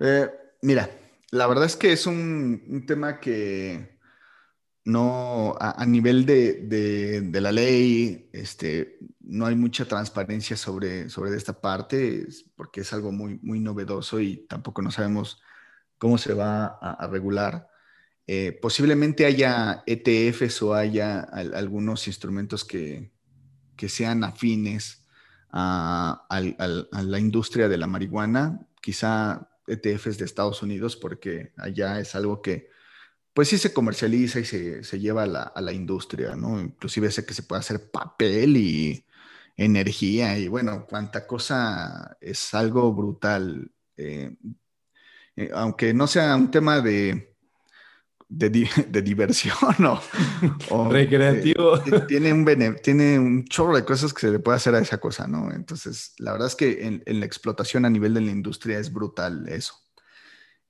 Eh, 0.00 0.28
mira, 0.60 0.90
la 1.30 1.46
verdad 1.46 1.64
es 1.64 1.74
que 1.74 1.90
es 1.90 2.06
un 2.06 2.84
tema 2.86 3.20
que 3.20 3.96
no, 4.86 5.56
a, 5.58 5.86
nivel 5.86 6.26
de, 6.26 7.28
la 7.40 7.52
ley, 7.52 8.28
este, 8.34 8.98
no 9.20 9.46
hay 9.46 9.56
mucha 9.56 9.86
transparencia 9.86 10.58
sobre, 10.58 11.08
sobre 11.08 11.34
esta 11.34 11.58
parte, 11.58 12.26
porque 12.54 12.82
es 12.82 12.92
algo 12.92 13.10
muy, 13.12 13.40
muy 13.42 13.60
novedoso 13.60 14.20
y 14.20 14.46
tampoco 14.46 14.82
no 14.82 14.90
sabemos 14.90 15.42
cómo 15.96 16.18
se 16.18 16.34
va 16.34 16.66
a, 16.66 17.08
regular. 17.08 17.68
Eh, 18.26 18.56
posiblemente 18.60 19.24
haya 19.24 19.82
ETFs 19.86 20.60
o 20.60 20.74
haya 20.74 21.20
algunos 21.20 22.06
instrumentos 22.08 22.62
que, 22.62 23.10
sean 23.88 24.22
afines 24.22 25.05
a, 25.50 26.26
a, 26.28 27.02
la 27.02 27.18
industria 27.18 27.68
de 27.68 27.78
la 27.78 27.86
marihuana, 27.86 28.66
quizá 28.80 29.48
ETFs 29.66 30.18
de 30.18 30.24
Estados 30.24 30.62
Unidos, 30.62 30.96
porque 30.96 31.52
allá 31.56 32.00
es 32.00 32.14
algo 32.14 32.42
que 32.42 32.70
pues 33.34 33.48
sí 33.48 33.58
se 33.58 33.74
comercializa 33.74 34.40
y 34.40 34.44
se, 34.46 34.98
lleva 34.98 35.24
a 35.24 35.60
la, 35.60 35.72
industria, 35.72 36.34
¿no? 36.36 36.58
Inclusive 36.58 37.10
sé 37.10 37.26
que 37.26 37.34
se 37.34 37.42
puede 37.42 37.60
hacer 37.60 37.90
papel 37.90 38.56
y 38.56 39.04
energía 39.58 40.38
y 40.38 40.48
bueno, 40.48 40.86
cuánta 40.88 41.26
cosa 41.26 42.16
es 42.20 42.54
algo 42.54 42.94
brutal. 42.94 43.70
Eh, 43.96 44.34
eh, 45.36 45.50
aunque 45.54 45.92
no 45.92 46.06
sea 46.06 46.34
un 46.34 46.50
tema 46.50 46.80
de, 46.80 47.35
de, 48.88 49.02
diversión 49.02 49.56
o, 50.70 50.88
recreativo. 50.90 51.80
tiene, 52.08 52.32
un 52.32 52.76
tiene 52.82 53.18
un 53.18 53.44
chorro 53.44 53.76
de 53.76 53.84
cosas 53.84 54.12
que 54.12 54.20
se 54.20 54.30
le 54.30 54.38
puede 54.38 54.56
hacer 54.56 54.74
a 54.74 54.80
esa 54.80 54.98
cosa, 54.98 55.26
¿no? 55.26 55.52
Entonces, 55.52 56.14
la 56.18 56.32
verdad 56.32 56.48
es 56.48 56.56
que 56.56 57.02
en 57.04 57.20
la 57.20 57.26
explotación 57.26 57.84
a 57.84 57.90
nivel 57.90 58.14
de 58.14 58.20
la 58.20 58.30
industria 58.30 58.78
es 58.78 58.92
brutal 58.92 59.48
eso 59.48 59.86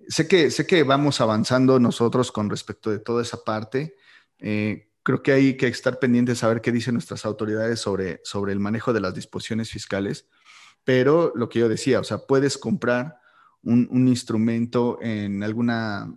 sé 0.08 0.28
que, 0.28 0.50
sé 0.50 0.66
que 0.66 0.82
vamos 0.82 1.20
avanzando 1.20 1.78
nosotros 1.78 2.32
con 2.32 2.50
respecto 2.50 2.90
de 2.90 2.98
toda 2.98 3.22
esa 3.22 3.42
parte. 3.44 3.96
Eh, 4.38 4.90
creo 5.02 5.22
que 5.22 5.32
hay 5.32 5.56
que 5.56 5.68
estar 5.68 5.98
pendientes 5.98 6.42
a 6.42 6.48
ver 6.48 6.60
qué 6.60 6.72
dicen 6.72 6.94
nuestras 6.94 7.24
autoridades 7.24 7.80
sobre, 7.80 8.20
sobre 8.24 8.52
el 8.52 8.60
manejo 8.60 8.92
de 8.92 9.00
las 9.00 9.14
disposiciones 9.14 9.70
fiscales. 9.70 10.28
Pero 10.84 11.32
lo 11.34 11.48
que 11.48 11.60
yo 11.60 11.68
decía, 11.68 12.00
o 12.00 12.04
sea, 12.04 12.18
puedes 12.18 12.58
comprar 12.58 13.18
un, 13.62 14.06
instrumento 14.06 14.98
en 15.02 15.42
alguna, 15.42 16.16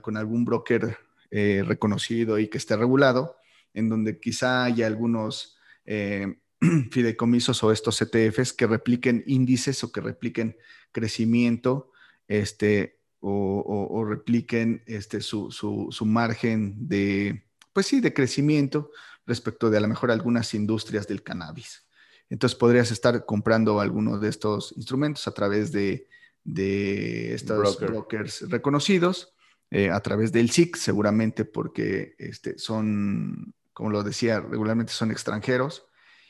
con 0.00 0.16
algún 0.16 0.44
broker 0.44 0.98
eh, 1.30 1.62
reconocido 1.66 2.38
y 2.38 2.48
que 2.48 2.58
esté 2.58 2.76
regulado, 2.76 3.36
en 3.74 3.88
donde 3.88 4.18
quizá 4.18 4.64
haya 4.64 4.86
algunos 4.86 5.56
eh, 5.84 6.38
fideicomisos 6.90 7.62
o 7.62 7.72
estos 7.72 8.00
ETFs 8.00 8.52
que 8.52 8.66
repliquen 8.66 9.24
índices 9.26 9.82
o 9.84 9.92
que 9.92 10.00
repliquen 10.00 10.56
crecimiento 10.92 11.92
este, 12.26 12.98
o, 13.20 14.04
repliquen 14.08 14.82
este, 14.86 15.20
su, 15.20 15.50
su, 15.50 16.06
margen 16.06 16.88
de, 16.88 17.44
pues 17.72 17.86
sí, 17.86 18.00
de 18.00 18.14
crecimiento 18.14 18.90
respecto 19.26 19.70
de 19.70 19.78
a 19.78 19.80
lo 19.80 19.88
mejor 19.88 20.10
algunas 20.10 20.54
industrias 20.54 21.06
del 21.06 21.22
cannabis. 21.22 21.84
Entonces 22.30 22.58
podrías 22.58 22.90
estar 22.90 23.24
comprando 23.24 23.80
algunos 23.80 24.20
de 24.20 24.28
estos 24.28 24.72
instrumentos 24.76 25.26
a 25.26 25.32
través 25.32 25.72
de, 25.72 26.08
de 26.44 27.34
estos 27.34 27.80
brokers 27.80 28.48
reconocidos, 28.48 29.34
eh, 29.70 29.90
a 29.90 30.00
través 30.00 30.32
del 30.32 30.50
SIC 30.50 30.76
seguramente 30.76 31.44
porque 31.44 32.14
este, 32.18 32.58
son, 32.58 33.54
como 33.72 33.90
lo 33.90 34.02
decía, 34.02 34.40
regularmente 34.40 34.92
son 34.92 35.10
extranjeros, 35.10 35.86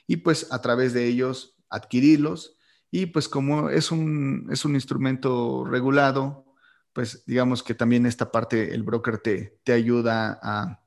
y 0.06 0.16
pues 0.16 0.48
a 0.50 0.60
través 0.60 0.92
de 0.92 1.06
ellos 1.06 1.56
adquirirlos. 1.68 2.56
Y 2.90 3.06
pues 3.06 3.28
como 3.28 3.68
es 3.68 3.92
un, 3.92 4.48
es 4.50 4.64
un 4.64 4.74
instrumento 4.74 5.64
regulado, 5.64 6.46
pues 6.92 7.24
digamos 7.26 7.62
que 7.62 7.74
también 7.74 8.06
esta 8.06 8.32
parte, 8.32 8.74
el 8.74 8.82
broker 8.82 9.18
te, 9.18 9.60
te 9.62 9.72
ayuda 9.72 10.40
a 10.42 10.82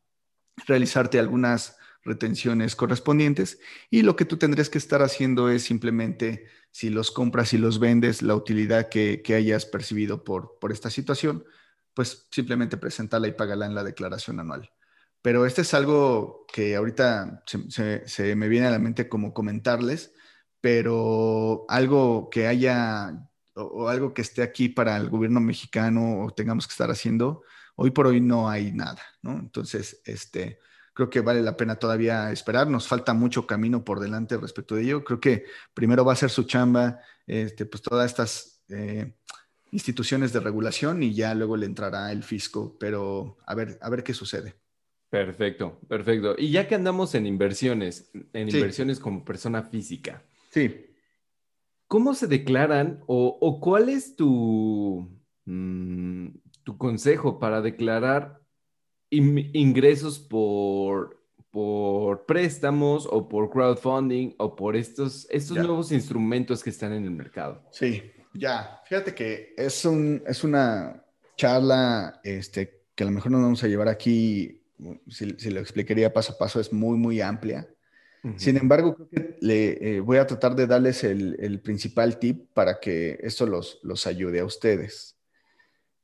realizarte 0.65 1.19
algunas 1.19 1.77
retenciones 2.03 2.75
correspondientes 2.75 3.59
y 3.89 4.01
lo 4.01 4.15
que 4.15 4.25
tú 4.25 4.37
tendrías 4.37 4.69
que 4.69 4.77
estar 4.77 5.01
haciendo 5.01 5.49
es 5.49 5.63
simplemente 5.63 6.45
si 6.71 6.89
los 6.89 7.11
compras 7.11 7.53
y 7.53 7.57
los 7.57 7.79
vendes, 7.79 8.21
la 8.21 8.35
utilidad 8.35 8.89
que, 8.89 9.21
hayas 9.35 9.65
percibido 9.65 10.23
por, 10.23 10.57
por 10.59 10.71
esta 10.71 10.89
situación, 10.89 11.43
pues 11.93 12.27
simplemente 12.31 12.77
presentarla 12.77 13.27
y 13.27 13.33
págala 13.33 13.65
en 13.65 13.75
la 13.75 13.83
declaración 13.83 14.39
anual. 14.39 14.71
Pero 15.21 15.45
este 15.45 15.61
es 15.61 15.73
algo 15.73 16.45
que 16.51 16.75
ahorita 16.75 17.43
se, 17.45 18.35
me 18.35 18.47
viene 18.47 18.67
a 18.67 18.71
la 18.71 18.79
mente 18.79 19.07
como 19.07 19.33
comentarles, 19.33 20.13
pero 20.61 21.65
algo 21.69 22.29
que 22.29 22.47
haya 22.47 23.29
o, 23.53 23.89
algo 23.89 24.13
que 24.13 24.21
esté 24.21 24.41
aquí 24.41 24.69
para 24.69 24.97
el 24.97 25.09
gobierno 25.09 25.39
mexicano 25.39 26.23
o 26.23 26.31
tengamos 26.31 26.67
que 26.67 26.71
estar 26.71 26.89
haciendo, 26.89 27.43
hoy 27.75 27.91
por 27.91 28.07
hoy 28.07 28.21
no 28.21 28.49
hay 28.49 28.71
nada, 28.71 29.01
¿no? 29.21 29.33
Entonces, 29.33 30.01
este, 30.05 30.59
creo 30.93 31.09
que 31.09 31.21
vale 31.21 31.41
la 31.41 31.57
pena 31.57 31.75
todavía 31.75 32.31
esperar. 32.31 32.67
Nos 32.67 32.87
falta 32.87 33.13
mucho 33.13 33.47
camino 33.47 33.83
por 33.83 33.99
delante 33.99 34.37
respecto 34.37 34.75
de 34.75 34.83
ello. 34.83 35.03
Creo 35.03 35.19
que 35.19 35.45
primero 35.73 36.05
va 36.05 36.13
a 36.13 36.17
ser 36.17 36.29
su 36.29 36.43
chamba, 36.43 36.99
este, 37.27 37.65
pues 37.65 37.83
todas 37.83 38.09
estas 38.09 38.63
eh, 38.69 39.15
instituciones 39.71 40.33
de 40.33 40.41
regulación 40.41 41.01
y 41.01 41.13
ya 41.13 41.33
luego 41.33 41.57
le 41.57 41.65
entrará 41.65 42.11
el 42.11 42.23
fisco, 42.23 42.77
pero 42.79 43.37
a 43.45 43.55
ver, 43.55 43.79
a 43.81 43.89
ver 43.89 44.03
qué 44.03 44.13
sucede. 44.13 44.55
Perfecto, 45.09 45.79
perfecto. 45.89 46.35
Y 46.37 46.51
ya 46.51 46.67
que 46.67 46.75
andamos 46.75 47.15
en 47.15 47.25
inversiones, 47.25 48.11
en 48.31 48.47
inversiones 48.47 48.99
como 48.99 49.25
persona 49.25 49.63
física. 49.63 50.23
Sí. 50.51 50.85
¿Cómo 51.87 52.13
se 52.13 52.27
declaran 52.27 53.01
o, 53.07 53.59
cuál 53.61 53.89
es 53.89 54.15
tu, 54.15 55.09
mm, 55.43 56.27
tu 56.63 56.77
consejo 56.77 57.39
para 57.39 57.61
declarar 57.61 58.41
ingresos 59.09 60.17
por, 60.17 61.21
por 61.49 62.25
préstamos 62.25 63.05
o 63.11 63.27
por 63.27 63.49
crowdfunding 63.49 64.35
o 64.37 64.55
por 64.55 64.77
estos, 64.77 65.27
estos 65.29 65.57
nuevos 65.57 65.91
instrumentos 65.91 66.63
que 66.63 66.69
están 66.69 66.93
en 66.93 67.03
el 67.03 67.11
mercado? 67.11 67.61
Sí, 67.71 68.01
ya. 68.33 68.81
Fíjate 68.85 69.13
que 69.13 69.53
es, 69.57 69.85
un, 69.85 70.23
es 70.25 70.43
una 70.43 71.03
charla 71.37 72.19
este, 72.23 72.83
que 72.95 73.03
a 73.03 73.07
lo 73.07 73.11
mejor 73.11 73.31
no 73.31 73.41
vamos 73.41 73.63
a 73.63 73.67
llevar 73.67 73.87
aquí, 73.87 74.61
si, 75.07 75.31
si 75.37 75.49
lo 75.49 75.59
explicaría 75.59 76.13
paso 76.13 76.33
a 76.33 76.37
paso, 76.37 76.59
es 76.59 76.71
muy, 76.71 76.97
muy 76.97 77.21
amplia. 77.21 77.67
Sin 78.35 78.55
embargo, 78.55 78.95
creo 78.95 79.09
que 79.09 79.37
le, 79.41 79.95
eh, 79.95 79.99
voy 79.99 80.17
a 80.17 80.27
tratar 80.27 80.55
de 80.55 80.67
darles 80.67 81.03
el, 81.03 81.59
principal 81.63 82.19
tip 82.19 82.49
para 82.53 82.79
que 82.79 83.17
esto 83.23 83.47
los, 83.47 83.79
los 83.81 84.05
ayude 84.05 84.41
a 84.41 84.45
ustedes. 84.45 85.17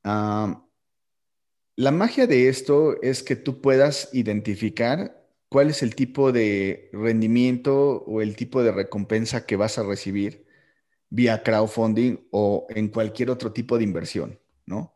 la 0.02 1.92
magia 1.92 2.26
de 2.26 2.48
esto 2.48 3.00
es 3.02 3.22
que 3.22 3.36
tú 3.36 3.60
puedas 3.60 4.08
identificar 4.12 5.24
cuál 5.48 5.70
es 5.70 5.84
el 5.84 5.94
tipo 5.94 6.32
de 6.32 6.90
rendimiento 6.92 8.02
o 8.04 8.20
el 8.20 8.34
tipo 8.34 8.64
de 8.64 8.72
recompensa 8.72 9.46
que 9.46 9.54
vas 9.54 9.78
a 9.78 9.84
recibir 9.84 10.47
vía 11.10 11.42
crowdfunding 11.42 12.28
o 12.30 12.66
en 12.70 12.88
cualquier 12.88 13.30
otro 13.30 13.52
tipo 13.52 13.78
de 13.78 13.84
inversión, 13.84 14.38
¿no? 14.66 14.94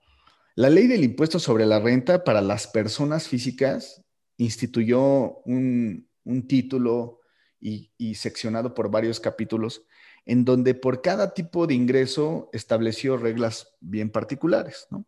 La 0.55 0.69
ley 0.69 0.87
del 0.87 1.05
impuesto 1.05 1.39
sobre 1.39 1.65
la 1.65 1.81
renta 1.81 2.25
para 2.25 2.43
las 2.43 2.67
personas 2.67 3.27
físicas 3.27 4.05
instituyó 4.37 5.39
un, 5.45 6.09
un 6.25 6.47
título 6.47 7.21
y, 7.63 8.15
seccionado 8.17 8.75
por 8.75 8.91
varios 8.91 9.21
capítulos, 9.21 9.87
en 10.27 10.45
donde 10.45 10.75
por 10.75 11.01
cada 11.01 11.33
tipo 11.33 11.67
de 11.67 11.75
ingreso 11.75 12.51
estableció 12.53 13.17
reglas 13.17 13.75
bien 13.81 14.11
particulares, 14.11 14.87
¿no? 14.91 15.07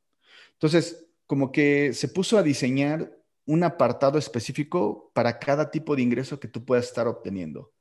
Entonces, 0.52 1.06
como 1.26 1.50
que 1.50 1.92
se 1.92 2.08
puso 2.08 2.38
a 2.38 2.42
diseñar 2.42 3.12
un 3.46 3.64
apartado 3.64 4.18
específico 4.18 5.10
para 5.14 5.38
cada 5.38 5.70
tipo 5.70 5.96
de 5.96 6.02
ingreso 6.02 6.38
que 6.38 6.48
tú 6.48 6.64
puedas 6.64 6.86
estar 6.86 7.08
obteniendo. 7.08 7.72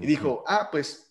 Y 0.00 0.06
dijo, 0.06 0.44
ah, 0.46 0.68
pues 0.70 1.07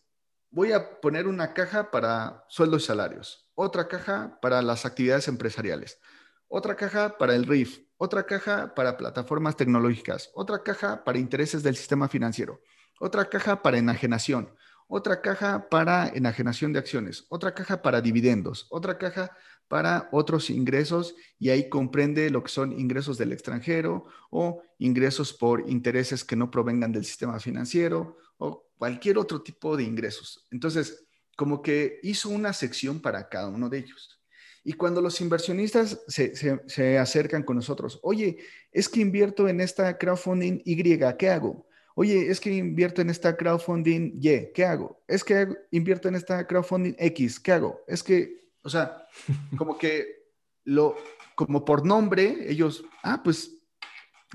voy 0.49 0.71
a 0.71 0.99
poner 1.01 1.27
una 1.27 1.53
caja 1.53 1.91
para 1.91 2.45
sueldos 2.47 2.83
y 2.83 2.85
salarios, 2.87 3.49
otra 3.55 3.87
caja 3.87 4.39
para 4.41 4.61
las 4.61 4.85
actividades 4.85 5.27
empresariales, 5.27 5.99
otra 6.47 6.75
caja 6.75 7.17
para 7.17 7.35
el 7.35 7.45
RIF, 7.45 7.79
otra 7.97 8.25
caja 8.25 8.73
para 8.75 8.97
plataformas 8.97 9.55
tecnológicas, 9.55 10.29
otra 10.33 10.63
caja 10.63 11.03
para 11.03 11.19
intereses 11.19 11.63
del 11.63 11.75
sistema 11.75 12.07
financiero, 12.07 12.61
otra 12.99 13.25
caja 13.25 13.61
para 13.61 13.77
enajenación, 13.77 14.53
otra 14.87 15.21
caja 15.21 15.67
para 15.69 16.07
enajenación 16.07 16.71
de 16.71 16.79
acciones, 16.79 17.25
otra 17.29 17.53
caja 17.53 17.81
para 17.81 18.01
dividendos, 18.01 18.67
otra 18.69 18.97
caja 18.97 19.35
para 19.67 20.07
otros 20.11 20.49
ingresos 20.49 21.15
y 21.37 21.49
ahí 21.49 21.67
comprende 21.67 22.29
lo 22.29 22.41
que 22.43 22.49
son 22.49 22.71
ingresos 22.71 23.17
del 23.17 23.33
extranjero 23.33 24.05
o 24.29 24.61
ingresos 24.77 25.33
por 25.33 25.69
intereses 25.69 26.23
que 26.23 26.37
no 26.37 26.49
provengan 26.49 26.93
del 26.93 27.03
sistema 27.03 27.39
financiero 27.39 28.17
o 28.37 28.66
cualquier 28.77 29.17
otro 29.17 29.41
tipo 29.41 29.75
de 29.75 29.83
ingresos. 29.83 30.47
Entonces, 30.51 31.05
como 31.35 31.61
que 31.61 31.99
hizo 32.03 32.29
una 32.29 32.53
sección 32.53 33.01
para 33.01 33.29
cada 33.29 33.47
uno 33.47 33.69
de 33.69 33.79
ellos. 33.79 34.19
Y 34.63 34.73
cuando 34.73 35.01
los 35.01 35.21
inversionistas 35.21 36.01
se, 36.07 36.97
acercan 36.97 37.43
con 37.43 37.55
nosotros, 37.55 37.99
oye, 38.03 38.37
es 38.71 38.89
que 38.89 38.99
invierto 38.99 39.47
en 39.47 39.61
esta 39.61 39.97
crowdfunding 39.97 40.61
Y, 40.65 40.97
¿qué 41.17 41.29
hago? 41.29 41.67
Oye, 41.95 42.29
es 42.29 42.39
que 42.39 42.51
invierto 42.51 43.01
en 43.01 43.09
esta 43.09 43.37
crowdfunding 43.37 44.19
Y, 44.21 44.51
¿qué 44.53 44.65
hago? 44.65 45.01
Es 45.07 45.23
que 45.23 45.47
invierto 45.71 46.09
en 46.09 46.15
esta 46.15 46.45
crowdfunding 46.45 46.95
X, 46.97 47.39
¿qué 47.39 47.53
hago? 47.53 47.81
Es 47.87 48.03
que, 48.03 48.51
o 48.61 48.69
sea, 48.69 49.07
como 49.57 49.77
que 49.77 50.27
lo, 50.65 50.97
como 51.35 51.63
por 51.63 51.85
nombre, 51.85 52.35
ellos, 52.49 52.83
ah, 53.03 53.21
pues 53.23 53.53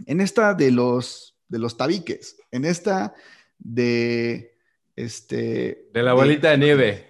en 0.06 0.20
esta 0.20 0.54
de 0.54 0.70
los, 0.70 1.36
de 1.48 1.58
los 1.58 1.76
tabiques, 1.76 2.36
en 2.50 2.64
esta 2.64 3.14
de, 3.62 4.58
este... 4.96 5.90
De 5.92 6.02
la 6.02 6.14
bolita 6.14 6.50
de 6.50 6.58
nieve. 6.58 7.06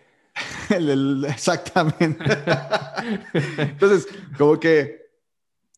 exactamente. 1.28 2.24
Entonces, 3.58 4.06
como 4.38 4.58
que, 4.58 5.10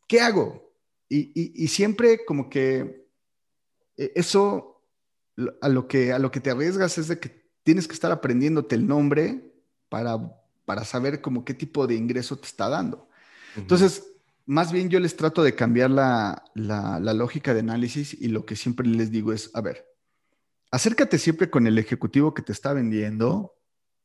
¿qué 0.07 0.21
hago? 0.21 0.65
Y, 1.09 1.69
siempre 1.69 2.25
como 2.25 2.51
que 2.51 3.07
eh, 3.97 4.13
eso 4.17 4.83
a 5.61 5.69
lo 5.69 5.87
que, 5.87 6.13
a 6.13 6.19
lo 6.19 6.33
que 6.33 6.41
te 6.41 6.51
arriesgas 6.51 6.99
es 6.99 7.07
de 7.07 7.21
que 7.21 7.45
tienes 7.63 7.87
que 7.87 7.95
estar 7.95 8.11
aprendiéndote 8.11 8.75
el 8.75 8.87
nombre 8.87 9.53
para, 9.89 10.19
para 10.65 10.85
saber 10.85 11.21
como 11.21 11.45
qué 11.45 11.55
tipo 11.55 11.87
de 11.87 11.95
ingreso 11.95 12.37
te 12.37 12.47
está 12.47 12.69
dando. 12.69 13.09
Entonces, 13.57 14.05
más 14.47 14.73
bien 14.73 14.89
yo 14.89 14.99
les 14.99 15.17
trato 15.17 15.45
de 15.45 15.55
cambiar 15.55 15.91
la, 15.91 16.45
la, 16.55 16.99
la, 16.99 17.15
lógica 17.15 17.55
de 17.55 17.61
análisis 17.61 18.15
y 18.21 18.29
lo 18.29 18.45
que 18.45 18.57
siempre 18.57 18.87
les 18.87 19.13
digo 19.13 19.33
es, 19.33 19.51
a 19.55 19.61
ver, 19.61 19.87
acércate 20.71 21.19
siempre 21.19 21.51
con 21.51 21.67
el 21.67 21.79
ejecutivo 21.79 22.35
que 22.35 22.43
te 22.43 22.53
está 22.53 22.73
vendiendo 22.73 23.57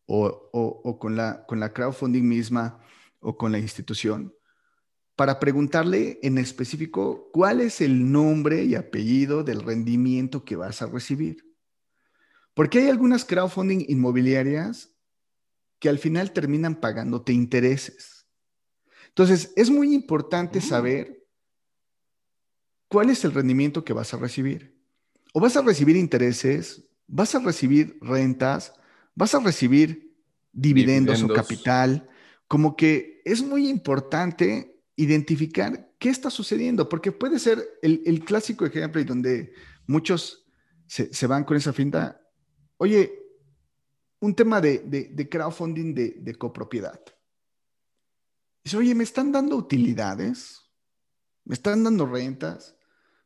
o, 0.05 0.97
con, 0.99 1.15
la, 1.15 1.45
con 1.45 1.59
la 1.59 1.71
crowdfunding 1.71 2.27
misma 2.27 2.79
o 3.19 3.37
con 3.37 3.51
la 3.51 3.59
institución 3.59 4.33
para 5.19 5.37
preguntarle 5.37 6.17
en 6.23 6.37
específico 6.37 7.29
cuál 7.33 7.59
es 7.59 7.81
el 7.81 8.09
nombre 8.09 8.63
y 8.63 8.75
apellido 8.75 9.43
del 9.43 9.61
rendimiento 9.61 10.45
que 10.45 10.55
vas 10.55 10.81
a 10.81 10.85
recibir. 10.85 11.43
Porque 12.53 12.79
hay 12.79 12.89
algunas 12.89 13.25
crowdfunding 13.25 13.83
inmobiliarias 13.89 14.95
que 15.77 15.89
al 15.89 15.99
final 15.99 16.31
terminan 16.31 16.79
pagándote 16.79 17.33
intereses. 17.33 18.27
Entonces, 19.09 19.51
es 19.57 19.69
muy 19.69 19.93
importante 19.93 20.59
mm. 20.59 20.61
saber 20.61 21.27
cuál 22.87 23.09
es 23.09 23.25
el 23.25 23.33
rendimiento 23.33 23.83
que 23.83 23.91
vas 23.91 24.13
a 24.13 24.17
recibir. 24.17 24.78
O 25.33 25.39
vas 25.39 25.55
a 25.55 25.61
recibir 25.61 25.95
intereses, 25.95 26.83
vas 27.07 27.33
a 27.35 27.39
recibir 27.39 27.97
rentas, 28.01 28.73
vas 29.15 29.35
a 29.35 29.39
recibir 29.39 30.15
dividendos, 30.51 31.21
o 31.23 31.27
capital. 31.27 32.09
Como 32.47 32.75
que 32.75 33.21
es 33.25 33.41
muy 33.41 33.69
importante 33.69 34.81
identificar 34.95 35.93
qué 35.99 36.09
está 36.09 36.29
sucediendo, 36.29 36.89
porque 36.89 37.11
puede 37.11 37.39
ser 37.39 37.63
el, 37.81 38.23
clásico 38.25 38.65
ejemplo 38.65 38.99
y 39.01 39.03
donde 39.03 39.53
muchos 39.85 40.45
se, 40.87 41.27
van 41.27 41.43
con 41.43 41.57
esa 41.57 41.73
finta. 41.73 42.21
Oye, 42.77 43.11
un 44.19 44.35
tema 44.35 44.61
de, 44.61 45.27
crowdfunding 45.29 45.93
de, 45.93 46.35
copropiedad. 46.35 46.99
Dice, 48.63 48.77
oye, 48.77 48.95
me 48.95 49.03
están 49.03 49.31
dando 49.31 49.55
utilidades, 49.55 50.61
me 51.45 51.53
están 51.53 51.83
dando 51.83 52.05
rentas, 52.05 52.75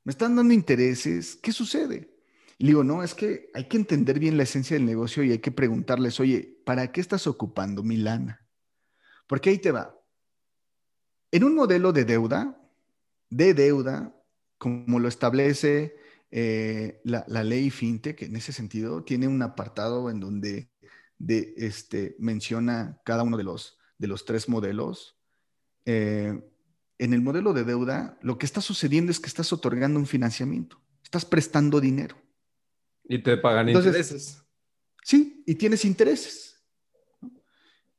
me 0.03 0.11
están 0.11 0.35
dando 0.35 0.53
intereses, 0.53 1.37
¿qué 1.41 1.51
sucede? 1.51 2.13
Y 2.57 2.67
digo, 2.67 2.83
no, 2.83 3.03
es 3.03 3.13
que 3.13 3.49
hay 3.53 3.67
que 3.67 3.77
entender 3.77 4.19
bien 4.19 4.37
la 4.37 4.43
esencia 4.43 4.75
del 4.75 4.85
negocio 4.85 5.23
y 5.23 5.31
hay 5.31 5.39
que 5.39 5.51
preguntarles, 5.51 6.19
oye, 6.19 6.61
¿para 6.65 6.91
qué 6.91 7.01
estás 7.01 7.27
ocupando 7.27 7.83
mi 7.83 7.97
lana? 7.97 8.47
Porque 9.27 9.49
ahí 9.49 9.57
te 9.57 9.71
va. 9.71 9.97
En 11.31 11.43
un 11.43 11.55
modelo 11.55 11.91
de 11.91 12.05
deuda, 12.05 12.61
de 13.29 13.53
deuda, 13.53 14.15
como 14.57 14.99
lo 14.99 15.07
establece 15.07 15.95
eh, 16.31 17.01
la, 17.03 17.25
ley 17.43 17.69
FinTech, 17.69 18.21
en 18.21 18.35
ese 18.35 18.53
sentido, 18.53 19.03
tiene 19.03 19.27
un 19.27 19.41
apartado 19.41 20.09
en 20.09 20.19
donde 20.19 20.69
de, 21.17 21.53
este, 21.57 22.15
menciona 22.19 23.01
cada 23.03 23.23
uno 23.23 23.37
de 23.37 23.43
los, 23.43 23.79
de 23.97 24.07
los 24.07 24.25
tres 24.25 24.47
modelos. 24.47 25.17
Eh, 25.85 26.39
en 26.97 27.13
el 27.13 27.21
modelo 27.21 27.53
de 27.53 27.63
deuda, 27.63 28.17
lo 28.21 28.37
que 28.37 28.45
está 28.45 28.61
sucediendo 28.61 29.11
es 29.11 29.19
que 29.19 29.27
estás 29.27 29.51
otorgando 29.51 29.99
un 29.99 30.05
financiamiento. 30.05 30.81
estás 31.03 31.25
prestando 31.25 31.79
dinero. 31.79 32.15
Y 33.03 33.21
te 33.21 33.37
pagan 33.37 33.69
intereses. 33.69 34.41
Sí, 35.03 35.43
y 35.45 35.55
tienes 35.55 35.85
intereses. 35.85 36.63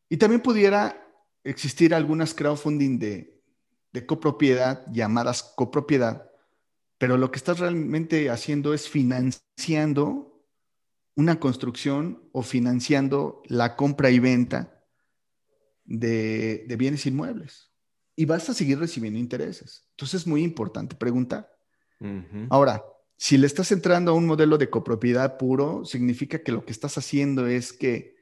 Y 0.09 0.17
también 0.17 0.41
pudiera 0.41 1.07
existir 1.45 1.95
algunas 1.95 2.35
crowdfunding 2.35 2.99
de, 2.99 3.43
de 3.93 4.07
copropiedad, 4.07 4.85
llamadas 4.91 5.43
copropiedad, 5.43 6.31
pero 6.99 7.19
lo 7.19 7.31
que 7.31 7.37
estás 7.37 7.59
realmente 7.59 8.31
haciendo 8.31 8.75
es 8.75 8.89
financiando 8.89 10.35
una 11.17 11.39
construcción 11.39 12.29
o 12.33 12.43
financiando 12.43 13.43
la 13.47 13.77
compra 13.77 14.11
y 14.11 14.19
venta 14.19 14.83
de, 15.85 16.67
bienes 16.79 17.07
inmuebles. 17.07 17.71
Y 18.17 18.25
vas 18.25 18.49
a 18.49 18.55
seguir 18.55 18.79
recibiendo 18.79 19.19
intereses. 19.19 19.87
Entonces 19.91 20.23
es 20.23 20.27
muy 20.27 20.43
importante 20.43 20.95
preguntar. 20.95 21.51
Ahora, 22.51 22.85
si 23.17 23.39
le 23.39 23.47
estás 23.47 23.73
entrando 23.73 24.11
a 24.11 24.15
un 24.15 24.27
modelo 24.27 24.59
de 24.59 24.69
copropiedad 24.69 25.39
puro, 25.39 25.85
significa 25.85 26.43
que 26.43 26.53
lo 26.53 26.65
que 26.65 26.73
estás 26.73 26.99
haciendo 26.99 27.47
es 27.47 27.73
que 27.73 28.15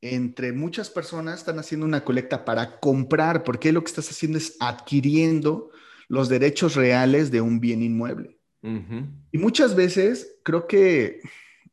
entre 0.00 0.52
muchas 0.52 0.90
personas 0.90 1.40
están 1.40 1.58
haciendo 1.58 1.86
una 1.86 2.04
colecta 2.04 2.44
para 2.44 2.78
comprar, 2.78 3.42
porque 3.44 3.72
lo 3.72 3.82
que 3.82 3.88
estás 3.88 4.10
haciendo 4.10 4.38
es 4.38 4.56
adquiriendo 4.60 5.70
los 6.08 6.28
derechos 6.28 6.74
reales 6.74 7.30
de 7.30 7.40
un 7.40 7.60
bien 7.60 7.82
inmueble. 7.82 8.38
Y 9.32 9.38
muchas 9.38 9.76
veces 9.76 10.38
creo 10.42 10.66
que 10.66 11.20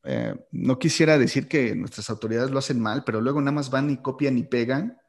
eh, 0.03 0.35
no 0.51 0.77
quisiera 0.77 1.17
decir 1.17 1.47
que 1.47 1.75
nuestras 1.75 2.09
autoridades 2.11 2.51
lo 2.51 2.59
hacen 2.59 2.79
mal, 2.79 3.03
pero 3.03 3.19
luego 3.19 3.41
nada 3.41 3.53
más 3.53 3.71
van 3.71 3.89
y 3.89 3.97
copian 3.97 4.37
y 4.37 4.43
pegan, 4.43 4.99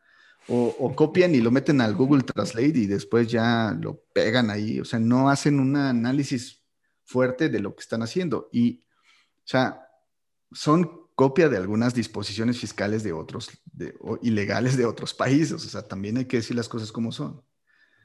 o, 0.49 0.95
copian 0.95 1.35
y 1.35 1.41
lo 1.41 1.51
meten 1.51 1.81
al 1.81 1.95
Google 1.95 2.23
Translate 2.23 2.79
y 2.79 2.87
después 2.87 3.29
ya 3.29 3.77
lo 3.81 4.03
pegan 4.13 4.51
ahí. 4.51 4.81
O 4.81 4.85
sea, 4.85 4.99
no 4.99 5.29
hacen 5.29 5.59
un 5.59 5.77
análisis 5.77 6.63
fuerte 7.05 7.49
de 7.49 7.61
lo 7.61 7.75
que 7.75 7.81
están 7.81 8.03
haciendo. 8.03 8.49
Y, 8.53 8.85
o 9.39 9.47
sea, 9.47 9.89
son 10.53 11.09
copia 11.15 11.49
de 11.49 11.57
algunas 11.57 11.95
disposiciones 11.95 12.59
fiscales 12.59 13.03
de 13.03 13.13
otros, 13.13 13.51
o 14.01 14.19
ilegales 14.23 14.77
de 14.77 14.87
otros 14.87 15.15
países. 15.15 15.53
O 15.53 15.59
sea, 15.59 15.83
también 15.83 16.19
hay 16.19 16.27
que 16.27 16.39
decir 16.39 16.57
las 16.57 16.69
cosas 16.69 16.93
como 16.93 17.13
son. 17.13 17.43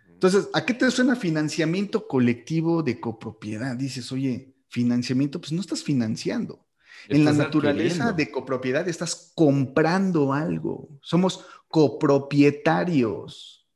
Entonces, 0.08 0.50
¿a 0.54 0.66
qué 0.66 0.74
te 0.74 0.90
suena 0.92 1.16
financiamiento 1.16 2.08
colectivo 2.08 2.84
de 2.84 3.00
copropiedad? 3.00 3.76
Dices, 3.76 4.12
oye, 4.12 4.54
financiamiento, 4.68 5.40
pues 5.40 5.52
no 5.52 5.62
estás 5.62 5.84
financiando. 5.84 6.69
En 7.08 7.26
la 7.26 7.34
naturaleza 7.34 8.12
de 8.12 8.32
copropiedad 8.32 8.88
estás 8.88 9.32
comprando 9.36 10.34
algo. 10.34 10.90
Somos 11.02 11.46
copropietarios. 11.68 13.68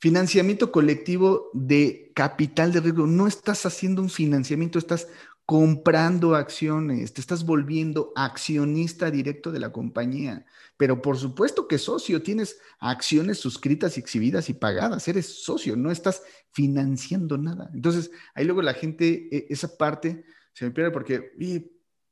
Financiamiento 0.00 0.70
colectivo 0.70 1.50
de 1.52 2.12
capital 2.14 2.72
de 2.72 2.80
riesgo. 2.80 3.06
No 3.06 3.26
estás 3.26 3.66
haciendo 3.66 4.00
un 4.00 4.10
financiamiento, 4.10 4.78
estás 4.78 5.08
comprando 5.48 6.34
acciones, 6.34 7.14
te 7.14 7.22
estás 7.22 7.46
volviendo 7.46 8.12
accionista 8.14 9.10
directo 9.10 9.50
de 9.50 9.58
la 9.58 9.72
compañía. 9.72 10.44
Pero 10.76 11.00
por 11.00 11.16
supuesto 11.16 11.66
que 11.66 11.78
socio, 11.78 12.22
tienes 12.22 12.60
acciones 12.78 13.38
suscritas, 13.38 13.96
exhibidas 13.96 14.50
y 14.50 14.52
pagadas, 14.52 15.08
eres 15.08 15.42
socio, 15.42 15.74
no 15.74 15.90
estás 15.90 16.22
financiando 16.50 17.38
nada. 17.38 17.70
Entonces, 17.72 18.10
ahí 18.34 18.44
luego 18.44 18.60
la 18.60 18.74
gente, 18.74 19.34
e, 19.34 19.46
esa 19.48 19.78
parte 19.78 20.22
se 20.52 20.66
me 20.66 20.70
pierde 20.70 20.90
porque, 20.90 21.32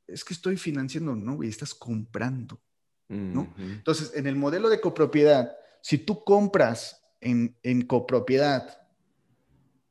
es 0.06 0.24
que 0.24 0.34
estoy 0.34 0.56
financiando, 0.56 1.14
no, 1.14 1.36
güey, 1.36 1.48
estás 1.48 1.74
comprando, 1.74 2.60
¿no? 3.08 3.52
Entonces, 3.58 4.12
en 4.14 4.26
el 4.26 4.36
modelo 4.36 4.68
de 4.68 4.80
copropiedad, 4.80 5.56
si 5.80 5.98
tú 5.98 6.24
compras 6.24 7.02
en, 7.20 7.56
en 7.62 7.82
copropiedad 7.82 8.82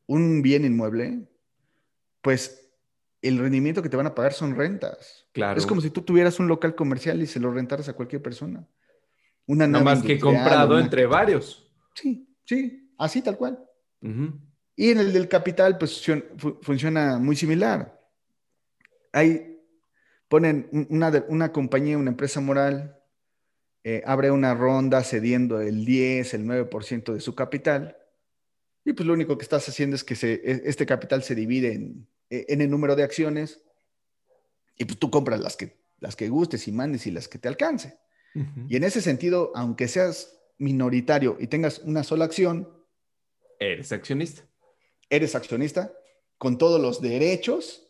un 0.08 0.42
bien 0.42 0.66
inmueble, 0.66 1.28
pues 2.22 2.72
el 3.22 3.40
rendimiento 3.40 3.82
que 3.82 3.90
te 3.90 3.98
van 3.98 4.08
a 4.08 4.16
pagar 4.16 4.34
son 4.34 4.56
rentas. 4.56 5.28
Claro. 5.32 5.58
Es 5.58 5.66
como 5.66 5.82
si 5.82 5.90
tú 5.90 6.02
tuvieras 6.02 6.40
un 6.40 6.48
local 6.48 6.76
comercial 6.76 7.22
y 7.22 7.28
se 7.28 7.40
lo 7.40 7.52
rentaras 7.52 7.90
a 7.90 7.94
cualquier 7.94 8.22
persona. 8.22 8.68
Una 9.48 9.68
no 9.68 9.82
más 9.82 10.02
que 10.02 10.20
comprado 10.20 10.80
entre 10.80 11.06
varios. 11.06 11.72
Sí, 11.94 12.28
sí, 12.44 12.92
así 12.98 13.22
tal 13.22 13.38
cual. 13.38 13.64
Y 14.76 14.92
en 14.92 15.00
el 15.00 15.14
del 15.14 15.28
capital, 15.28 15.78
pues 15.78 16.04
funciona 16.62 17.18
muy 17.18 17.36
similar. 17.36 18.00
Ahí 19.12 19.55
ponen 20.28 20.88
una, 20.90 21.26
una 21.28 21.52
compañía, 21.52 21.98
una 21.98 22.12
empresa 22.12 22.42
moral, 22.42 23.00
eh, 23.84 24.02
abre 24.06 24.32
una 24.32 24.54
ronda 24.54 25.04
cediendo 25.04 25.62
el 25.62 25.86
10, 25.86 26.34
el 26.34 26.46
9% 26.46 27.14
de 27.14 27.20
su 27.20 27.36
capital. 27.36 27.98
Y 28.84 28.94
pues 28.94 29.06
lo 29.06 29.14
único 29.14 29.38
que 29.38 29.44
estás 29.44 29.68
haciendo 29.68 29.96
es 29.96 30.04
que 30.04 30.16
se, 30.16 30.34
e, 30.34 30.62
este 30.66 30.86
capital 30.86 31.24
se 31.24 31.36
divide 31.36 31.74
en 31.74 32.08
eh, 32.30 32.46
en 32.50 32.62
el 32.62 32.72
número 32.72 32.96
de 32.96 33.04
acciones 33.04 33.62
y 34.78 34.86
pues 34.86 34.98
tú 34.98 35.12
compras 35.12 35.40
las 35.40 35.56
que, 35.56 35.78
las 36.00 36.16
que 36.16 36.28
gustes 36.30 36.68
y 36.68 36.72
mandes 36.72 37.06
y 37.06 37.12
las 37.12 37.28
que 37.28 37.38
te 37.38 37.48
alcance. 37.48 38.00
Y 38.68 38.76
en 38.76 38.84
ese 38.84 39.02
sentido, 39.02 39.54
aunque 39.56 39.88
seas 39.88 40.38
minoritario 40.58 41.38
y 41.40 41.48
tengas 41.48 41.80
una 41.80 42.04
sola 42.04 42.26
acción, 42.26 42.70
eres 43.60 43.94
accionista. 43.94 44.44
Eres 45.10 45.36
accionista 45.36 45.94
con 46.38 46.58
todos 46.58 46.82
los 46.82 47.00
derechos 47.00 47.88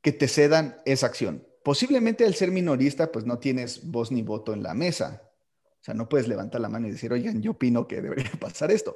que 0.00 0.10
te 0.10 0.26
cedan 0.26 0.78
esa 0.86 1.06
acción. 1.06 1.46
Posiblemente 1.66 2.24
al 2.24 2.36
ser 2.36 2.52
minorista, 2.52 3.10
pues 3.10 3.26
no 3.26 3.40
tienes 3.40 3.90
voz 3.90 4.12
ni 4.12 4.22
voto 4.22 4.52
en 4.52 4.62
la 4.62 4.72
mesa. 4.72 5.20
O 5.64 5.84
sea, 5.84 5.94
no 5.94 6.08
puedes 6.08 6.28
levantar 6.28 6.60
la 6.60 6.68
mano 6.68 6.86
y 6.86 6.92
decir, 6.92 7.12
oigan, 7.12 7.42
yo 7.42 7.50
opino 7.50 7.88
que 7.88 8.00
debería 8.00 8.30
pasar 8.40 8.70
esto. 8.70 8.94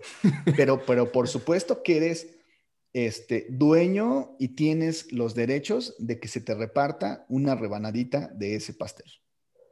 Pero, 0.55 0.81
pero 0.87 1.11
por 1.11 1.27
supuesto 1.27 1.83
que 1.83 1.97
eres 1.97 2.29
este, 2.93 3.49
dueño 3.51 4.37
y 4.39 4.55
tienes 4.55 5.11
los 5.11 5.35
derechos 5.35 5.97
de 5.99 6.21
que 6.21 6.29
se 6.29 6.43
te 6.43 6.55
reparta 6.55 7.27
una 7.29 7.57
rebanadita 7.57 8.29
de 8.29 8.55
ese 8.55 8.73
pastel. 8.73 9.11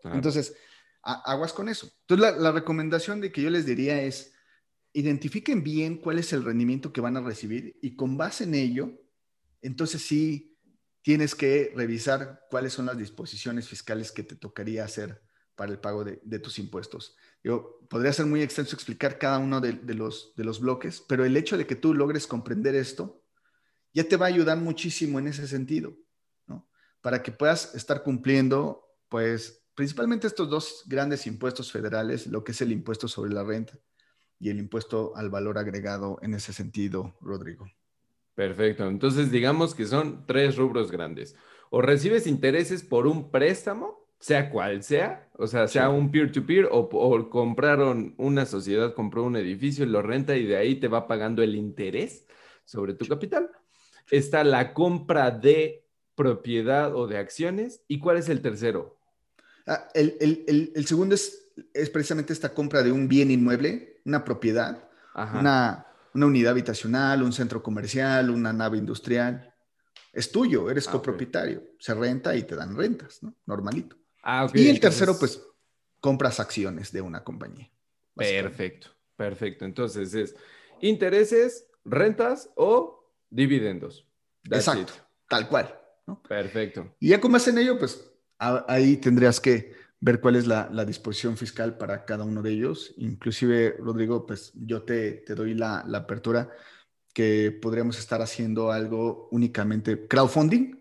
Entonces, 0.02 0.56
aguas 1.00 1.52
con 1.52 1.68
eso. 1.68 1.88
Entonces, 2.00 2.40
la, 2.40 2.50
recomendación 2.50 3.20
de 3.20 3.30
que 3.30 3.42
yo 3.42 3.50
les 3.50 3.64
diría 3.64 4.02
es, 4.02 4.32
identifiquen 4.92 5.62
bien 5.62 5.98
cuál 5.98 6.18
es 6.18 6.32
el 6.32 6.42
rendimiento 6.42 6.92
que 6.92 7.00
van 7.00 7.16
a 7.16 7.20
recibir 7.20 7.78
y 7.80 7.94
con 7.94 8.16
base 8.16 8.42
en 8.42 8.56
ello, 8.56 8.90
entonces 9.62 10.02
sí 10.02 10.47
tienes 11.08 11.34
que 11.34 11.72
revisar 11.74 12.46
cuáles 12.50 12.74
son 12.74 12.84
las 12.84 12.98
disposiciones 12.98 13.66
fiscales 13.66 14.12
que 14.12 14.22
te 14.22 14.36
tocaría 14.36 14.84
hacer 14.84 15.22
para 15.54 15.72
el 15.72 15.78
pago 15.78 16.04
de, 16.04 16.20
de 16.22 16.38
tus 16.38 16.58
impuestos. 16.58 17.16
Yo 17.42 17.80
podría 17.88 18.12
ser 18.12 18.26
muy 18.26 18.42
extenso 18.42 18.76
explicar 18.76 19.16
cada 19.16 19.38
uno 19.38 19.62
de, 19.62 19.72
los, 19.94 20.34
de 20.36 20.44
los 20.44 20.60
bloques, 20.60 21.02
pero 21.08 21.24
el 21.24 21.34
hecho 21.38 21.56
de 21.56 21.66
que 21.66 21.76
tú 21.76 21.94
logres 21.94 22.26
comprender 22.26 22.74
esto 22.74 23.24
ya 23.94 24.04
te 24.04 24.18
va 24.18 24.26
a 24.26 24.28
ayudar 24.28 24.58
muchísimo 24.58 25.18
en 25.18 25.28
ese 25.28 25.48
sentido, 25.48 25.96
¿no? 26.46 26.68
Para 27.00 27.22
que 27.22 27.32
puedas 27.32 27.74
estar 27.74 28.02
cumpliendo, 28.02 28.94
pues, 29.08 29.64
principalmente 29.74 30.26
estos 30.26 30.50
dos 30.50 30.82
grandes 30.84 31.26
impuestos 31.26 31.72
federales, 31.72 32.26
lo 32.26 32.44
que 32.44 32.52
es 32.52 32.60
el 32.60 32.70
impuesto 32.70 33.08
sobre 33.08 33.32
la 33.32 33.44
renta 33.44 33.78
y 34.38 34.50
el 34.50 34.58
impuesto 34.58 35.16
al 35.16 35.30
valor 35.30 35.56
agregado 35.56 36.18
en 36.20 36.34
ese 36.34 36.52
sentido, 36.52 37.16
Rodrigo. 37.22 37.66
Perfecto. 38.38 38.86
Entonces, 38.86 39.32
digamos 39.32 39.74
que 39.74 39.84
son 39.84 40.24
tres 40.24 40.54
rubros 40.54 40.92
grandes. 40.92 41.34
O 41.70 41.82
recibes 41.82 42.24
intereses 42.28 42.84
por 42.84 43.08
un 43.08 43.32
préstamo, 43.32 44.06
sea 44.20 44.48
cual 44.50 44.84
sea, 44.84 45.28
o 45.32 45.48
sea, 45.48 45.66
sea 45.66 45.90
un 45.90 46.12
peer-to-peer 46.12 46.68
o, 46.70 47.30
compraron 47.30 48.14
una 48.16 48.46
sociedad, 48.46 48.94
compró 48.94 49.24
un 49.24 49.34
edificio, 49.34 49.84
lo 49.86 50.02
renta 50.02 50.36
y 50.36 50.46
de 50.46 50.56
ahí 50.56 50.76
te 50.76 50.86
va 50.86 51.08
pagando 51.08 51.42
el 51.42 51.56
interés 51.56 52.28
sobre 52.64 52.94
tu 52.94 53.06
capital. 53.06 53.50
Está 54.08 54.44
la 54.44 54.72
compra 54.72 55.32
de 55.32 55.84
propiedad 56.14 56.94
o 56.94 57.08
de 57.08 57.18
acciones. 57.18 57.82
¿Y 57.88 57.98
cuál 57.98 58.18
es 58.18 58.28
el 58.28 58.40
tercero? 58.40 59.00
Ah, 59.66 59.88
el, 59.94 60.86
segundo 60.86 61.16
es, 61.16 61.50
es, 61.74 61.90
precisamente 61.90 62.32
esta 62.32 62.54
compra 62.54 62.84
de 62.84 62.92
un 62.92 63.08
bien 63.08 63.32
inmueble, 63.32 64.00
una 64.04 64.22
propiedad, 64.22 64.88
una, 65.34 65.87
unidad 66.26 66.52
habitacional, 66.52 67.22
un 67.22 67.32
centro 67.32 67.62
comercial, 67.62 68.30
una 68.30 68.52
nave 68.52 68.78
industrial. 68.78 69.54
Es 70.12 70.32
tuyo, 70.32 70.70
eres 70.70 70.88
ah, 70.88 70.92
copropietario. 70.92 71.62
Se 71.78 71.94
renta 71.94 72.34
y 72.34 72.42
te 72.44 72.56
dan 72.56 72.76
rentas, 72.76 73.22
¿no? 73.22 73.34
Normalito. 73.46 73.96
Ah, 74.22 74.50
y 74.52 74.68
el 74.68 74.80
tercero, 74.80 75.18
pues, 75.18 75.40
compras 76.00 76.40
acciones 76.40 76.92
de 76.92 77.00
una 77.00 77.22
compañía. 77.24 77.70
Perfecto, 78.14 78.88
perfecto. 79.16 79.64
Entonces 79.64 80.12
es 80.14 80.34
intereses, 80.80 81.66
rentas 81.84 82.50
o 82.56 83.12
dividendos. 83.30 84.06
Exacto, 84.44 84.92
tal 85.28 85.48
cual. 85.48 85.78
Perfecto. 86.26 86.94
Y 86.98 87.10
ya 87.10 87.20
como 87.20 87.36
hacen 87.36 87.58
ello, 87.58 87.78
pues 87.78 88.02
ahí 88.38 88.96
tendrías 88.96 89.40
que 89.40 89.74
ver 90.00 90.20
cuál 90.20 90.36
es 90.36 90.46
la, 90.46 90.68
disposición 90.84 91.36
fiscal 91.36 91.76
para 91.76 92.04
cada 92.04 92.24
uno 92.24 92.42
de 92.42 92.52
ellos. 92.52 92.94
Inclusive, 92.98 93.76
Rodrigo, 93.78 94.26
pues 94.26 94.52
yo 94.54 94.82
te, 94.82 95.12
te 95.12 95.34
doy 95.34 95.54
la, 95.54 95.84
la, 95.86 95.98
apertura 95.98 96.50
que 97.12 97.50
podríamos 97.50 97.98
estar 97.98 98.22
haciendo 98.22 98.70
algo 98.70 99.28
únicamente 99.32 100.06
crowdfunding, 100.06 100.78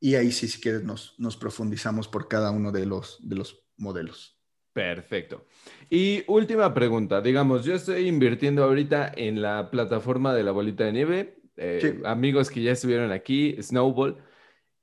y 0.00 0.16
ahí 0.16 0.32
sí, 0.32 0.48
si 0.48 0.60
quieres, 0.60 0.82
nos, 0.82 1.14
nos 1.18 1.36
profundizamos 1.36 2.08
por 2.08 2.26
cada 2.26 2.50
uno 2.50 2.72
de 2.72 2.86
los, 2.86 3.20
de 3.22 3.36
los 3.36 3.64
modelos. 3.76 4.36
Perfecto. 4.72 5.46
Y 5.88 6.24
última 6.26 6.74
pregunta, 6.74 7.20
digamos, 7.20 7.64
yo 7.64 7.74
estoy 7.74 8.08
invirtiendo 8.08 8.64
ahorita 8.64 9.12
en 9.14 9.40
la 9.40 9.70
plataforma 9.70 10.34
de 10.34 10.42
la 10.42 10.50
bolita 10.50 10.84
de 10.84 10.92
nieve, 10.92 11.42
eh, 11.56 12.00
amigos 12.04 12.50
que 12.50 12.62
ya 12.62 12.72
estuvieron 12.72 13.12
aquí, 13.12 13.56
Snowball, 13.62 14.16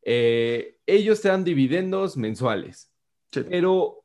eh, 0.03 0.79
ellos 0.85 1.19
te 1.19 1.27
dan 1.27 1.43
dividendos 1.43 2.15
mensuales. 2.15 2.88
Pero, 3.31 4.03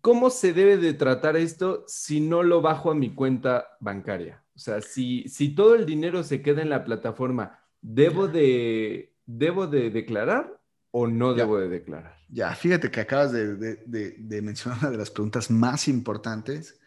¿cómo 0.00 0.30
se 0.30 0.52
debe 0.52 0.76
de 0.76 0.94
tratar 0.94 1.36
esto 1.36 1.84
si 1.86 2.20
no 2.20 2.42
lo 2.42 2.60
bajo 2.62 2.90
a 2.90 2.94
mi 2.94 3.14
cuenta 3.14 3.66
bancaria? 3.80 4.42
O 4.54 4.58
sea, 4.58 4.80
si, 4.80 5.28
si 5.28 5.54
todo 5.54 5.74
el 5.74 5.84
dinero 5.84 6.22
se 6.22 6.42
queda 6.42 6.62
en 6.62 6.70
la 6.70 6.84
plataforma, 6.84 7.60
¿debo 7.80 8.26
de, 8.26 9.14
¿debo 9.26 9.66
de 9.66 9.90
declarar 9.90 10.58
o 10.90 11.06
no 11.06 11.34
debo 11.34 11.58
de 11.58 11.68
declarar? 11.68 12.16
Ya, 12.28 12.54
fíjate 12.54 12.90
que 12.90 13.00
acabas 13.00 13.32
de, 13.32 14.40
mencionar 14.42 14.78
una 14.80 14.90
de 14.90 14.96
las 14.96 15.10
preguntas 15.10 15.50
más 15.50 15.88
importantes. 15.88 16.80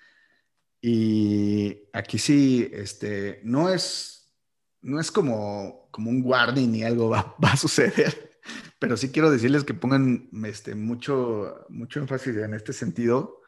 Y 0.81 1.89
aquí 1.93 2.17
sí, 2.17 2.69
este, 2.73 3.41
no 3.43 3.69
es, 3.69 4.33
no 4.81 4.99
es 4.99 5.11
como, 5.11 5.89
como 5.91 6.09
un 6.09 6.23
warning 6.25 6.71
ni 6.71 6.83
algo 6.83 7.09
va, 7.09 7.35
va 7.43 7.51
a 7.51 7.57
suceder 7.57 8.28
pero 8.79 8.97
sí 8.97 9.11
quiero 9.11 9.31
decirles 9.31 9.63
que 9.63 9.73
pongan 9.73 10.29
este, 10.45 10.75
mucho, 10.75 11.65
mucho 11.69 11.99
énfasis 11.99 12.35
en 12.37 12.53
este 12.53 12.73
sentido 12.73 13.41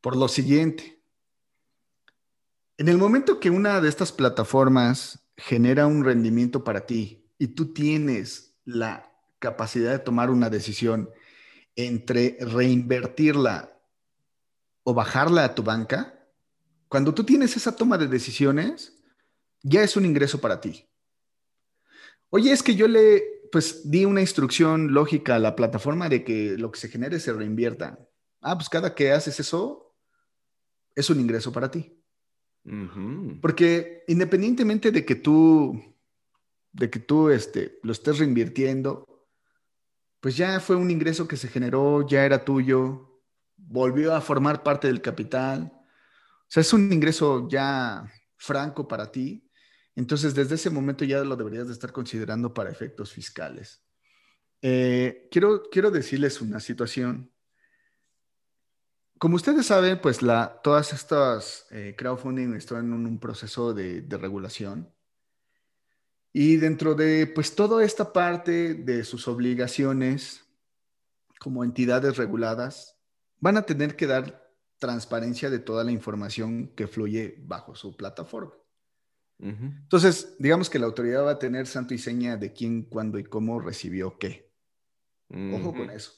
por 0.00 0.16
lo 0.16 0.28
siguiente. 0.28 1.02
En 2.78 2.88
el 2.88 2.98
momento 2.98 3.40
que 3.40 3.50
una 3.50 3.80
de 3.80 3.88
estas 3.88 4.12
plataformas 4.12 5.26
genera 5.36 5.86
un 5.86 6.04
rendimiento 6.04 6.62
para 6.62 6.86
ti 6.86 7.28
y 7.38 7.48
tú 7.48 7.72
tienes 7.72 8.54
la 8.64 9.12
capacidad 9.38 9.92
de 9.92 9.98
tomar 9.98 10.30
una 10.30 10.50
decisión 10.50 11.10
entre 11.74 12.38
reinvertirla 12.40 13.78
o 14.82 14.94
bajarla 14.94 15.44
a 15.44 15.54
tu 15.54 15.62
banca, 15.62 16.16
cuando 16.88 17.12
tú 17.12 17.24
tienes 17.24 17.56
esa 17.56 17.74
toma 17.74 17.98
de 17.98 18.06
decisiones, 18.06 18.96
ya 19.62 19.82
es 19.82 19.96
un 19.96 20.04
ingreso 20.04 20.40
para 20.40 20.60
ti. 20.60 20.86
Oye, 22.30 22.52
es 22.52 22.62
que 22.62 22.74
yo 22.74 22.86
le 22.88 23.35
pues 23.50 23.90
di 23.90 24.04
una 24.04 24.20
instrucción 24.20 24.92
lógica 24.92 25.36
a 25.36 25.38
la 25.38 25.56
plataforma 25.56 26.08
de 26.08 26.24
que 26.24 26.56
lo 26.58 26.70
que 26.70 26.80
se 26.80 26.88
genere 26.88 27.20
se 27.20 27.32
reinvierta. 27.32 27.98
Ah, 28.40 28.56
pues 28.56 28.68
cada 28.68 28.94
que 28.94 29.12
haces 29.12 29.40
eso, 29.40 29.94
es 30.94 31.10
un 31.10 31.20
ingreso 31.20 31.52
para 31.52 31.70
ti. 31.70 31.92
Porque 33.40 34.02
independientemente 34.08 34.90
de 34.90 35.04
que 35.04 35.14
tú, 35.14 35.80
de 36.72 36.90
que 36.90 36.98
tú 36.98 37.30
este, 37.30 37.78
lo 37.82 37.92
estés 37.92 38.18
reinvirtiendo, 38.18 39.04
pues 40.20 40.36
ya 40.36 40.58
fue 40.58 40.74
un 40.74 40.90
ingreso 40.90 41.28
que 41.28 41.36
se 41.36 41.48
generó, 41.48 42.06
ya 42.06 42.24
era 42.24 42.44
tuyo, 42.44 43.22
volvió 43.56 44.14
a 44.14 44.20
formar 44.20 44.64
parte 44.64 44.88
del 44.88 45.00
capital. 45.00 45.72
O 45.72 46.48
sea, 46.48 46.62
es 46.62 46.72
un 46.72 46.92
ingreso 46.92 47.48
ya 47.48 48.10
franco 48.36 48.88
para 48.88 49.12
ti 49.12 49.45
entonces, 49.96 50.34
desde 50.34 50.54
ese 50.54 50.70
momento 50.70 51.04
ya 51.04 51.24
lo 51.24 51.36
deberías 51.36 51.66
de 51.66 51.72
estar 51.72 51.90
considerando 51.90 52.54
para 52.54 52.70
efectos 52.70 53.12
fiscales. 53.12 53.82
Eh, 54.62 55.28
quiero, 55.30 55.64
quiero 55.70 55.90
decirles 55.90 56.40
una 56.40 56.60
situación. 56.60 57.32
Como 59.18 59.36
ustedes 59.36 59.66
saben, 59.66 60.00
pues 60.00 60.22
la, 60.22 60.60
todas 60.62 60.92
estas 60.92 61.66
eh, 61.70 61.94
crowdfunding 61.96 62.54
están 62.54 62.84
en 62.84 62.92
un, 62.92 63.18
proceso 63.18 63.72
de, 63.72 64.02
de, 64.02 64.18
regulación. 64.18 64.92
Y 66.32 66.56
dentro 66.56 66.94
de 66.94 67.26
pues 67.26 67.54
toda 67.54 67.82
esta 67.82 68.12
parte 68.12 68.74
de 68.74 69.02
sus 69.04 69.26
obligaciones 69.26 70.46
como 71.38 71.64
entidades 71.64 72.16
reguladas, 72.16 72.98
van 73.38 73.56
a 73.56 73.62
tener 73.62 73.96
que 73.96 74.06
dar 74.06 74.50
transparencia 74.78 75.50
de 75.50 75.58
toda 75.58 75.84
la 75.84 75.92
información 75.92 76.68
que 76.74 76.86
fluye 76.86 77.36
bajo 77.46 77.74
su 77.74 77.96
plataforma. 77.96 78.52
Entonces, 79.38 80.34
digamos 80.38 80.70
que 80.70 80.78
la 80.78 80.86
autoridad 80.86 81.24
va 81.24 81.32
a 81.32 81.38
tener 81.38 81.66
santo 81.66 81.92
y 81.92 81.98
seña 81.98 82.36
de 82.36 82.52
quién, 82.52 82.84
cuándo 82.84 83.18
y 83.18 83.24
cómo 83.24 83.60
recibió 83.60 84.18
qué. 84.18 84.50
Ojo 85.28 85.74
con 85.74 85.90
eso. 85.90 86.12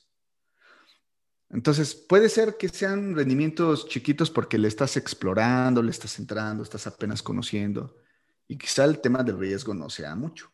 Entonces, 1.51 1.95
puede 1.95 2.29
ser 2.29 2.57
que 2.57 2.69
sean 2.69 3.17
rendimientos 3.17 3.89
chiquitos 3.89 4.31
porque 4.31 4.59
le 4.59 4.69
estás 4.69 4.97
explorando, 4.97 5.83
le 5.83 5.91
estás 5.91 6.19
entrando, 6.19 6.63
estás 6.63 6.87
apenas 6.87 7.23
conociendo 7.23 7.97
y 8.47 8.57
quizá 8.59 8.85
el 8.85 9.01
tema 9.01 9.23
del 9.23 9.39
riesgo 9.39 9.75
no 9.75 9.89
sea 9.89 10.15
mucho 10.15 10.53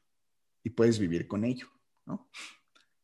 y 0.62 0.70
puedes 0.70 0.98
vivir 0.98 1.26
con 1.26 1.44
ello, 1.44 1.68
¿no? 2.06 2.30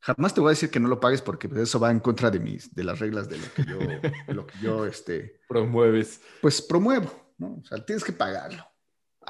Jamás 0.03 0.33
te 0.33 0.41
voy 0.41 0.49
a 0.49 0.51
decir 0.51 0.71
que 0.71 0.81
no 0.81 0.89
lo 0.89 0.99
pagues 0.99 1.21
porque 1.21 1.49
pues, 1.49 1.61
eso 1.61 1.79
va 1.79 1.91
en 1.91 2.01
contra 2.01 2.31
de 2.31 2.41
mis, 2.41 2.75
de 2.75 2.85
las 2.85 3.01
reglas 3.01 3.29
de 3.29 3.39
lo 3.39 3.53
que 3.53 3.65
yo, 3.65 3.79
de 3.79 4.35
lo 4.35 4.47
que 4.47 4.59
yo, 4.63 4.87
este, 4.87 5.41
promueves. 5.49 6.23
Pues 6.41 6.63
promuevo, 6.63 7.35
¿no? 7.37 7.57
O 7.57 7.65
sea, 7.65 7.85
tienes 7.85 8.03
que 8.03 8.13
pagarlo. 8.13 8.70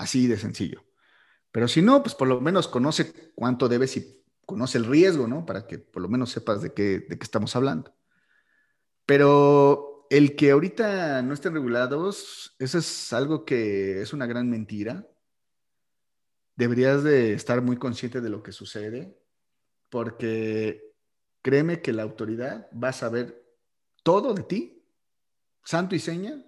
Así 0.00 0.26
de 0.26 0.38
sencillo. 0.38 0.82
Pero 1.52 1.68
si 1.68 1.82
no, 1.82 2.02
pues 2.02 2.14
por 2.14 2.26
lo 2.26 2.40
menos 2.40 2.68
conoce 2.68 3.12
cuánto 3.34 3.68
debes 3.68 3.98
y 3.98 4.24
conoce 4.46 4.78
el 4.78 4.86
riesgo, 4.86 5.28
¿no? 5.28 5.44
Para 5.44 5.66
que 5.66 5.78
por 5.78 6.00
lo 6.00 6.08
menos 6.08 6.30
sepas 6.30 6.62
de 6.62 6.72
qué, 6.72 7.00
de 7.00 7.18
qué 7.18 7.22
estamos 7.22 7.54
hablando. 7.54 7.94
Pero 9.04 10.06
el 10.08 10.36
que 10.36 10.52
ahorita 10.52 11.20
no 11.20 11.34
estén 11.34 11.52
regulados, 11.52 12.56
eso 12.58 12.78
es 12.78 13.12
algo 13.12 13.44
que 13.44 14.00
es 14.00 14.14
una 14.14 14.24
gran 14.24 14.48
mentira. 14.48 15.06
Deberías 16.56 17.04
de 17.04 17.34
estar 17.34 17.60
muy 17.60 17.76
consciente 17.76 18.22
de 18.22 18.30
lo 18.30 18.42
que 18.42 18.52
sucede, 18.52 19.20
porque 19.90 20.94
créeme 21.42 21.82
que 21.82 21.92
la 21.92 22.04
autoridad 22.04 22.70
va 22.72 22.88
a 22.88 22.94
saber 22.94 23.44
todo 24.02 24.32
de 24.32 24.44
ti, 24.44 24.82
santo 25.62 25.94
y 25.94 25.98
seña, 25.98 26.42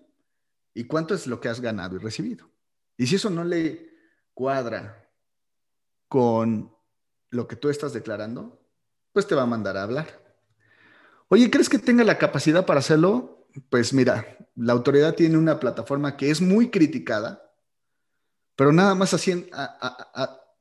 y 0.73 0.85
cuánto 0.85 1.15
es 1.15 1.27
lo 1.27 1.39
que 1.39 1.51
has 1.51 1.61
ganado 1.61 1.97
y 1.97 1.99
recibido. 1.99 2.52
Y 2.97 3.07
si 3.07 3.17
eso 3.17 3.31
no 3.31 3.45
le 3.45 3.91
cuadra 4.35 5.09
con 6.09 6.75
lo 7.31 7.49
que 7.49 7.57
tú 7.57 7.71
estás 7.71 7.93
declarando, 7.93 8.61
pues 9.13 9.27
te 9.27 9.35
va 9.35 9.43
a 9.43 9.47
mandar 9.47 9.77
a 9.77 9.83
hablar. 9.83 10.23
Oye, 11.29 11.51
¿crees 11.51 11.69
que 11.69 11.79
tenga 11.79 12.05
la 12.05 12.19
capacidad 12.19 12.67
para 12.67 12.81
hacerlo? 12.81 13.49
Pues 13.71 13.93
mira, 13.93 14.37
la 14.55 14.75
autoridad 14.75 15.15
tiene 15.15 15.39
una 15.39 15.59
plataforma 15.59 16.17
que 16.17 16.31
es 16.31 16.41
muy 16.41 16.71
criticada, 16.71 17.51
pero 18.57 18.73
nada 18.73 18.95
más 18.95 19.17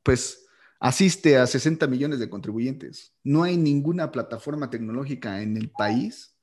pues 0.04 0.46
asiste 0.80 1.38
a 1.38 1.46
60 1.46 1.88
millones 1.88 2.20
de 2.20 2.30
contribuyentes. 2.30 3.14
No 3.24 3.44
hay 3.44 3.58
ninguna 3.58 4.12
plataforma 4.12 4.70
tecnológica 4.70 5.42
en 5.42 5.58
el 5.58 5.70
país 5.70 6.36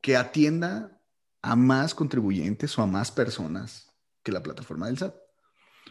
que 0.00 0.16
atienda 0.16 1.00
a 1.42 1.56
más 1.56 1.94
contribuyentes 1.94 2.78
o 2.78 2.82
a 2.82 2.86
más 2.86 3.10
personas 3.10 3.89
que 4.22 4.32
la 4.32 4.42
plataforma 4.42 4.86
del 4.86 4.98
SAT. 4.98 5.14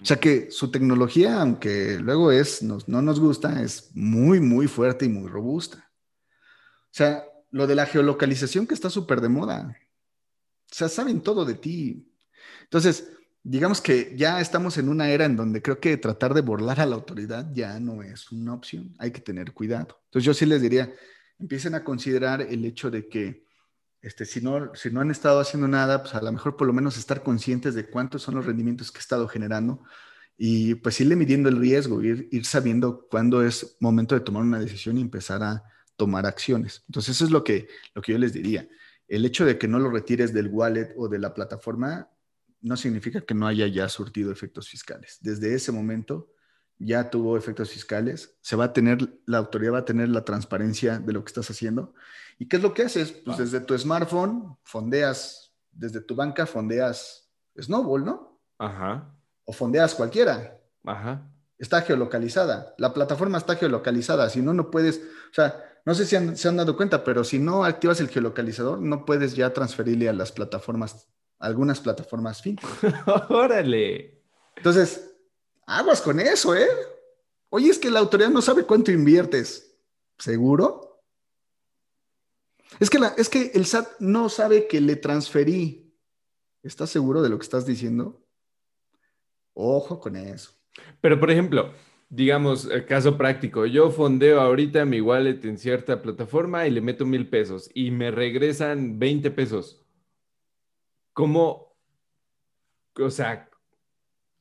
O 0.02 0.06
sea 0.06 0.18
que 0.18 0.50
su 0.50 0.72
tecnología, 0.72 1.42
aunque 1.42 2.00
luego 2.00 2.32
es, 2.32 2.64
no 2.64 3.02
nos 3.02 3.20
gusta, 3.20 3.62
es 3.62 3.90
muy, 3.94 4.40
muy 4.40 4.68
fuerte 4.68 5.06
y 5.06 5.10
muy 5.10 5.30
robusta. 5.30 5.92
O 6.86 6.92
sea, 6.92 7.24
lo 7.52 7.68
de 7.68 7.76
la 7.76 7.86
geolocalización 7.86 8.66
que 8.66 8.74
está 8.74 8.90
súper 8.90 9.22
de 9.22 9.30
moda. 9.30 9.78
O 10.72 10.76
sea, 10.76 10.88
saben 10.88 11.22
todo 11.22 11.46
de 11.46 11.56
ti. 11.56 12.08
Entonces, 12.64 13.12
digamos 13.44 13.82
que 13.82 14.14
ya 14.16 14.40
estamos 14.40 14.78
en 14.78 14.90
una 14.90 15.10
era 15.10 15.26
en 15.26 15.36
donde 15.36 15.62
creo 15.62 15.80
que 15.80 15.98
tratar 15.98 16.34
de 16.34 16.42
burlar 16.42 16.80
a 16.80 16.86
la 16.86 16.96
autoridad 16.96 17.52
ya 17.54 17.80
no 17.80 18.02
es 18.02 18.32
una 18.32 18.54
opción. 18.54 18.96
Hay 19.00 19.12
que 19.12 19.22
tener 19.22 19.54
cuidado. 19.54 20.00
Entonces, 20.06 20.26
yo 20.26 20.34
sí 20.34 20.46
les 20.46 20.62
diría, 20.62 20.94
empiecen 21.40 21.76
a 21.76 21.84
considerar 21.84 22.42
el 22.42 22.64
hecho 22.64 22.90
de 22.90 23.08
que 23.10 23.49
este, 24.02 24.26
si, 24.26 24.42
no, 24.42 24.74
si 24.76 24.92
no 24.92 25.02
han 25.02 25.12
estado 25.12 25.40
haciendo 25.40 25.68
nada, 25.68 26.02
pues 26.02 26.16
a 26.16 26.22
lo 26.22 26.32
mejor 26.32 26.56
por 26.56 26.68
lo 26.68 26.74
menos 26.74 26.98
estar 26.98 27.22
conscientes 27.24 27.76
de 27.76 27.90
cuántos 27.90 28.22
son 28.22 28.36
los 28.36 28.46
rendimientos 28.46 28.92
que 28.92 29.00
he 29.00 29.02
estado 29.02 29.28
generando 29.28 29.84
y 30.38 30.76
pues 30.76 31.02
irle 31.02 31.18
midiendo 31.18 31.50
el 31.50 31.58
riesgo, 31.58 32.02
ir, 32.02 32.30
ir 32.32 32.46
sabiendo 32.46 33.08
cuándo 33.10 33.44
es 33.44 33.76
momento 33.82 34.16
de 34.16 34.22
tomar 34.22 34.44
una 34.44 34.60
decisión 34.60 34.98
y 34.98 35.02
empezar 35.02 35.44
a 35.44 35.64
tomar 35.98 36.26
acciones. 36.26 36.84
Entonces 36.88 37.18
eso 37.18 37.26
es 37.26 37.32
lo 37.32 37.44
que, 37.44 37.68
lo 37.94 38.02
que 38.02 38.14
yo 38.14 38.18
les 38.18 38.32
diría. 38.32 38.70
El 39.08 39.26
hecho 39.26 39.46
de 39.46 39.58
que 39.58 39.68
no 39.68 39.80
lo 39.80 39.90
retires 39.90 40.34
del 40.34 40.48
wallet 40.48 40.94
o 40.96 41.10
de 41.10 41.20
la 41.20 41.34
plataforma 41.34 42.10
no 42.62 42.78
significa 42.78 43.22
que 43.22 43.34
no 43.34 43.48
haya 43.48 43.68
ya 43.68 43.90
surtido 43.90 44.32
efectos 44.32 44.70
fiscales. 44.70 45.18
Desde 45.22 45.54
ese 45.54 45.74
momento 45.74 46.32
ya 46.78 47.10
tuvo 47.10 47.38
efectos 47.38 47.72
fiscales, 47.72 48.38
se 48.42 48.56
va 48.56 48.66
a 48.66 48.74
tener, 48.74 49.20
la 49.26 49.40
autoridad 49.40 49.74
va 49.74 49.80
a 49.80 49.86
tener 49.86 50.08
la 50.08 50.24
transparencia 50.24 51.00
de 51.00 51.12
lo 51.12 51.24
que 51.24 51.30
estás 51.30 51.50
haciendo 51.50 51.94
¿Y 52.40 52.48
qué 52.48 52.56
es 52.56 52.64
lo 52.64 52.74
que 52.74 52.84
haces? 52.84 53.12
Pues 53.12 53.38
ah. 53.38 53.44
desde 53.44 53.60
tu 53.60 53.78
smartphone 53.78 54.58
fondeas, 54.64 55.54
desde 55.72 56.02
tu 56.02 56.16
banca 56.16 56.46
fondeas 56.46 57.30
Snowball, 57.62 58.06
¿no? 58.06 58.42
Ajá. 58.58 59.14
O 59.44 59.52
fondeas 59.52 59.94
cualquiera. 59.94 60.58
Ajá. 60.86 61.30
Está 61.58 61.82
geolocalizada. 61.82 62.74
La 62.78 62.94
plataforma 62.94 63.38
está 63.38 63.58
geolocalizada. 63.58 64.30
Si 64.30 64.42
no, 64.42 64.54
no 64.54 64.72
puedes, 64.72 64.98
o 64.98 65.34
sea, 65.34 65.62
no 65.86 65.94
sé 65.94 66.06
si 66.06 66.36
se 66.38 66.48
han 66.48 66.58
dado 66.58 66.78
cuenta, 66.78 67.04
pero 67.04 67.26
si 67.26 67.40
no 67.40 67.66
activas 67.66 68.00
el 68.00 68.08
geolocalizador, 68.08 68.80
no 68.80 69.04
puedes 69.04 69.36
ya 69.36 69.52
transferirle 69.52 70.08
a 70.08 70.14
las 70.14 70.32
plataformas, 70.32 71.10
algunas 71.40 71.82
plataformas 71.82 72.42
fin. 72.42 72.58
Órale. 73.30 74.24
Entonces, 74.56 75.12
aguas 75.66 76.02
con 76.02 76.22
eso, 76.22 76.56
¿eh? 76.56 76.70
Oye, 77.50 77.70
es 77.70 77.80
que 77.80 77.92
la 77.92 78.00
autoridad 78.00 78.30
no 78.30 78.42
sabe 78.42 78.64
cuánto 78.64 78.92
inviertes. 78.92 79.76
¿Seguro? 80.18 80.89
Es 82.80 82.90
que, 82.90 83.00
la, 83.00 83.10
es 83.18 83.30
que 83.30 83.52
el 83.54 83.66
SAT 83.66 84.00
no 84.00 84.30
sabe 84.30 84.68
que 84.68 84.80
le 84.82 84.96
transferí. 84.96 85.94
¿Estás 86.62 86.90
seguro 86.90 87.22
de 87.22 87.30
lo 87.30 87.38
que 87.38 87.44
estás 87.44 87.66
diciendo? 87.66 88.26
Ojo 89.54 90.00
con 90.00 90.16
eso. 90.16 90.52
Pero, 91.02 91.20
por 91.20 91.32
ejemplo, 91.32 91.74
digamos, 92.10 92.66
el 92.66 92.86
caso 92.86 93.18
práctico, 93.18 93.66
yo 93.66 93.92
fondeo 93.92 94.42
ahorita 94.42 94.86
mi 94.86 95.00
wallet 95.00 95.44
en 95.46 95.58
cierta 95.58 96.02
plataforma 96.02 96.68
y 96.68 96.72
le 96.72 96.82
meto 96.82 97.06
mil 97.06 97.30
pesos 97.30 97.70
y 97.74 97.92
me 97.92 98.12
regresan 98.12 99.00
20 99.00 99.32
pesos. 99.32 99.86
¿Cómo, 101.14 101.76
o 102.96 103.10
sea, 103.10 103.50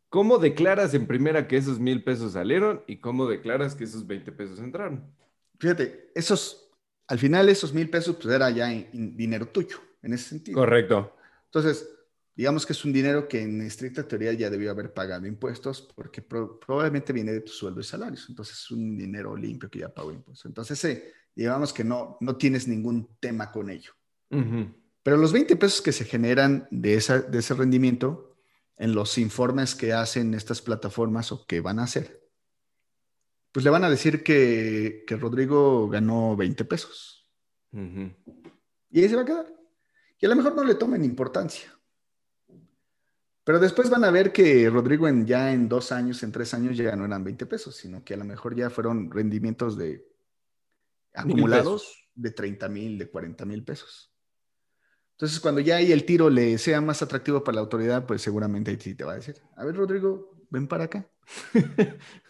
cómo 0.09 0.39
declaras 0.39 0.95
en 0.95 1.07
primera 1.07 1.47
que 1.47 1.57
esos 1.57 1.79
mil 1.79 2.03
pesos 2.03 2.33
salieron 2.33 2.83
y 2.87 2.97
cómo 2.99 3.27
declaras 3.27 3.75
que 3.75 3.85
esos 3.85 4.07
20 4.07 4.33
pesos 4.33 4.61
entraron? 4.61 5.13
Fíjate, 5.59 6.11
esos, 6.15 6.68
al 7.09 7.19
final 7.19 7.49
esos 7.49 7.73
mil 7.73 7.89
pesos 7.91 8.17
pues 8.17 8.35
era 8.35 8.51
ya 8.51 8.69
dinero 8.69 9.49
tuyo, 9.49 9.79
en 10.03 10.13
ese 10.13 10.29
sentido. 10.29 10.59
Correcto. 10.59 11.17
Entonces, 11.47 11.89
digamos 12.37 12.65
que 12.67 12.73
es 12.73 12.85
un 12.85 12.93
dinero 12.93 13.27
que 13.27 13.43
en 13.43 13.63
estricta 13.63 14.07
teoría 14.07 14.33
ya 14.35 14.51
debió 14.51 14.71
haber 14.71 14.93
pagado 14.93 15.27
impuestos 15.27 15.83
porque 15.97 16.23
probablemente 16.23 17.13
viene 17.13 17.33
de 17.33 17.41
tu 17.41 17.51
sueldo 17.51 17.81
y 17.81 17.85
salarios. 17.85 18.27
Entonces 18.29 18.59
es 18.59 18.71
un 18.71 18.97
dinero 18.97 19.35
limpio 19.37 19.71
que 19.71 19.81
ya 19.81 19.89
pagó 19.89 20.13
impuestos. 20.13 20.47
Entonces, 20.47 21.03
digamos 21.35 21.73
que 21.73 21.83
no, 21.83 22.19
no 22.21 22.37
tienes 22.37 22.69
ningún 22.69 23.17
tema 23.19 23.51
con 23.51 23.71
ello. 23.71 23.93
Pero 25.03 25.17
los 25.17 25.33
20 25.33 25.57
pesos 25.57 25.81
que 25.81 25.93
se 25.93 26.05
generan 26.05 26.69
de, 26.71 26.95
esa, 26.95 27.23
de 27.23 27.39
ese 27.39 27.55
rendimiento 27.55 28.37
en 28.77 28.95
los 28.95 29.17
informes 29.17 29.75
que 29.75 29.95
hacen 29.95 30.35
estas 30.35 30.61
plataformas 30.61 31.33
o 31.33 31.47
que 31.47 31.61
van 31.61 31.79
a 31.79 31.85
hacer, 31.85 32.18
pues 33.59 33.65
le 33.65 33.71
van 33.73 33.83
a 33.83 33.91
decir 33.91 34.23
que, 34.23 35.03
que 35.05 35.17
Rodrigo 35.17 35.89
ganó 35.89 36.37
20 36.37 36.65
pesos. 36.65 37.29
Y 37.73 39.03
ahí 39.03 39.09
se 39.09 39.17
va 39.17 39.23
a 39.23 39.25
quedar. 39.25 39.53
Y 40.17 40.27
a 40.27 40.29
lo 40.29 40.37
mejor 40.37 40.55
no 40.55 40.63
le 40.63 40.77
tomen 40.77 41.05
importancia. 41.05 41.77
Pero 43.43 43.59
después 43.59 43.91
van 43.91 44.05
a 44.05 44.13
ver 44.13 44.33
que 44.33 44.71
Rodrigo 44.71 45.09
en, 45.09 45.27
ya 45.27 45.53
en 45.53 45.69
dos 45.69 45.91
años, 45.91 46.23
en 46.23 46.31
tres 46.31 46.55
años 46.55 46.77
ya 46.77 46.95
no 46.95 47.05
eran 47.05 47.25
20 47.25 47.47
pesos, 47.47 47.75
sino 47.75 48.05
que 48.05 48.15
a 48.15 48.19
lo 48.19 48.25
mejor 48.25 48.55
ya 48.55 48.71
fueron 48.71 49.11
rendimientos 49.11 49.77
de 49.77 50.07
acumulados 51.13 52.09
de 52.15 52.31
30 52.31 52.69
mil, 52.69 52.97
de 52.97 53.11
40 53.11 53.45
mil 53.45 53.65
pesos. 53.65 54.15
Entonces, 55.17 55.41
cuando 55.41 55.61
ya 55.61 55.79
ahí 55.79 55.91
el 55.91 56.05
tiro 56.05 56.31
le 56.31 56.59
sea 56.59 56.81
más 56.81 57.03
atractivo 57.03 57.43
para 57.43 57.57
la 57.57 57.63
autoridad, 57.63 58.07
pues 58.07 58.23
seguramente 58.23 58.71
ahí 58.71 58.79
sí 58.79 58.95
te 58.95 59.03
va 59.03 59.15
a 59.15 59.17
decir, 59.17 59.43
a 59.57 59.65
ver, 59.65 59.75
Rodrigo, 59.75 60.47
ven 60.49 60.69
para 60.69 60.85
acá. 60.85 61.11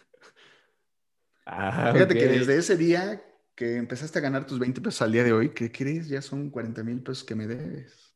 Ah, 1.51 1.91
Fíjate 1.93 2.13
que 2.13 2.27
desde 2.27 2.57
ese 2.57 2.77
día 2.77 3.23
que 3.55 3.77
empezaste 3.77 4.19
a 4.19 4.21
ganar 4.21 4.45
tus 4.45 4.59
20 4.59 4.81
pesos 4.81 5.01
al 5.01 5.11
día 5.11 5.23
de 5.23 5.33
hoy, 5.33 5.49
¿qué 5.49 5.71
crees? 5.71 6.07
Ya 6.07 6.21
son 6.21 6.51
40 6.51 6.83
mil 6.83 7.01
pesos 7.01 7.23
que 7.23 7.33
me 7.33 7.47
debes. 7.47 8.13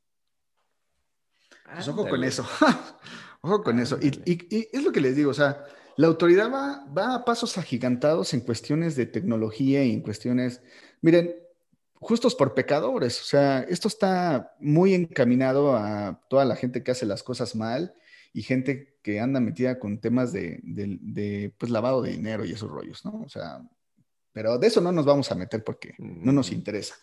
Pues 1.73 1.87
ojo 1.87 2.07
con 2.07 2.23
eso. 2.23 2.47
ojo 3.41 3.63
con 3.63 3.79
eso. 3.79 3.97
Y, 3.99 4.69
es 4.71 4.83
lo 4.83 4.91
que 4.91 5.01
les 5.01 5.15
digo, 5.15 5.31
o 5.31 5.33
sea, 5.33 5.65
la 5.97 6.07
autoridad 6.07 6.51
va, 6.51 6.85
va 6.95 7.15
a 7.15 7.25
pasos 7.25 7.57
agigantados 7.57 8.35
en 8.35 8.41
cuestiones 8.41 8.95
de 8.95 9.07
tecnología 9.07 9.83
y 9.83 9.93
en 9.93 10.01
cuestiones, 10.01 10.61
miren, 11.01 11.35
justos 11.95 12.35
por 12.35 12.53
pecadores. 12.53 13.19
O 13.19 13.25
sea, 13.25 13.61
esto 13.61 13.87
está 13.87 14.55
muy 14.59 14.93
encaminado 14.93 15.75
a 15.75 16.21
toda 16.29 16.45
la 16.45 16.55
gente 16.55 16.83
que 16.83 16.91
hace 16.91 17.07
las 17.07 17.23
cosas 17.23 17.55
mal 17.55 17.95
y 18.33 18.41
gente 18.41 18.97
que 19.03 19.19
anda 19.19 19.39
metida 19.39 19.79
con 19.79 19.99
temas 19.99 20.33
de, 20.33 20.59
de, 20.63 21.53
pues, 21.57 21.71
lavado 21.71 22.01
de 22.01 22.11
dinero 22.11 22.43
y 22.43 22.51
esos 22.51 22.69
rollos, 22.69 23.05
¿no? 23.05 23.21
O 23.21 23.29
sea, 23.29 23.61
pero 24.31 24.57
de 24.57 24.67
eso 24.67 24.81
no 24.81 24.91
nos 24.91 25.05
vamos 25.05 25.31
a 25.31 25.35
meter 25.35 25.63
porque 25.63 25.93
no 25.99 26.31
nos 26.31 26.51
interesa. 26.51 26.95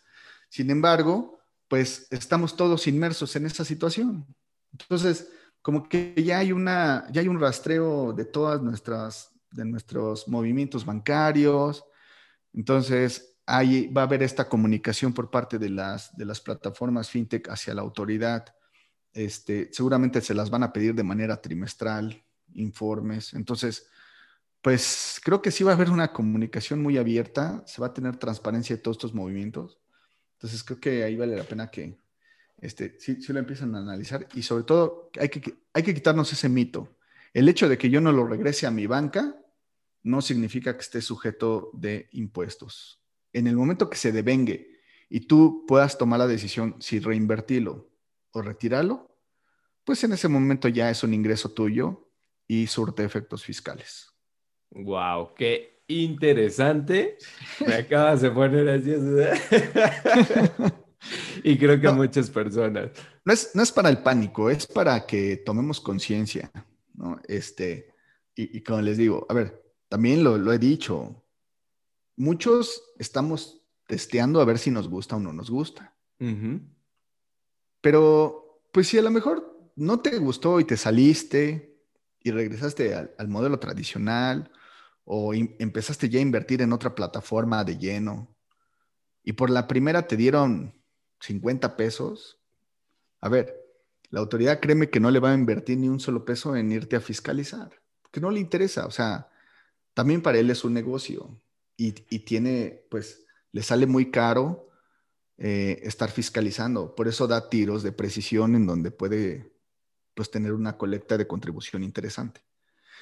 Sin 0.49 0.71
embargo, 0.71 1.39
pues 1.69 2.09
estamos 2.11 2.57
todos 2.57 2.89
inmersos 2.89 3.37
en 3.37 3.47
esa 3.47 3.65
situación. 3.65 4.27
Entonces, 4.73 5.31
como 5.63 5.89
que 5.89 6.15
ya 6.17 6.39
hay, 6.39 6.51
una, 6.51 7.07
ya 7.13 7.21
hay 7.21 7.29
un 7.29 7.39
rastreo 7.39 8.13
de 8.13 8.25
todas 8.25 8.61
nuestras, 8.61 9.31
de 9.53 9.65
nuestros 9.65 10.27
movimientos 10.27 10.85
bancarios. 10.85 11.85
Entonces, 12.53 13.37
ahí 13.47 13.87
va 13.87 14.03
a 14.03 14.05
haber 14.05 14.25
esta 14.25 14.49
comunicación 14.49 15.13
por 15.13 15.31
parte 15.31 15.59
de 15.59 15.69
las, 15.69 16.17
de 16.17 16.25
las 16.25 16.41
plataformas 16.41 17.09
fintech 17.09 17.49
hacia 17.49 17.75
la 17.75 17.83
autoridad. 17.83 18.53
Este, 19.13 19.71
seguramente 19.73 20.21
se 20.21 20.35
las 20.35 20.51
van 20.51 20.63
a 20.63 20.73
pedir 20.73 20.95
de 20.95 21.03
manera 21.03 21.41
trimestral, 21.41 22.23
informes. 22.55 23.35
Entonces, 23.35 23.89
pues 24.63 25.21
creo 25.25 25.43
que 25.43 25.51
sí 25.51 25.65
va 25.65 25.73
a 25.73 25.75
haber 25.75 25.91
una 25.91 26.13
comunicación 26.13 26.83
muy 26.83 26.99
abierta, 26.99 27.65
se 27.67 27.81
va 27.81 27.89
a 27.89 27.95
tener 27.95 28.17
transparencia 28.17 28.77
de 28.77 28.83
todos 28.83 28.97
estos 28.97 29.15
movimientos. 29.15 29.81
Entonces, 30.35 30.63
creo 30.65 30.81
que 30.81 31.05
ahí 31.05 31.17
vale 31.17 31.37
la 31.37 31.45
pena 31.45 31.71
que, 31.71 31.99
este, 32.59 32.99
sí, 33.01 33.19
lo 33.29 33.39
empiezan 33.39 33.75
a 33.75 33.79
analizar 33.79 34.27
y 34.35 34.43
sobre 34.43 34.65
todo 34.65 35.11
hay 35.19 35.29
que, 35.29 35.55
hay 35.73 35.83
que 35.83 35.95
quitarnos 35.95 36.33
ese 36.33 36.49
mito. 36.49 36.97
El 37.33 37.49
hecho 37.49 37.69
de 37.69 37.79
que 37.79 37.91
yo 37.91 38.01
no 38.01 38.13
lo 38.13 38.27
regrese 38.27 38.67
a 38.67 38.71
mi 38.71 38.87
banca 38.87 39.37
no 40.03 40.23
significa 40.23 40.75
que 40.75 40.83
esté 40.83 41.01
sujeto 41.01 41.71
de 41.75 42.09
impuestos. 42.13 43.01
En 43.33 43.47
el 43.47 43.57
momento 43.57 43.89
que 43.89 43.97
se 43.97 44.13
devengue 44.13 44.81
y 45.09 45.21
tú 45.21 45.65
puedas 45.67 45.99
tomar 45.99 46.19
la 46.19 46.27
decisión 46.27 46.77
si 46.81 46.99
reinvertirlo 46.99 47.90
o 48.33 48.43
retirarlo, 48.43 49.11
pues 49.85 50.05
en 50.05 50.13
ese 50.13 50.29
momento 50.29 50.69
ya 50.69 50.91
es 50.91 51.03
un 51.03 51.15
ingreso 51.15 51.51
tuyo 51.51 52.11
y 52.47 52.67
surte 52.67 53.05
efectos 53.05 53.45
fiscales. 53.45 54.13
Wow, 54.71 55.35
qué 55.35 55.83
interesante. 55.89 57.19
Me 57.67 57.75
acabas 57.75 58.23
de 58.23 58.31
poner 58.31 58.69
así. 58.69 58.93
y 61.45 61.59
creo 61.59 61.81
que 61.81 61.91
muchas 61.91 62.31
personas. 62.31 62.91
No 63.25 63.33
es, 63.33 63.51
no 63.55 63.63
es 63.63 63.73
para 63.73 63.89
el 63.89 63.99
pánico, 63.99 64.51
es 64.51 64.67
para 64.67 65.07
que 65.07 65.39
tomemos 65.39 65.81
conciencia, 65.81 66.51
¿no? 66.95 67.21
Este, 67.27 67.93
y, 68.35 68.63
como 68.63 68.81
les 68.81 68.97
digo, 68.97 69.27
a 69.29 69.35
ver, 69.35 69.63
también 69.89 70.25
lo, 70.25 70.53
he 70.53 70.59
dicho, 70.59 71.25
muchos 72.17 72.83
estamos 72.99 73.63
testeando 73.87 74.41
a 74.41 74.45
ver 74.45 74.59
si 74.59 74.71
nos 74.71 74.89
gusta 74.89 75.17
o 75.17 75.21
no 75.21 75.33
nos 75.33 75.51
gusta. 75.51 75.95
Pero, 77.81 78.63
pues 78.73 78.89
si 78.89 78.99
a 78.99 79.03
lo 79.03 79.11
mejor 79.11 79.73
no 79.77 80.01
te 80.01 80.19
gustó 80.19 80.61
y 80.61 80.65
te 80.65 80.77
saliste 80.77 81.79
y 82.23 82.31
regresaste 82.31 82.95
al, 82.95 83.29
modelo 83.29 83.59
tradicional 83.59 84.51
o 85.05 85.33
empezaste 85.35 86.09
ya 86.09 86.19
a 86.19 86.23
invertir 86.23 86.63
en 86.63 86.73
otra 86.73 86.95
plataforma 86.95 87.65
de 87.65 87.79
lleno 87.79 88.37
y 89.23 89.33
por 89.33 89.51
la 89.51 89.67
primera 89.67 90.07
te 90.07 90.17
dieron 90.17 90.75
50 91.21 91.77
pesos, 91.77 92.41
a 93.21 93.29
ver, 93.29 93.55
la 94.11 94.21
autoridad 94.21 94.61
créeme 94.61 94.91
que 94.91 95.01
no 95.01 95.11
le 95.11 95.21
va 95.21 95.31
a 95.31 95.35
invertir 95.35 95.79
ni 95.79 95.89
un 95.89 96.01
solo 96.01 96.25
peso 96.25 96.57
en 96.57 96.73
irte 96.73 96.97
a 96.97 97.01
fiscalizar, 97.01 97.71
porque 98.03 98.21
no 98.21 98.31
le 98.31 98.41
interesa, 98.41 98.87
o 98.87 98.91
sea, 98.91 99.31
también 99.95 100.23
para 100.23 100.39
él 100.39 100.51
es 100.51 100.65
un 100.65 100.73
negocio 100.73 101.41
y, 101.77 101.93
tiene, 101.93 102.85
pues, 102.91 103.27
le 103.53 103.63
sale 103.63 103.87
muy 103.87 104.11
caro 104.11 104.70
eh, 105.43 105.81
estar 105.85 106.11
fiscalizando, 106.11 106.95
por 106.95 107.09
eso 107.09 107.27
da 107.27 107.49
tiros 107.49 107.83
de 107.83 107.93
precisión 107.93 108.55
en 108.55 108.67
donde 108.67 108.91
puede, 108.91 109.51
pues, 110.13 110.31
tener 110.31 110.53
una 110.53 110.77
colecta 110.77 111.17
de 111.17 111.27
contribución 111.27 111.83
interesante. 111.83 112.43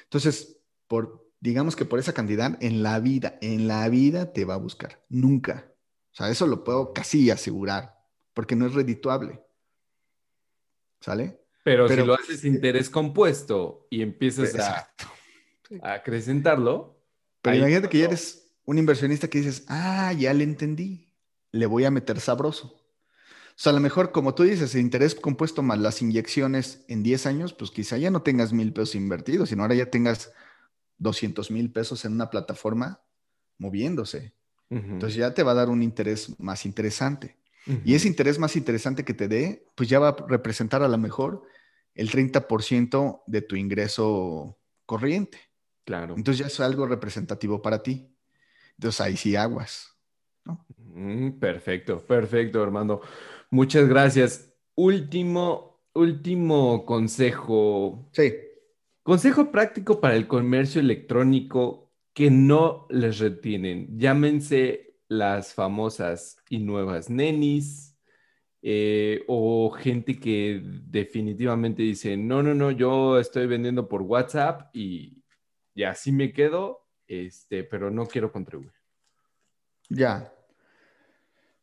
Entonces, 0.05 0.61
por, 0.87 1.29
digamos 1.41 1.75
que 1.75 1.85
por 1.85 1.99
esa 1.99 2.13
cantidad, 2.13 2.57
en 2.63 2.85
la 2.85 3.01
vida, 3.01 3.39
en 3.41 3.67
la 3.67 3.89
vida 3.89 4.33
te 4.33 4.45
va 4.45 4.55
a 4.55 4.59
buscar, 4.59 5.05
nunca. 5.09 5.73
O 6.13 6.15
sea, 6.15 6.31
eso 6.31 6.47
lo 6.47 6.63
puedo 6.63 6.93
casi 6.93 7.29
asegurar 7.29 7.99
porque 8.35 8.55
no 8.55 8.67
es 8.67 8.75
redituable. 8.75 9.43
¿Sale? 11.01 11.41
Pero, 11.65 11.89
si 11.89 11.97
lo 11.97 12.15
haces 12.15 12.45
interés 12.45 12.89
compuesto 12.89 13.89
y 13.91 14.01
empiezas 14.01 14.55
a, 14.55 14.89
acrecentarlo. 15.83 17.03
Pero 17.43 17.57
imagínate 17.57 17.89
que 17.89 17.99
ya 17.99 18.05
eres 18.05 18.55
un 18.65 18.79
inversionista 18.79 19.27
que 19.27 19.39
dices, 19.39 19.65
ah, 19.67 20.13
ya 20.13 20.33
le 20.33 20.45
entendí, 20.45 21.08
le 21.59 21.67
voy 21.67 21.85
a 21.85 21.91
meter 21.91 22.21
sabroso. 22.21 22.69
O 22.69 23.61
sea, 23.61 23.71
a 23.71 23.75
lo 23.75 23.81
mejor, 23.81 24.13
como 24.13 24.35
tú 24.35 24.45
dices, 24.45 24.75
el 24.75 24.83
interés 24.83 25.17
compuesto 25.17 25.63
más 25.63 25.79
las 25.79 26.01
inyecciones 26.01 26.85
en 26.87 27.03
10 27.03 27.27
años, 27.27 27.53
pues 27.53 27.73
quizá 27.73 27.97
ya 27.99 28.11
no 28.11 28.23
tengas 28.23 28.53
mil 28.53 28.73
pesos 28.73 28.95
invertidos, 28.95 29.49
sino 29.49 29.63
ahora 29.63 29.75
ya 29.75 29.91
tengas 29.91 30.33
200 30.99 31.51
mil 31.51 31.73
pesos 31.73 32.05
en 32.05 32.13
una 32.13 32.31
plataforma 32.31 33.01
moviéndose. 33.59 34.33
Entonces 34.71 35.17
ya 35.17 35.33
te 35.33 35.43
va 35.43 35.53
a 35.53 35.55
dar 35.55 35.71
un 35.71 35.83
interés 35.83 36.39
más 36.39 36.67
interesante. 36.67 37.37
Y 37.85 37.95
ese 37.95 38.09
interés 38.09 38.39
más 38.39 38.57
interesante 38.57 39.05
que 39.05 39.13
te 39.13 39.29
dé, 39.29 39.67
pues 39.75 39.89
ya 39.89 39.99
va 39.99 40.09
a 40.09 40.17
representar 40.27 40.83
a 40.83 40.89
lo 40.89 40.97
mejor 40.97 41.43
el 41.95 42.11
30% 42.11 43.23
de 43.27 43.43
tu 43.43 43.57
ingreso 43.57 44.59
corriente. 44.87 45.39
Claro. 45.85 46.15
Entonces 46.17 46.39
ya 46.39 46.47
es 46.47 46.61
algo 46.61 46.87
representativo 46.87 47.61
para 47.61 47.83
ti. 47.83 48.15
Entonces 48.77 49.01
ahí 49.01 49.17
sí 49.17 49.37
aguas. 49.37 49.98
Mm, 50.99 51.39
perfecto, 51.39 52.05
perfecto, 52.05 52.61
Armando. 52.61 53.01
Muchas 53.51 53.89
gracias. 53.89 54.53
Último, 54.75 55.85
último 55.95 56.85
consejo. 56.85 58.09
Sí. 58.13 58.35
Consejo 59.05 59.53
práctico 59.53 60.01
para 60.01 60.17
el 60.17 60.27
comercio 60.27 60.81
electrónico 60.81 61.93
que 62.13 62.31
no 62.31 62.87
les 62.91 63.21
retienen. 63.21 63.97
Llámense 63.97 64.97
las 65.07 65.55
famosas 65.55 66.37
y 66.51 66.59
nuevas 66.59 67.09
nenis, 67.09 67.97
eh, 68.61 69.23
o 69.29 69.71
gente 69.71 70.19
que 70.19 70.61
definitivamente 70.65 71.83
dice, 71.83 72.17
no, 72.17 72.43
no, 72.43 72.55
no, 72.55 72.73
yo 72.73 73.21
estoy 73.21 73.47
vendiendo 73.47 73.89
por 73.89 74.03
WhatsApp 74.03 74.69
y, 74.75 75.23
y 75.75 75.85
así 75.85 76.11
me 76.11 76.33
quedo, 76.33 76.89
este, 77.07 77.63
pero 77.63 77.89
no 77.91 78.05
quiero 78.07 78.33
contribuir. 78.33 78.73
Ya. 79.89 80.35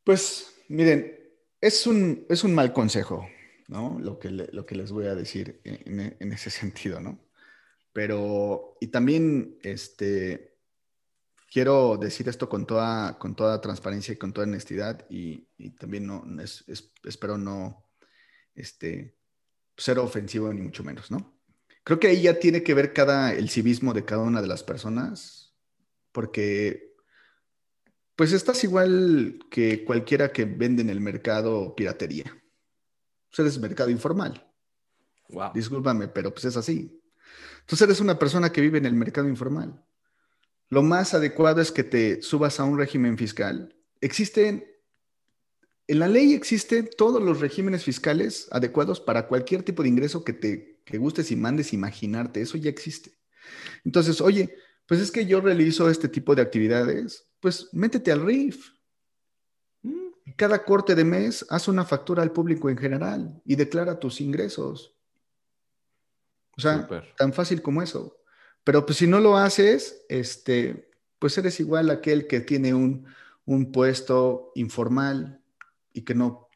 Pues 0.06 0.54
miren, 0.70 1.18
es 1.60 1.88
un, 1.88 2.28
es 2.30 2.44
un 2.44 2.54
mal 2.54 2.72
consejo, 2.74 3.28
¿no? 3.68 3.98
Lo 4.00 4.20
que, 4.20 4.30
lo 4.30 4.64
que 4.64 4.76
les 4.76 4.92
voy 4.92 5.08
a 5.08 5.16
decir 5.16 5.60
en, 5.64 6.16
en, 6.20 6.32
ese 6.32 6.50
sentido, 6.52 7.02
¿no? 7.02 7.20
Pero, 7.92 8.78
y 8.80 8.88
también, 8.88 9.58
este, 9.64 10.58
quiero 11.52 11.98
decir 11.98 12.30
esto 12.30 12.48
con 12.48 12.68
toda, 12.68 13.18
con 13.18 13.36
toda 13.36 13.60
transparencia 13.62 14.14
y 14.14 14.18
con 14.18 14.32
toda 14.32 14.46
honestidad 14.46 15.08
y, 15.10 15.48
y 15.58 15.72
también 15.72 16.06
no, 16.06 16.24
es, 16.40 16.64
espero 17.04 17.40
no, 17.40 17.84
este, 18.54 19.18
ser 19.76 19.98
ofensivo 19.98 20.54
ni 20.54 20.62
mucho 20.62 20.84
menos, 20.84 21.10
¿no? 21.10 21.36
Creo 21.84 22.00
que 22.00 22.08
ahí 22.08 22.22
ya 22.22 22.38
tiene 22.38 22.62
que 22.62 22.76
ver 22.76 22.94
cada, 22.94 23.34
el 23.34 23.50
civismo 23.50 23.94
de 23.96 24.06
cada 24.06 24.22
una 24.22 24.44
de 24.44 24.48
las 24.48 24.64
personas, 24.64 25.56
porque 26.12 26.95
pues 28.16 28.32
estás 28.32 28.64
igual 28.64 29.40
que 29.50 29.84
cualquiera 29.84 30.32
que 30.32 30.46
vende 30.46 30.82
en 30.82 30.90
el 30.90 31.02
mercado 31.02 31.76
piratería. 31.76 32.26
Pues 33.30 33.40
eres 33.40 33.60
mercado 33.60 33.90
informal. 33.90 34.46
Wow. 35.30 35.52
Discúlpame, 35.54 36.08
pero 36.08 36.32
pues 36.32 36.46
es 36.46 36.58
así. 36.58 37.02
Entonces 37.62 37.88
eres 37.88 38.00
una 38.00 38.18
persona 38.18 38.52
que 38.52 38.62
vive 38.62 38.78
en 38.78 38.86
el 38.86 38.94
mercado 38.94 39.28
informal. 39.28 39.84
Lo 40.70 40.84
más 40.84 41.14
adecuado 41.14 41.62
es 41.62 41.72
que 41.72 41.84
te 41.84 42.22
subas 42.22 42.60
a 42.60 42.64
un 42.64 42.78
régimen 42.78 43.18
fiscal. 43.18 43.76
Existen, 44.02 44.66
en 45.88 46.00
la 46.00 46.08
ley 46.08 46.34
existen 46.34 46.90
todos 46.98 47.22
los 47.22 47.40
regímenes 47.40 47.84
fiscales 47.84 48.48
adecuados 48.52 49.00
para 49.00 49.28
cualquier 49.28 49.64
tipo 49.64 49.84
de 49.84 49.90
ingreso 49.90 50.24
que 50.24 50.34
te 50.34 50.76
que 50.86 51.00
gustes 51.00 51.32
y 51.32 51.36
mandes 51.36 51.74
imaginarte. 51.74 52.42
Eso 52.42 52.58
ya 52.58 52.70
existe. 52.70 53.12
Entonces, 53.84 54.22
oye, 54.22 54.56
pues 54.86 55.00
es 55.00 55.12
que 55.12 55.26
yo 55.26 55.42
realizo 55.42 55.90
este 55.90 56.08
tipo 56.08 56.36
de 56.36 56.42
actividades 56.42 57.26
pues 57.46 57.70
métete 57.74 58.12
al 58.12 58.26
RIF. 58.26 58.72
Mm. 59.84 60.34
Cada 60.36 60.66
corte 60.66 60.96
de 60.96 61.04
mes 61.04 61.46
haz 61.52 61.68
una 61.68 61.86
factura 61.86 62.24
al 62.24 62.32
público 62.32 62.72
en 62.72 62.78
general 62.78 63.40
y 63.46 63.56
declara 63.56 64.00
tus 64.00 64.20
ingresos. 64.20 64.96
O 66.58 66.62
sea, 66.62 66.88
tan 67.16 67.34
fácil 67.34 67.62
como 67.62 67.84
eso. 67.84 68.18
Pero 68.64 68.84
pues 68.84 68.98
si 68.98 69.06
no 69.06 69.20
lo 69.20 69.38
haces, 69.38 70.06
este, 70.10 70.90
pues 71.20 71.38
eres 71.38 71.60
igual 71.60 71.92
a 71.92 71.94
aquel 71.94 72.26
que 72.26 72.40
tiene 72.40 72.74
un, 72.74 73.06
un 73.46 73.72
puesto 73.72 74.52
informal 74.56 75.40
y 75.94 76.02
que 76.02 76.16
no, 76.16 76.50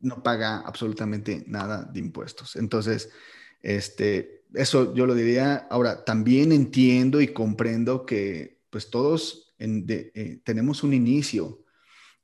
no 0.00 0.24
paga 0.24 0.62
absolutamente 0.66 1.44
nada 1.46 1.84
de 1.84 2.00
impuestos. 2.00 2.56
Entonces, 2.56 3.10
este, 3.62 4.37
eso 4.54 4.94
yo 4.94 5.06
lo 5.06 5.14
diría. 5.14 5.66
Ahora, 5.70 6.04
también 6.04 6.52
entiendo 6.52 7.20
y 7.20 7.28
comprendo 7.28 8.06
que 8.06 8.60
pues 8.70 8.90
todos 8.90 9.54
eh, 9.58 10.40
tenemos 10.44 10.82
un 10.82 10.94
inicio 10.94 11.64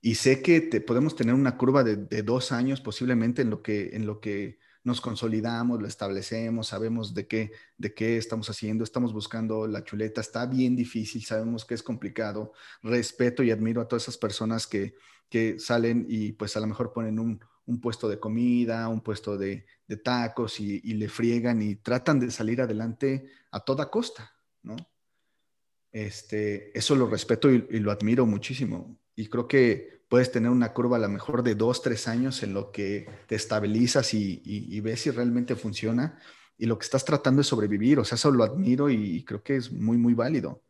y 0.01 0.17
sé 0.17 0.43
que 0.43 0.61
te, 0.61 0.81
podemos 0.81 1.17
tener 1.17 1.35
una 1.35 1.57
curva 1.57 1.83
de, 1.83 2.23
dos 2.23 2.53
años 2.53 2.81
posiblemente 2.81 3.43
en 3.43 3.51
lo, 3.51 3.63
que, 3.63 3.97
en 3.97 4.07
lo 4.07 4.21
que 4.21 4.59
nos 4.83 5.01
consolidamos, 5.01 5.81
lo 5.81 5.89
establecemos, 5.89 6.69
sabemos 6.69 7.15
de 7.15 7.27
qué, 7.27 7.53
de 7.79 7.95
qué 7.95 8.19
estamos 8.19 8.51
haciendo, 8.51 8.85
estamos 8.85 9.15
buscando 9.15 9.67
la 9.67 9.83
chuleta, 9.83 10.21
está 10.21 10.45
bien 10.45 10.77
difícil, 10.77 11.25
sabemos 11.25 11.65
que 11.65 11.73
es 11.73 11.83
complicado, 11.83 12.53
respeto 12.83 13.43
y 13.43 13.51
admiro 13.51 13.81
a 13.81 13.89
todas 13.89 14.03
esas 14.03 14.19
personas 14.19 14.67
que, 14.67 14.95
que 15.31 15.59
salen 15.59 16.05
y 16.07 16.33
pues 16.33 16.55
a 16.57 16.61
lo 16.61 16.67
mejor 16.67 16.93
ponen 16.93 17.19
un, 17.19 17.41
un 17.67 17.81
puesto 17.81 18.09
de 18.09 18.19
comida, 18.19 18.89
un 18.89 19.01
puesto 19.01 19.37
de, 19.39 19.67
de 19.87 19.97
tacos 19.97 20.61
y, 20.61 20.81
y, 20.85 20.95
le 20.95 21.09
friegan 21.09 21.63
y 21.63 21.77
tratan 21.77 22.21
de 22.21 22.31
salir 22.31 22.61
adelante 22.61 23.27
a 23.51 23.61
toda 23.61 23.91
costa, 23.91 24.33
¿no? 24.63 24.77
Este, 25.95 26.77
eso 26.77 26.97
lo 26.97 27.07
respeto 27.07 27.49
y, 27.53 27.61
lo 27.79 27.93
admiro 27.93 28.27
muchísimo. 28.27 28.99
Y 29.15 29.29
creo 29.29 29.47
que 29.47 30.03
puedes 30.09 30.33
tener 30.33 30.51
una 30.51 30.73
curva 30.73 30.97
a 30.97 31.01
lo 31.01 31.09
mejor 31.09 31.45
de 31.45 31.55
dos, 31.55 31.83
tres 31.83 32.09
años 32.09 32.43
en 32.43 32.53
lo 32.53 32.73
que 32.73 33.09
te 33.29 33.37
estabilizas 33.37 34.13
y, 34.13 34.81
ves 34.81 35.03
si 35.03 35.13
realmente 35.13 35.55
funciona. 35.55 36.19
Y 36.59 36.67
lo 36.67 36.79
que 36.79 36.85
estás 36.85 37.05
tratando 37.05 37.43
es 37.43 37.47
sobrevivir. 37.47 38.01
O 38.01 38.05
sea, 38.05 38.17
eso 38.17 38.33
lo 38.33 38.43
admiro 38.43 38.91
y, 38.91 39.23
creo 39.23 39.45
que 39.45 39.55
es 39.55 39.71
muy, 39.71 39.97
muy 39.97 40.15
válido. 40.15 40.64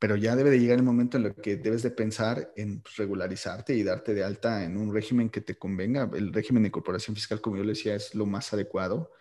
Pero 0.00 0.16
ya 0.16 0.34
debe 0.34 0.50
de 0.50 0.58
llegar 0.58 0.78
el 0.78 0.82
momento 0.82 1.18
en 1.18 1.26
el 1.26 1.34
que 1.36 1.56
debes 1.56 1.82
de 1.82 1.92
pensar 1.92 2.52
en 2.56 2.80
pues, 2.80 2.96
regularizarte 2.96 3.76
y 3.76 3.84
darte 3.84 4.14
de 4.14 4.24
alta 4.24 4.64
en 4.64 4.76
un 4.76 4.92
régimen 4.92 5.30
que 5.30 5.42
te 5.42 5.56
convenga. 5.56 6.10
El 6.14 6.32
régimen 6.32 6.64
de 6.64 6.68
incorporación 6.68 7.14
fiscal, 7.14 7.40
como 7.40 7.58
yo 7.58 7.62
le 7.62 7.74
decía, 7.74 7.94
es 7.94 8.14
lo 8.14 8.26
más 8.26 8.52
adecuado. 8.52 9.12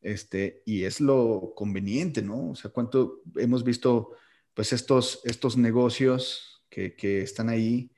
Este, 0.00 0.62
y 0.64 0.84
es 0.84 1.00
lo 1.00 1.52
conveniente, 1.56 2.22
¿no? 2.22 2.50
O 2.50 2.54
sea, 2.54 2.70
cuánto 2.70 3.22
hemos 3.36 3.64
visto 3.64 4.12
pues 4.54 4.72
estos, 4.72 5.20
estos 5.24 5.56
negocios 5.56 6.62
que, 6.68 6.94
que, 6.94 7.22
están 7.22 7.48
ahí 7.48 7.92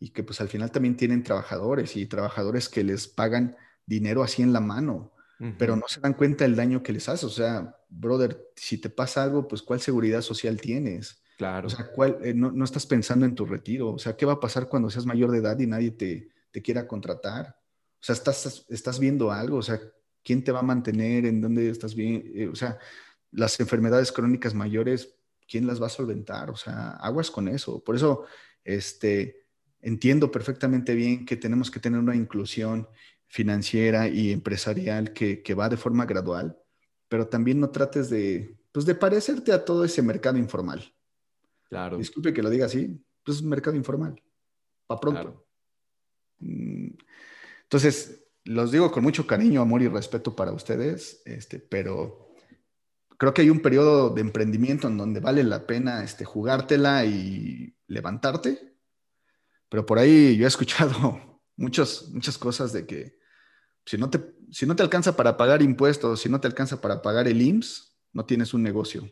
y 0.00 0.10
que 0.10 0.22
pues 0.22 0.40
al 0.40 0.48
final 0.48 0.70
también 0.70 0.96
tienen 0.96 1.22
trabajadores 1.22 1.96
y 1.96 2.06
trabajadores 2.06 2.68
que 2.68 2.84
les 2.84 3.08
pagan 3.08 3.56
dinero 3.86 4.22
así 4.22 4.42
en 4.42 4.52
la 4.52 4.60
mano, 4.60 5.12
pero 5.56 5.76
no 5.76 5.86
se 5.86 6.00
dan 6.00 6.14
cuenta 6.14 6.44
del 6.44 6.56
daño 6.56 6.82
que 6.82 6.92
les 6.92 7.08
hace. 7.08 7.24
O 7.24 7.30
sea, 7.30 7.76
brother, 7.88 8.50
si 8.56 8.78
te 8.78 8.90
pasa 8.90 9.22
algo, 9.22 9.46
pues 9.46 9.62
¿cuál 9.62 9.80
seguridad 9.80 10.20
social 10.20 10.60
tienes? 10.60 11.22
Claro. 11.38 11.68
O 11.68 11.70
sea, 11.70 11.90
¿cuál, 11.90 12.18
eh, 12.22 12.34
no, 12.34 12.52
no, 12.52 12.64
estás 12.64 12.84
pensando 12.84 13.24
en 13.24 13.34
tu 13.34 13.46
retiro. 13.46 13.92
O 13.92 13.98
sea, 13.98 14.14
¿qué 14.14 14.26
va 14.26 14.34
a 14.34 14.40
pasar 14.40 14.68
cuando 14.68 14.90
seas 14.90 15.06
mayor 15.06 15.30
de 15.30 15.38
edad 15.38 15.58
y 15.58 15.66
nadie 15.66 15.92
te, 15.92 16.28
te 16.50 16.60
quiera 16.60 16.86
contratar? 16.86 17.56
O 17.94 18.02
sea, 18.04 18.12
estás, 18.12 18.66
estás 18.68 18.98
viendo 18.98 19.32
algo. 19.32 19.56
O 19.56 19.62
sea, 19.62 19.80
¿quién 20.22 20.44
te 20.44 20.52
va 20.52 20.58
a 20.58 20.62
mantener? 20.62 21.24
¿En 21.24 21.40
dónde 21.40 21.70
estás 21.70 21.94
bien? 21.94 22.30
Eh, 22.34 22.48
o 22.48 22.54
sea, 22.54 22.76
las 23.30 23.58
enfermedades 23.60 24.12
crónicas 24.12 24.52
mayores 24.52 25.18
¿quién 25.48 25.66
las 25.66 25.82
va 25.82 25.86
a 25.86 25.90
solventar? 25.90 26.50
O 26.50 26.56
sea, 26.56 26.90
aguas 26.90 27.30
con 27.30 27.48
eso. 27.48 27.82
Por 27.82 27.96
eso, 27.96 28.26
este, 28.62 29.46
entiendo 29.80 30.30
perfectamente 30.30 30.94
bien 30.94 31.24
que 31.24 31.36
tenemos 31.36 31.70
que 31.70 31.80
tener 31.80 31.98
una 31.98 32.14
inclusión 32.14 32.86
financiera 33.26 34.08
y 34.08 34.30
empresarial 34.30 35.12
que, 35.12 35.54
va 35.54 35.68
de 35.68 35.76
forma 35.76 36.06
gradual, 36.06 36.56
pero 37.08 37.26
también 37.26 37.58
no 37.60 37.70
trates 37.70 38.10
de, 38.10 38.56
pues, 38.72 38.86
de 38.86 38.94
parecerte 38.94 39.52
a 39.52 39.64
todo 39.64 39.84
ese 39.84 40.02
mercado 40.02 40.38
informal. 40.38 40.94
Claro. 41.68 41.98
Disculpe 41.98 42.32
que 42.32 42.42
lo 42.42 42.50
diga 42.50 42.66
así, 42.66 43.04
pues 43.24 43.38
es 43.38 43.42
mercado 43.42 43.76
informal. 43.76 44.20
Para 44.86 45.00
pronto. 45.00 45.46
Mm, 46.38 46.90
entonces, 47.64 48.24
los 48.44 48.72
digo 48.72 48.90
con 48.90 49.02
mucho 49.02 49.26
cariño, 49.26 49.60
amor 49.60 49.82
y 49.82 49.88
respeto 49.88 50.34
para 50.34 50.52
ustedes, 50.52 51.22
este, 51.26 51.58
pero 51.58 52.32
creo 53.18 53.34
que 53.34 53.42
hay 53.42 53.50
un 53.50 53.60
periodo 53.60 54.10
de 54.10 54.22
emprendimiento 54.22 54.88
en 54.88 54.96
donde 54.96 55.20
vale 55.20 55.44
la 55.44 55.66
pena 55.66 56.02
este, 56.02 56.24
jugártela 56.24 57.04
y 57.04 57.76
levantarte. 57.86 58.76
Pero 59.68 59.84
por 59.84 59.98
ahí 59.98 60.36
yo 60.36 60.44
he 60.44 60.48
escuchado 60.48 61.42
muchas, 61.56 62.08
muchas 62.10 62.38
cosas 62.38 62.72
de 62.72 62.86
que 62.86 63.18
si 63.84 63.98
no, 63.98 64.08
te, 64.08 64.34
si 64.50 64.66
no 64.66 64.76
te 64.76 64.82
alcanza 64.82 65.16
para 65.16 65.36
pagar 65.36 65.62
impuestos, 65.62 66.20
si 66.20 66.28
no 66.28 66.40
te 66.40 66.46
alcanza 66.46 66.80
para 66.80 67.02
pagar 67.02 67.26
el 67.26 67.40
IMSS, 67.40 67.96
no 68.12 68.24
tienes 68.24 68.54
un 68.54 68.62
negocio. 68.62 69.10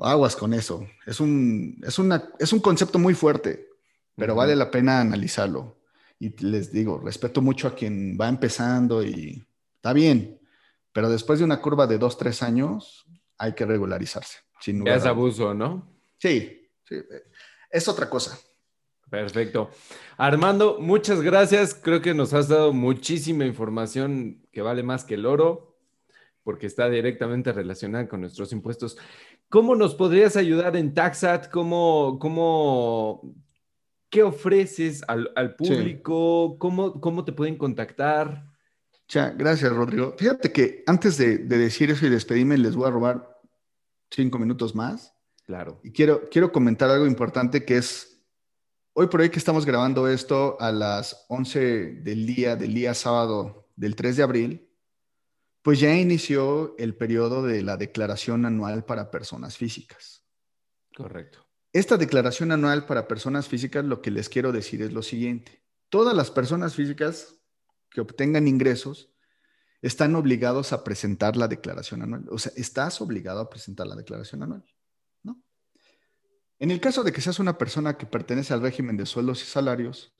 Aguas 0.00 0.36
con 0.36 0.54
eso. 0.54 0.86
Es 1.06 1.20
un, 1.20 1.80
es 1.86 1.98
una, 1.98 2.30
es 2.38 2.52
un 2.52 2.60
concepto 2.60 2.98
muy 2.98 3.14
fuerte, 3.14 3.68
pero 4.16 4.34
vale 4.34 4.54
la 4.54 4.70
pena 4.70 5.00
analizarlo. 5.00 5.78
Y 6.18 6.36
les 6.44 6.72
digo, 6.72 6.98
respeto 6.98 7.40
mucho 7.40 7.68
a 7.68 7.74
quien 7.74 8.16
va 8.20 8.28
empezando 8.28 9.02
y 9.02 9.44
está 9.76 9.92
bien, 9.92 10.38
pero 10.92 11.08
después 11.08 11.38
de 11.38 11.44
una 11.44 11.60
curva 11.60 11.86
de 11.86 11.98
dos, 11.98 12.18
tres 12.18 12.42
años, 12.42 13.06
hay 13.38 13.54
que 13.54 13.64
regularizarse. 13.64 14.38
Sin 14.60 14.86
es 14.86 15.06
abuso, 15.06 15.54
¿no? 15.54 15.90
Sí, 16.18 16.68
sí, 16.84 16.96
es 17.70 17.88
otra 17.88 18.10
cosa. 18.10 18.38
Perfecto. 19.08 19.70
Armando, 20.18 20.78
muchas 20.78 21.20
gracias. 21.20 21.74
Creo 21.74 22.00
que 22.00 22.14
nos 22.14 22.32
has 22.32 22.48
dado 22.48 22.72
muchísima 22.72 23.44
información 23.44 24.46
que 24.52 24.62
vale 24.62 24.82
más 24.82 25.04
que 25.04 25.14
el 25.14 25.26
oro, 25.26 25.76
porque 26.44 26.66
está 26.66 26.88
directamente 26.88 27.52
relacionada 27.52 28.08
con 28.08 28.20
nuestros 28.20 28.52
impuestos. 28.52 28.96
¿Cómo 29.50 29.74
nos 29.74 29.96
podrías 29.96 30.36
ayudar 30.36 30.76
en 30.76 30.94
Taxat? 30.94 31.50
¿Cómo, 31.50 32.20
cómo, 32.20 33.34
qué 34.08 34.22
ofreces 34.22 35.02
al, 35.08 35.56
público? 35.56 36.56
¿Cómo, 36.56 37.00
¿Cómo 37.00 37.24
te 37.24 37.32
pueden 37.32 37.58
contactar? 37.58 38.46
gracias, 39.36 39.72
Rodrigo. 39.72 40.14
Fíjate 40.16 40.52
que 40.52 40.84
antes 40.86 41.16
de, 41.16 41.38
decir 41.38 41.90
eso 41.90 42.06
y 42.06 42.10
despedirme, 42.10 42.56
les 42.58 42.76
voy 42.76 42.86
a 42.86 42.92
robar 42.92 43.40
cinco 44.12 44.38
minutos 44.38 44.76
más. 44.76 45.12
Claro. 45.44 45.80
Y 45.82 45.90
quiero, 45.90 46.28
quiero 46.30 46.52
comentar 46.52 46.88
algo 46.88 47.08
importante 47.08 47.64
que 47.64 47.78
es, 47.78 48.22
hoy 48.92 49.08
por 49.08 49.20
hoy 49.20 49.30
que 49.30 49.40
estamos 49.40 49.66
grabando 49.66 50.06
esto 50.06 50.60
a 50.60 50.70
las 50.70 51.26
11 51.28 52.02
del 52.02 52.24
día, 52.24 52.54
del 52.54 52.72
día 52.72 52.94
sábado 52.94 53.68
del 53.74 53.96
3 53.96 54.16
de 54.16 54.22
abril, 54.22 54.69
pues 55.62 55.80
ya 55.80 55.94
inició 55.94 56.74
el 56.78 56.96
periodo 56.96 57.42
de 57.42 57.62
la 57.62 57.76
declaración 57.76 58.46
anual 58.46 58.84
para 58.84 59.10
personas 59.10 59.56
físicas. 59.56 60.24
Correcto. 60.96 61.46
Esta 61.72 61.96
declaración 61.96 62.50
anual 62.50 62.86
para 62.86 63.06
personas 63.06 63.46
físicas, 63.46 63.84
lo 63.84 64.02
que 64.02 64.10
les 64.10 64.28
quiero 64.28 64.52
decir 64.52 64.82
es 64.82 64.92
lo 64.92 65.02
siguiente. 65.02 65.62
Todas 65.88 66.16
las 66.16 66.30
personas 66.30 66.74
físicas 66.74 67.36
que 67.90 68.00
obtengan 68.00 68.48
ingresos 68.48 69.12
están 69.82 70.14
obligados 70.14 70.72
a 70.72 70.84
presentar 70.84 71.36
la 71.36 71.48
declaración 71.48 72.02
anual. 72.02 72.26
O 72.30 72.38
sea, 72.38 72.52
estás 72.56 73.00
obligado 73.00 73.40
a 73.40 73.50
presentar 73.50 73.86
la 73.86 73.96
declaración 73.96 74.42
anual, 74.42 74.64
¿no? 75.22 75.42
En 76.58 76.70
el 76.70 76.80
caso 76.80 77.02
de 77.02 77.12
que 77.12 77.20
seas 77.20 77.38
una 77.38 77.56
persona 77.56 77.96
que 77.96 78.06
pertenece 78.06 78.52
al 78.52 78.62
régimen 78.62 78.96
de 78.96 79.06
sueldos 79.06 79.42
y 79.42 79.46
salarios, 79.46 80.14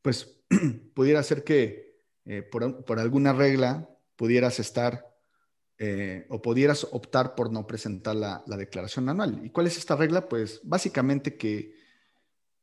pues 0.00 0.42
pudiera 0.94 1.22
ser 1.22 1.44
que 1.44 2.02
eh, 2.24 2.42
por, 2.42 3.00
alguna 3.00 3.32
regla 3.32 3.88
pudieras 4.22 4.60
estar 4.60 5.04
eh, 5.78 6.26
o 6.28 6.40
pudieras 6.40 6.86
optar 6.92 7.34
por 7.34 7.50
no 7.50 7.66
presentar 7.66 8.14
la, 8.14 8.44
la, 8.46 8.56
declaración 8.56 9.08
anual. 9.08 9.44
¿Y 9.44 9.50
cuál 9.50 9.66
es 9.66 9.76
esta 9.76 9.96
regla? 9.96 10.28
Pues 10.28 10.60
básicamente 10.62 11.36
que, 11.36 11.74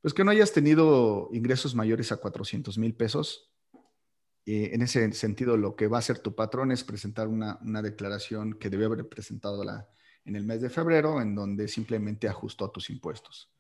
pues 0.01 0.13
que 0.13 0.23
no 0.23 0.31
hayas 0.31 0.53
tenido 0.53 1.27
ingresos 1.33 1.75
mayores 1.75 2.13
a 2.13 2.15
400 2.15 2.77
mil 2.77 2.95
pesos 2.95 3.51
en 4.45 4.81
ese 4.81 5.11
sentido, 5.11 5.57
lo 5.57 5.75
que 5.75 5.87
va 5.87 5.97
a 5.97 5.99
hacer 5.99 6.19
tu 6.19 6.33
patrón 6.33 6.71
es 6.71 6.85
presentar 6.85 7.27
una, 7.27 7.59
declaración 7.81 8.53
que 8.53 8.69
debe 8.69 8.85
haber 8.85 9.09
presentado 9.09 9.65
la, 9.65 9.89
en 10.23 10.37
el 10.37 10.45
mes 10.45 10.61
de 10.61 10.69
febrero, 10.69 11.21
en 11.21 11.35
donde 11.35 11.67
simplemente 11.67 12.29
ajustó 12.29 12.71
tus 12.71 12.89
impuestos. 12.89 13.51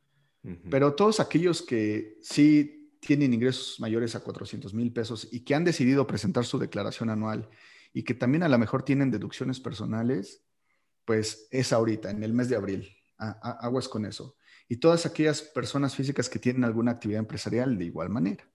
Pero 0.71 0.95
todos 0.95 1.19
aquellos 1.19 1.61
que 1.61 2.17
sí 2.21 2.97
tienen 3.01 3.33
ingresos 3.33 3.77
mayores 3.81 4.15
a 4.15 4.21
400 4.21 4.73
mil 4.73 4.93
pesos 4.93 5.27
y 5.29 5.41
que 5.41 5.53
han 5.53 5.65
decidido 5.65 6.07
presentar 6.07 6.45
su 6.45 6.57
declaración 6.57 7.09
anual 7.09 7.49
y 7.93 8.03
que 8.03 8.13
también 8.13 8.43
a 8.43 8.49
lo 8.49 8.57
mejor 8.57 8.83
tienen 8.83 9.11
deducciones 9.11 9.59
personales, 9.59 10.45
pues 11.05 11.47
es 11.51 11.73
ahorita, 11.73 12.11
en 12.11 12.23
el 12.23 12.33
mes 12.33 12.49
de 12.49 12.55
abril. 12.55 12.95
aguas 13.17 13.89
con 13.89 14.05
eso. 14.05 14.37
Y 14.67 14.77
todas 14.77 15.05
aquellas 15.05 15.41
personas 15.41 15.95
físicas 15.95 16.29
que 16.29 16.39
tienen 16.39 16.63
alguna 16.63 16.91
actividad 16.91 17.19
empresarial 17.19 17.77
de 17.77 17.85
igual 17.85 18.09
manera. 18.09 18.49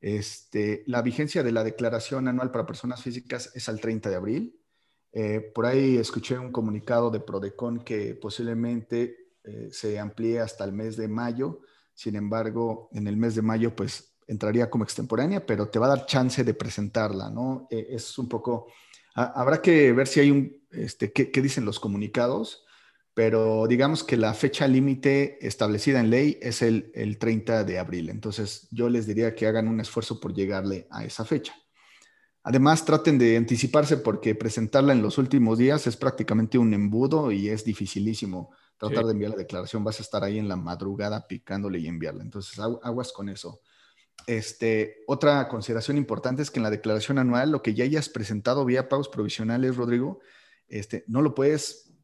Este, 0.00 0.84
la 0.86 1.02
vigencia 1.02 1.42
de 1.42 1.52
la 1.52 1.64
declaración 1.64 2.28
anual 2.28 2.50
para 2.50 2.66
personas 2.66 3.02
físicas 3.02 3.50
es 3.54 3.68
al 3.68 3.80
30 3.80 4.10
de 4.10 4.16
abril. 4.16 4.60
Eh, 5.12 5.40
por 5.54 5.66
ahí 5.66 5.96
escuché 5.96 6.38
un 6.38 6.52
comunicado 6.52 7.10
de 7.10 7.20
Prodecon 7.20 7.80
que 7.84 8.14
posiblemente 8.14 9.34
eh, 9.44 9.68
se 9.72 9.98
amplíe 9.98 10.40
hasta 10.40 10.64
el 10.64 10.72
mes 10.72 10.96
de 10.96 11.08
mayo. 11.08 11.60
Sin 11.94 12.16
embargo, 12.16 12.88
en 12.92 13.06
el 13.06 13.16
mes 13.16 13.34
de 13.34 13.42
mayo, 13.42 13.74
pues 13.74 14.07
entraría 14.28 14.70
como 14.70 14.84
extemporánea, 14.84 15.44
pero 15.44 15.68
te 15.68 15.80
va 15.80 15.86
a 15.86 15.96
dar 15.96 16.06
chance 16.06 16.44
de 16.44 16.54
presentarla, 16.54 17.30
¿no? 17.30 17.66
Eh, 17.70 17.88
es 17.90 18.16
un 18.18 18.28
poco, 18.28 18.68
habrá 19.14 19.60
que 19.60 19.92
ver 19.92 20.06
si 20.06 20.20
hay 20.20 20.30
un, 20.30 20.56
este, 20.70 21.12
qué, 21.12 21.32
qué 21.32 21.42
dicen 21.42 21.64
los 21.64 21.80
comunicados 21.80 22.64
pero 23.18 23.66
digamos 23.66 24.04
que 24.04 24.16
la 24.16 24.32
fecha 24.32 24.68
límite 24.68 25.44
establecida 25.44 25.98
en 25.98 26.08
ley 26.08 26.38
es 26.40 26.62
el, 26.62 26.92
30 27.18 27.64
de 27.64 27.80
abril. 27.80 28.10
Entonces 28.10 28.68
yo 28.70 28.88
les 28.88 29.08
diría 29.08 29.34
que 29.34 29.48
hagan 29.48 29.66
un 29.66 29.80
esfuerzo 29.80 30.20
por 30.20 30.32
llegarle 30.32 30.86
a 30.88 31.04
esa 31.04 31.24
fecha. 31.24 31.52
Además, 32.44 32.84
traten 32.84 33.18
de 33.18 33.36
anticiparse 33.36 33.96
porque 33.96 34.36
presentarla 34.36 34.92
en 34.92 35.02
los 35.02 35.18
últimos 35.18 35.58
días 35.58 35.88
es 35.88 35.96
prácticamente 35.96 36.58
un 36.58 36.72
embudo 36.72 37.32
y 37.32 37.48
es 37.48 37.64
dificilísimo 37.64 38.52
tratar 38.76 39.04
de 39.06 39.10
enviar 39.10 39.32
la 39.32 39.38
declaración. 39.38 39.82
Vas 39.82 39.98
a 39.98 40.04
estar 40.04 40.22
ahí 40.22 40.38
en 40.38 40.46
la 40.46 40.54
madrugada 40.54 41.26
picándole 41.26 41.80
y 41.80 41.88
enviarla. 41.88 42.22
Entonces, 42.22 42.56
aguas 42.60 43.10
con 43.10 43.28
eso. 43.28 43.62
Este, 44.28 45.04
otra 45.06 45.48
consideración 45.48 45.96
importante 45.96 46.42
es 46.42 46.50
que 46.50 46.58
en 46.58 46.62
la 46.62 46.70
declaración 46.70 47.18
anual, 47.18 47.50
lo 47.50 47.62
que 47.62 47.72
ya 47.72 47.84
hayas 47.84 48.10
presentado 48.10 48.66
vía 48.66 48.90
pagos 48.90 49.08
provisionales, 49.08 49.76
Rodrigo, 49.76 50.20
este, 50.68 51.02
no 51.06 51.22
lo 51.22 51.34
puedes 51.34 51.94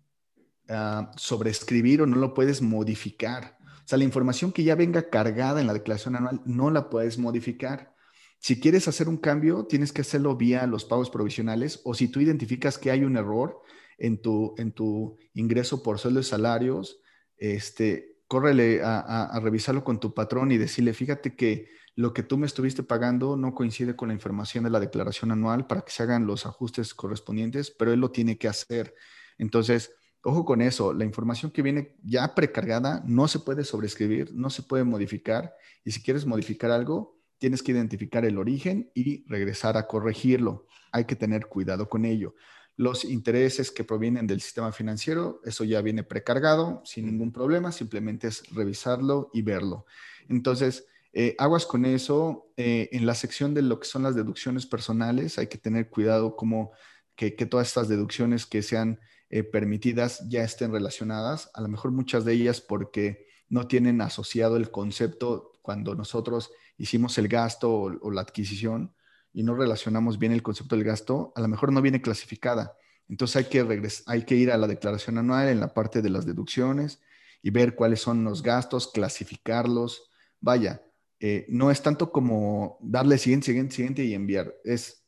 uh, 0.71 1.05
o 1.31 2.07
no 2.07 2.17
lo 2.17 2.33
puedes 2.33 2.63
modificar. 2.63 3.59
O 3.61 3.87
sea, 3.87 3.99
la 3.99 4.05
información 4.05 4.53
que 4.53 4.65
ya 4.65 4.75
venga 4.75 5.11
cargada 5.11 5.61
en 5.61 5.67
la 5.67 5.75
declaración 5.75 6.17
anual 6.17 6.41
no 6.47 6.71
la 6.71 6.89
puedes 6.89 7.19
modificar. 7.19 7.95
Si 8.39 8.59
quieres 8.59 8.89
hacer 8.89 9.07
un 9.07 9.19
cambio, 9.19 9.67
tienes 9.67 9.93
que 9.93 10.01
hacerlo 10.01 10.35
vía 10.35 10.67
los 10.67 10.87
pagos 10.87 11.11
provisionales 11.11 11.83
o 11.85 11.93
si 11.93 12.09
tú 12.09 12.21
identificas 12.21 12.79
que 12.79 12.91
hay 12.91 13.05
un 13.05 13.19
error 13.19 13.61
en 13.99 14.23
tu, 14.23 14.55
en 14.57 14.73
tu 14.73 15.19
ingreso 15.35 15.83
por 15.83 15.99
sueldos 15.99 16.29
y 16.29 16.31
salarios, 16.31 17.03
este, 17.37 18.17
córrele 18.29 18.81
a, 18.83 19.39
revisarlo 19.43 19.85
con 19.85 20.01
tu 20.01 20.15
patrón 20.15 20.53
y 20.53 20.57
decirle, 20.57 20.95
fíjate 20.95 21.37
que 21.37 21.69
lo 21.97 22.13
que 22.13 22.23
tú 22.23 22.39
me 22.39 22.47
estuviste 22.47 22.83
pagando 22.83 23.37
no 23.37 23.55
coincide 23.55 23.97
con 23.97 24.09
la 24.09 24.15
información 24.15 24.65
de 24.65 24.71
la 24.71 24.81
declaración 24.81 25.31
anual 25.31 25.67
para 25.67 25.83
que 25.83 25.93
se 25.93 26.03
hagan 26.03 26.27
los 26.27 26.47
ajustes 26.47 26.95
correspondientes, 26.95 27.71
pero 27.71 27.93
él 27.93 28.01
lo 28.01 28.11
tiene 28.11 28.37
que 28.39 28.49
hacer. 28.49 28.95
Entonces, 29.39 29.93
Ojo 30.27 30.47
con 30.47 30.63
eso, 30.63 30.95
la 30.95 31.05
información 31.05 31.51
que 31.51 31.61
viene 31.61 31.97
ya 32.03 32.35
precargada 32.35 33.05
no 33.07 33.29
se 33.29 33.41
puede 33.41 33.63
sobreescribir, 33.63 34.33
no 34.33 34.49
se 34.49 34.63
puede 34.63 34.83
modificar 34.83 35.55
y 35.85 35.91
si 35.91 36.03
quieres 36.03 36.25
modificar 36.25 36.71
algo, 36.71 37.21
tienes 37.37 37.63
que 37.63 37.73
identificar 37.73 38.25
el 38.25 38.39
origen 38.39 38.91
y 38.95 39.27
regresar 39.29 39.77
a 39.77 39.87
corregirlo. 39.87 40.67
Hay 40.93 41.05
que 41.05 41.15
tener 41.15 41.47
cuidado 41.47 41.91
con 41.91 42.07
ello. 42.07 42.35
Los 42.75 43.05
intereses 43.05 43.71
que 43.71 43.85
provienen 43.85 44.27
del 44.27 44.41
sistema 44.41 44.73
financiero, 44.73 45.43
eso 45.45 45.63
ya 45.63 45.83
viene 45.83 46.05
precargado 46.05 46.81
sin 46.87 47.05
ningún 47.05 47.31
problema, 47.31 47.71
simplemente 47.71 48.29
es 48.29 48.49
revisarlo 48.55 49.31
y 49.35 49.43
verlo. 49.43 49.85
Entonces, 50.31 50.87
eh, 51.15 51.35
aguas 51.39 51.67
con 51.67 51.85
eso. 51.85 52.51
Eh, 52.57 52.89
en 52.93 53.07
la 53.07 53.15
sección 53.15 53.55
de 53.55 53.63
lo 53.63 53.81
que 53.81 53.87
son 53.87 54.03
las 54.03 54.15
deducciones 54.15 54.67
personales, 54.67 55.39
hay 55.39 55.47
que 55.47 55.59
tener 55.59 55.89
cuidado 55.89 56.37
como 56.37 56.73
que 57.17 57.31
todas 57.31 57.69
estas 57.69 57.89
deducciones 57.89 58.45
que 58.45 58.61
sean 58.61 58.99
eh, 59.31 59.43
permitidas 59.43 60.23
ya 60.29 60.45
estén 60.45 60.71
relacionadas, 60.71 61.51
a 61.55 61.61
lo 61.61 61.67
mejor 61.67 61.91
muchas 61.91 62.25
de 62.25 62.35
ellas 62.35 62.61
porque 62.61 63.27
no 63.49 63.67
tienen 63.67 64.01
asociado 64.01 64.57
el 64.57 64.71
concepto 64.71 65.51
cuando 65.61 65.97
nosotros 65.97 66.53
hicimos 66.77 67.19
el 67.19 67.27
gasto 67.27 67.73
o, 67.73 68.11
la 68.13 68.21
adquisición 68.21 68.95
y 69.33 69.43
no 69.43 69.57
relacionamos 69.57 70.21
bien 70.21 70.31
el 70.31 70.45
concepto 70.45 70.77
del 70.77 70.85
gasto, 70.85 71.33
a 71.35 71.41
lo 71.41 71.49
mejor 71.49 71.73
no 71.73 71.83
viene 71.83 72.01
clasificada. 72.01 72.77
Entonces 73.09 73.35
hay 73.37 73.45
que, 73.47 73.89
hay 74.07 74.25
que 74.25 74.37
ir 74.37 74.53
a 74.53 74.57
la 74.57 74.69
declaración 74.69 75.19
anual 75.19 75.49
en 75.49 75.59
la 75.59 75.75
parte 75.75 76.01
de 76.01 76.11
las 76.11 76.27
deducciones 76.27 77.01
y 77.43 77.51
ver 77.51 77.75
cuáles 77.75 78.01
son 78.01 78.23
los 78.23 78.41
gastos, 78.41 78.93
clasificarlos. 78.93 80.11
Vaya, 80.41 80.81
eh, 81.27 81.47
no 81.49 81.71
es 81.71 81.81
tanto 81.81 82.13
como 82.13 82.77
darle 82.83 83.17
siguiente, 83.17 83.47
siguiente, 83.47 83.75
siguiente 83.75 84.05
y 84.05 84.13
enviar. 84.13 84.55
Es 84.63 85.07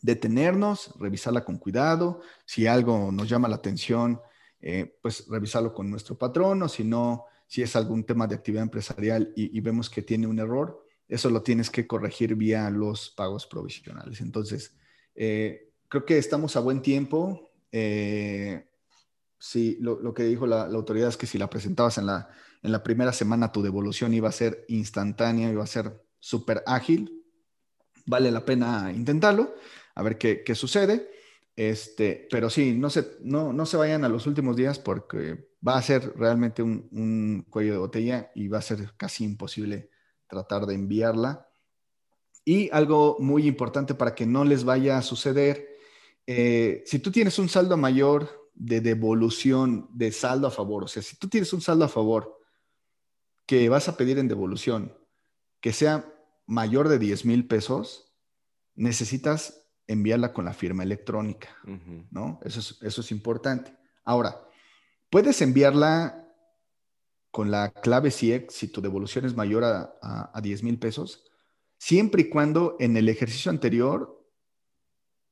detenernos, 0.00 0.94
revisarla 1.00 1.44
con 1.44 1.58
cuidado. 1.58 2.20
Si 2.44 2.68
algo 2.68 3.10
nos 3.10 3.28
llama 3.28 3.48
la 3.48 3.56
atención, 3.56 4.20
eh, 4.60 4.96
pues 5.02 5.26
revisarlo 5.28 5.74
con 5.74 5.90
nuestro 5.90 6.16
patrón 6.16 6.62
o 6.62 6.68
si 6.68 6.84
no, 6.84 7.24
si 7.48 7.60
es 7.60 7.74
algún 7.74 8.04
tema 8.04 8.28
de 8.28 8.36
actividad 8.36 8.62
empresarial 8.62 9.32
y, 9.34 9.58
vemos 9.58 9.90
que 9.90 10.02
tiene 10.02 10.28
un 10.28 10.38
error, 10.38 10.86
eso 11.08 11.28
lo 11.28 11.42
tienes 11.42 11.70
que 11.70 11.88
corregir 11.88 12.36
vía 12.36 12.70
los 12.70 13.10
pagos 13.10 13.44
provisionales. 13.48 14.20
Entonces, 14.20 14.76
eh, 15.16 15.72
creo 15.88 16.04
que 16.04 16.18
estamos 16.18 16.54
a 16.54 16.60
buen 16.60 16.82
tiempo. 16.82 17.50
Eh, 17.72 18.64
sí, 19.40 19.76
lo, 19.80 20.14
que 20.14 20.22
dijo 20.22 20.46
la, 20.46 20.68
la, 20.68 20.76
autoridad 20.76 21.08
es 21.08 21.16
que 21.16 21.26
si 21.26 21.36
la 21.36 21.50
presentabas 21.50 21.98
en 21.98 22.06
la, 22.06 22.28
en 22.62 22.72
la 22.72 22.82
primera 22.82 23.12
semana, 23.12 23.52
tu 23.52 23.62
devolución 23.62 24.14
iba 24.14 24.28
a 24.28 24.32
ser 24.32 24.64
instantánea, 24.68 25.50
iba 25.50 25.64
a 25.64 25.66
ser 25.66 26.04
súper 26.20 26.62
ágil. 26.66 27.24
Vale 28.06 28.30
la 28.30 28.44
pena 28.44 28.92
intentarlo 28.94 29.54
a 29.94 30.02
ver 30.02 30.18
qué, 30.18 30.54
sucede. 30.54 31.10
Este, 31.54 32.26
pero 32.30 32.48
sí, 32.48 32.74
no 32.74 32.88
se, 32.88 33.18
no, 33.20 33.52
no 33.52 33.66
se 33.66 33.76
vayan 33.76 34.04
a 34.04 34.08
los 34.08 34.26
últimos 34.26 34.56
días 34.56 34.78
porque 34.78 35.50
va 35.66 35.76
a 35.76 35.82
ser 35.82 36.14
realmente 36.16 36.62
un, 36.62 37.46
cuello 37.50 37.72
de 37.72 37.78
botella 37.78 38.32
y 38.34 38.48
va 38.48 38.58
a 38.58 38.62
ser 38.62 38.94
casi 38.96 39.24
imposible 39.24 39.90
tratar 40.28 40.66
de 40.66 40.74
enviarla. 40.74 41.48
Y 42.44 42.70
algo 42.70 43.16
muy 43.20 43.46
importante 43.46 43.94
para 43.94 44.14
que 44.14 44.26
no 44.26 44.44
les 44.44 44.64
vaya 44.64 44.98
a 44.98 45.02
suceder, 45.02 45.68
eh, 46.26 46.82
si 46.86 46.98
tú 46.98 47.12
tienes 47.12 47.38
un 47.38 47.48
saldo 47.48 47.76
mayor 47.76 48.50
de 48.54 48.80
devolución 48.80 49.88
de 49.92 50.10
saldo 50.10 50.46
a 50.46 50.50
favor, 50.50 50.84
o 50.84 50.88
sea, 50.88 51.02
si 51.02 51.16
tú 51.16 51.28
tienes 51.28 51.52
un 51.52 51.60
saldo 51.60 51.84
a 51.84 51.88
favor 51.88 52.41
que 53.46 53.68
vas 53.68 53.88
a 53.88 53.96
pedir 53.96 54.18
en 54.18 54.28
devolución 54.28 54.96
que 55.60 55.72
sea 55.72 56.12
mayor 56.46 56.88
de 56.88 56.98
10 56.98 57.24
mil 57.24 57.46
pesos, 57.46 58.12
necesitas 58.74 59.68
enviarla 59.86 60.32
con 60.32 60.44
la 60.44 60.54
firma 60.54 60.82
electrónica, 60.82 61.56
¿no? 62.10 62.40
Eso 62.42 62.60
es, 62.60 62.78
eso 62.82 63.00
es 63.00 63.10
importante. 63.10 63.76
Ahora, 64.04 64.48
puedes 65.10 65.40
enviarla 65.40 66.22
con 67.30 67.50
la 67.50 67.72
clave 67.72 68.10
CIEX 68.10 68.54
si 68.54 68.68
tu 68.68 68.80
devolución 68.80 69.24
es 69.24 69.34
mayor 69.34 69.64
a, 69.64 69.94
a, 70.02 70.40
10 70.40 70.62
mil 70.64 70.78
pesos, 70.78 71.24
siempre 71.78 72.22
y 72.22 72.28
cuando 72.28 72.76
en 72.78 72.96
el 72.96 73.08
ejercicio 73.08 73.50
anterior 73.50 74.22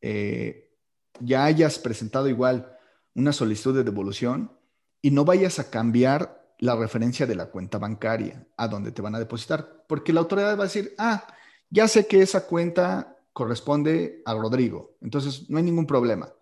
eh, 0.00 0.74
ya 1.20 1.44
hayas 1.44 1.78
presentado 1.78 2.28
igual 2.28 2.76
una 3.14 3.32
solicitud 3.32 3.74
de 3.74 3.84
devolución 3.84 4.56
y 5.02 5.10
no 5.10 5.24
vayas 5.24 5.58
a 5.58 5.70
cambiar 5.70 6.39
la 6.60 6.76
referencia 6.76 7.26
de 7.26 7.34
la 7.34 7.50
cuenta 7.50 7.78
bancaria 7.78 8.46
a 8.56 8.68
donde 8.68 8.92
te 8.92 9.02
van 9.02 9.14
a 9.14 9.18
depositar, 9.18 9.84
porque 9.88 10.12
la 10.12 10.20
autoridad 10.20 10.56
va 10.56 10.62
a 10.62 10.66
decir, 10.66 10.94
ah, 10.98 11.26
ya 11.68 11.88
sé 11.88 12.06
que 12.06 12.22
esa 12.22 12.46
cuenta 12.46 13.18
corresponde 13.32 14.22
a 14.24 14.34
Rodrigo. 14.34 14.96
Entonces, 15.00 15.50
no 15.50 15.58
hay 15.58 15.64
ningún 15.64 15.86
problema. 15.86 16.32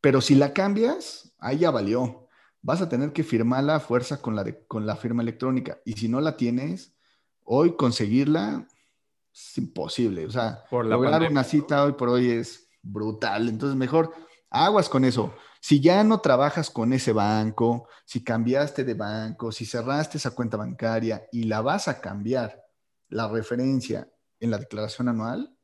Pero 0.00 0.20
si 0.20 0.34
la 0.34 0.52
cambias, 0.52 1.34
ahí 1.38 1.58
ya 1.58 1.70
valió. 1.70 2.28
Vas 2.62 2.80
a 2.82 2.88
tener 2.88 3.12
que 3.12 3.24
firmarla 3.24 3.76
a 3.76 3.80
fuerza 3.80 4.20
con 4.20 4.36
la, 4.36 4.44
con 4.68 4.86
la 4.86 4.96
firma 4.96 5.22
electrónica. 5.22 5.80
Y 5.84 5.94
si 5.94 6.08
no 6.08 6.20
la 6.20 6.36
tienes, 6.36 6.94
hoy 7.44 7.76
conseguirla 7.76 8.66
es 9.32 9.58
imposible. 9.58 10.26
O 10.26 10.30
sea, 10.30 10.64
lograr 10.70 11.22
una 11.30 11.44
cita 11.44 11.84
hoy 11.84 11.92
por 11.92 12.08
hoy 12.08 12.30
es, 12.30 12.66
brutal. 12.86 13.48
Entonces, 13.48 13.76
mejor 13.76 14.12
aguas 14.50 14.88
con 14.88 15.04
eso. 15.04 15.34
Si 15.66 15.80
ya 15.80 16.04
no 16.04 16.20
trabajas 16.20 16.70
con 16.70 16.92
ese 16.92 17.12
banco, 17.12 17.88
si 18.04 18.22
cambiaste 18.22 18.84
de 18.84 18.94
banco, 18.94 19.50
si 19.50 19.66
cerraste 19.66 20.16
esa 20.16 20.30
cuenta 20.30 20.56
bancaria 20.56 21.26
y 21.32 21.42
la 21.42 21.60
vas 21.60 21.88
a 21.88 22.00
cambiar, 22.00 22.64
la 23.08 23.26
referencia 23.26 24.08
en 24.38 24.52
la 24.52 24.58
declaración 24.58 25.08
anual, 25.08 25.58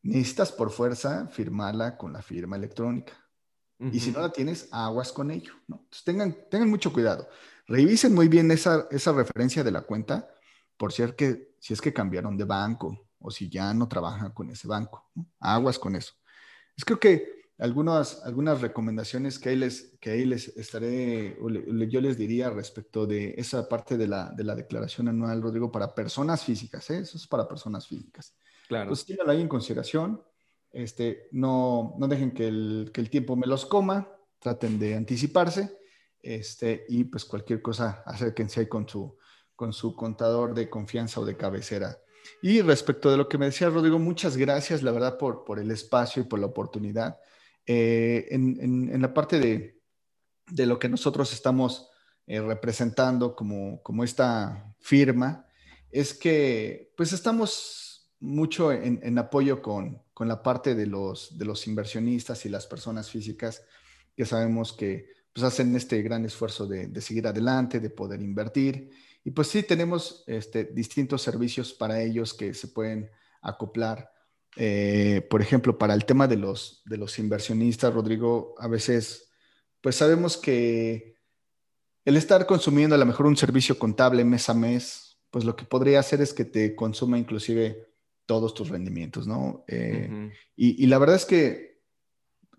necesitas 0.00 0.52
por 0.52 0.70
fuerza 0.70 1.28
firmarla 1.28 1.98
con 1.98 2.14
la 2.14 2.22
firma 2.22 2.56
electrónica. 2.56 3.12
Y 3.78 4.00
si 4.00 4.10
no 4.10 4.22
la 4.22 4.32
tienes, 4.32 4.70
aguas 4.72 5.12
con 5.12 5.30
ello. 5.30 5.52
¿no? 5.68 5.80
Entonces 5.80 6.04
tengan, 6.04 6.34
tengan 6.50 6.70
mucho 6.70 6.90
cuidado. 6.90 7.28
Revisen 7.66 8.14
muy 8.14 8.28
bien 8.28 8.50
esa, 8.50 8.88
esa 8.90 9.12
referencia 9.12 9.62
de 9.62 9.70
la 9.70 9.82
cuenta, 9.82 10.30
por 10.78 10.94
si 10.94 11.02
es, 11.02 11.12
que, 11.12 11.54
si 11.58 11.74
es 11.74 11.82
que 11.82 11.92
cambiaron 11.92 12.38
de 12.38 12.44
banco 12.44 13.06
o 13.18 13.30
si 13.30 13.50
ya 13.50 13.74
no 13.74 13.86
trabajan 13.86 14.32
con 14.32 14.48
ese 14.48 14.66
banco. 14.66 15.10
Aguas 15.40 15.78
con 15.78 15.94
eso. 15.94 16.14
Es 16.74 16.86
creo 16.86 16.98
que 16.98 17.36
algunas, 17.58 18.22
algunas 18.24 18.60
recomendaciones 18.60 19.38
que 19.38 19.48
ahí 19.50 19.56
les, 19.56 19.96
que 20.00 20.10
ahí 20.10 20.24
les 20.26 20.48
estaré, 20.56 21.38
yo 21.88 22.00
les 22.00 22.18
diría 22.18 22.50
respecto 22.50 23.06
de 23.06 23.34
esa 23.38 23.68
parte 23.68 23.96
de 23.96 24.06
la, 24.06 24.30
de 24.30 24.44
la 24.44 24.54
declaración 24.54 25.08
anual, 25.08 25.40
Rodrigo, 25.40 25.72
para 25.72 25.94
personas 25.94 26.44
físicas, 26.44 26.90
¿eh? 26.90 26.98
eso 26.98 27.16
es 27.16 27.26
para 27.26 27.48
personas 27.48 27.86
físicas. 27.86 28.34
Claro. 28.68 28.88
Pues 28.88 29.04
tírenlo 29.06 29.32
ahí 29.32 29.40
en 29.40 29.48
consideración, 29.48 30.22
este, 30.70 31.28
no, 31.32 31.94
no 31.98 32.08
dejen 32.08 32.32
que 32.32 32.48
el, 32.48 32.90
que 32.92 33.00
el 33.00 33.08
tiempo 33.08 33.36
me 33.36 33.46
los 33.46 33.64
coma, 33.64 34.12
traten 34.38 34.78
de 34.78 34.94
anticiparse, 34.94 35.78
este, 36.20 36.84
y 36.88 37.04
pues 37.04 37.24
cualquier 37.24 37.62
cosa, 37.62 38.02
acérquense 38.04 38.60
ahí 38.60 38.66
con 38.66 38.86
su, 38.86 39.16
con 39.54 39.72
su 39.72 39.94
contador 39.94 40.52
de 40.52 40.68
confianza 40.68 41.20
o 41.20 41.24
de 41.24 41.36
cabecera. 41.36 41.96
Y 42.42 42.60
respecto 42.60 43.10
de 43.10 43.16
lo 43.16 43.28
que 43.28 43.38
me 43.38 43.46
decía 43.46 43.70
Rodrigo, 43.70 43.98
muchas 43.98 44.36
gracias, 44.36 44.82
la 44.82 44.92
verdad, 44.92 45.16
por, 45.16 45.44
por 45.44 45.58
el 45.58 45.70
espacio 45.70 46.22
y 46.22 46.26
por 46.26 46.38
la 46.38 46.46
oportunidad. 46.46 47.18
Eh, 47.66 48.28
en, 48.30 49.02
la 49.02 49.12
parte 49.12 49.40
de, 49.40 50.66
lo 50.66 50.78
que 50.78 50.88
nosotros 50.88 51.32
estamos 51.32 51.90
eh, 52.26 52.40
representando 52.40 53.34
como, 53.34 54.04
esta 54.04 54.74
firma, 54.78 55.46
es 55.90 56.14
que 56.14 56.92
pues 56.96 57.12
estamos 57.12 58.10
mucho 58.20 58.72
en, 58.72 59.18
apoyo 59.18 59.62
con, 59.62 60.02
la 60.20 60.42
parte 60.42 60.74
de 60.74 60.86
los, 60.86 61.36
de 61.36 61.44
los 61.44 61.66
inversionistas 61.66 62.46
y 62.46 62.48
las 62.48 62.66
personas 62.66 63.10
físicas 63.10 63.62
que 64.16 64.24
sabemos 64.24 64.72
que 64.72 65.14
pues 65.32 65.44
hacen 65.44 65.76
este 65.76 66.00
gran 66.00 66.24
esfuerzo 66.24 66.66
de, 66.66 67.00
seguir 67.02 67.26
adelante, 67.26 67.78
de 67.78 67.90
poder 67.90 68.22
invertir. 68.22 68.90
Y 69.22 69.32
pues 69.32 69.48
sí, 69.48 69.62
tenemos 69.62 70.24
este, 70.26 70.64
distintos 70.64 71.20
servicios 71.20 71.74
para 71.74 72.00
ellos 72.00 72.32
que 72.32 72.54
se 72.54 72.68
pueden 72.68 73.10
acoplar 73.42 74.10
eh, 74.56 75.26
por 75.28 75.42
ejemplo, 75.42 75.78
para 75.78 75.94
el 75.94 76.06
tema 76.06 76.26
de 76.26 76.36
los, 76.36 76.82
de 76.86 76.96
los 76.96 77.18
inversionistas, 77.18 77.92
Rodrigo, 77.92 78.54
a 78.58 78.68
veces, 78.68 79.30
pues 79.82 79.96
sabemos 79.96 80.38
que 80.38 81.16
el 82.06 82.16
estar 82.16 82.46
consumiendo 82.46 82.94
a 82.94 82.98
lo 82.98 83.04
mejor 83.04 83.26
un 83.26 83.36
servicio 83.36 83.78
contable 83.78 84.24
mes 84.24 84.48
a 84.48 84.54
mes, 84.54 85.18
pues 85.30 85.44
lo 85.44 85.56
que 85.56 85.64
podría 85.64 86.00
hacer 86.00 86.22
es 86.22 86.32
que 86.32 86.44
te 86.44 86.74
consuma 86.74 87.18
inclusive 87.18 87.86
todos 88.24 88.54
tus 88.54 88.70
rendimientos, 88.70 89.26
¿no? 89.26 89.64
Eh, 89.68 90.32
y, 90.56 90.86
la 90.86 90.98
verdad 90.98 91.16
es 91.16 91.26
que 91.26 91.82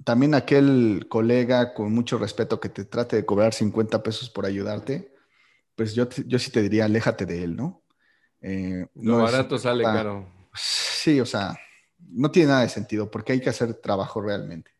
también 0.03 0.33
aquel 0.33 1.07
colega 1.09 1.73
con 1.73 1.93
mucho 1.93 2.17
respeto 2.17 2.59
que 2.59 2.69
te 2.69 2.85
trate 2.85 3.15
de 3.15 3.25
cobrar 3.25 3.53
50 3.53 4.03
pesos 4.03 4.29
por 4.29 4.45
ayudarte, 4.45 5.13
pues 5.75 5.95
yo, 5.95 6.07
yo 6.25 6.39
sí 6.39 6.51
te 6.51 6.61
diría, 6.61 6.85
aléjate 6.85 7.25
de 7.25 7.43
él, 7.43 7.55
¿no? 7.55 7.83
Eh, 8.41 8.85
lo 8.95 9.17
barato 9.17 9.57
sale 9.57 9.83
caro. 9.83 10.29
Sí, 10.53 11.19
o 11.19 11.25
sea, 11.25 11.57
no 12.07 12.31
tiene 12.31 12.49
nada 12.49 12.61
de 12.61 12.69
sentido 12.69 13.11
porque 13.11 13.33
hay 13.33 13.41
que 13.41 13.49
hacer 13.49 13.73
trabajo 13.75 14.21
realmente. 14.21 14.71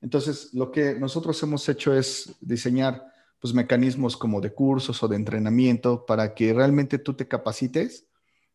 Entonces, 0.00 0.52
lo 0.52 0.70
que 0.70 0.94
nosotros 0.94 1.42
hemos 1.42 1.68
hecho 1.68 1.96
es 1.96 2.34
diseñar 2.40 3.04
pues, 3.40 3.54
mecanismos 3.54 4.16
como 4.16 4.40
de 4.40 4.52
cursos 4.52 5.02
o 5.02 5.08
de 5.08 5.16
entrenamiento 5.16 6.04
para 6.04 6.34
que 6.34 6.52
realmente 6.52 6.98
tú 6.98 7.14
te 7.14 7.28
capacites 7.28 8.06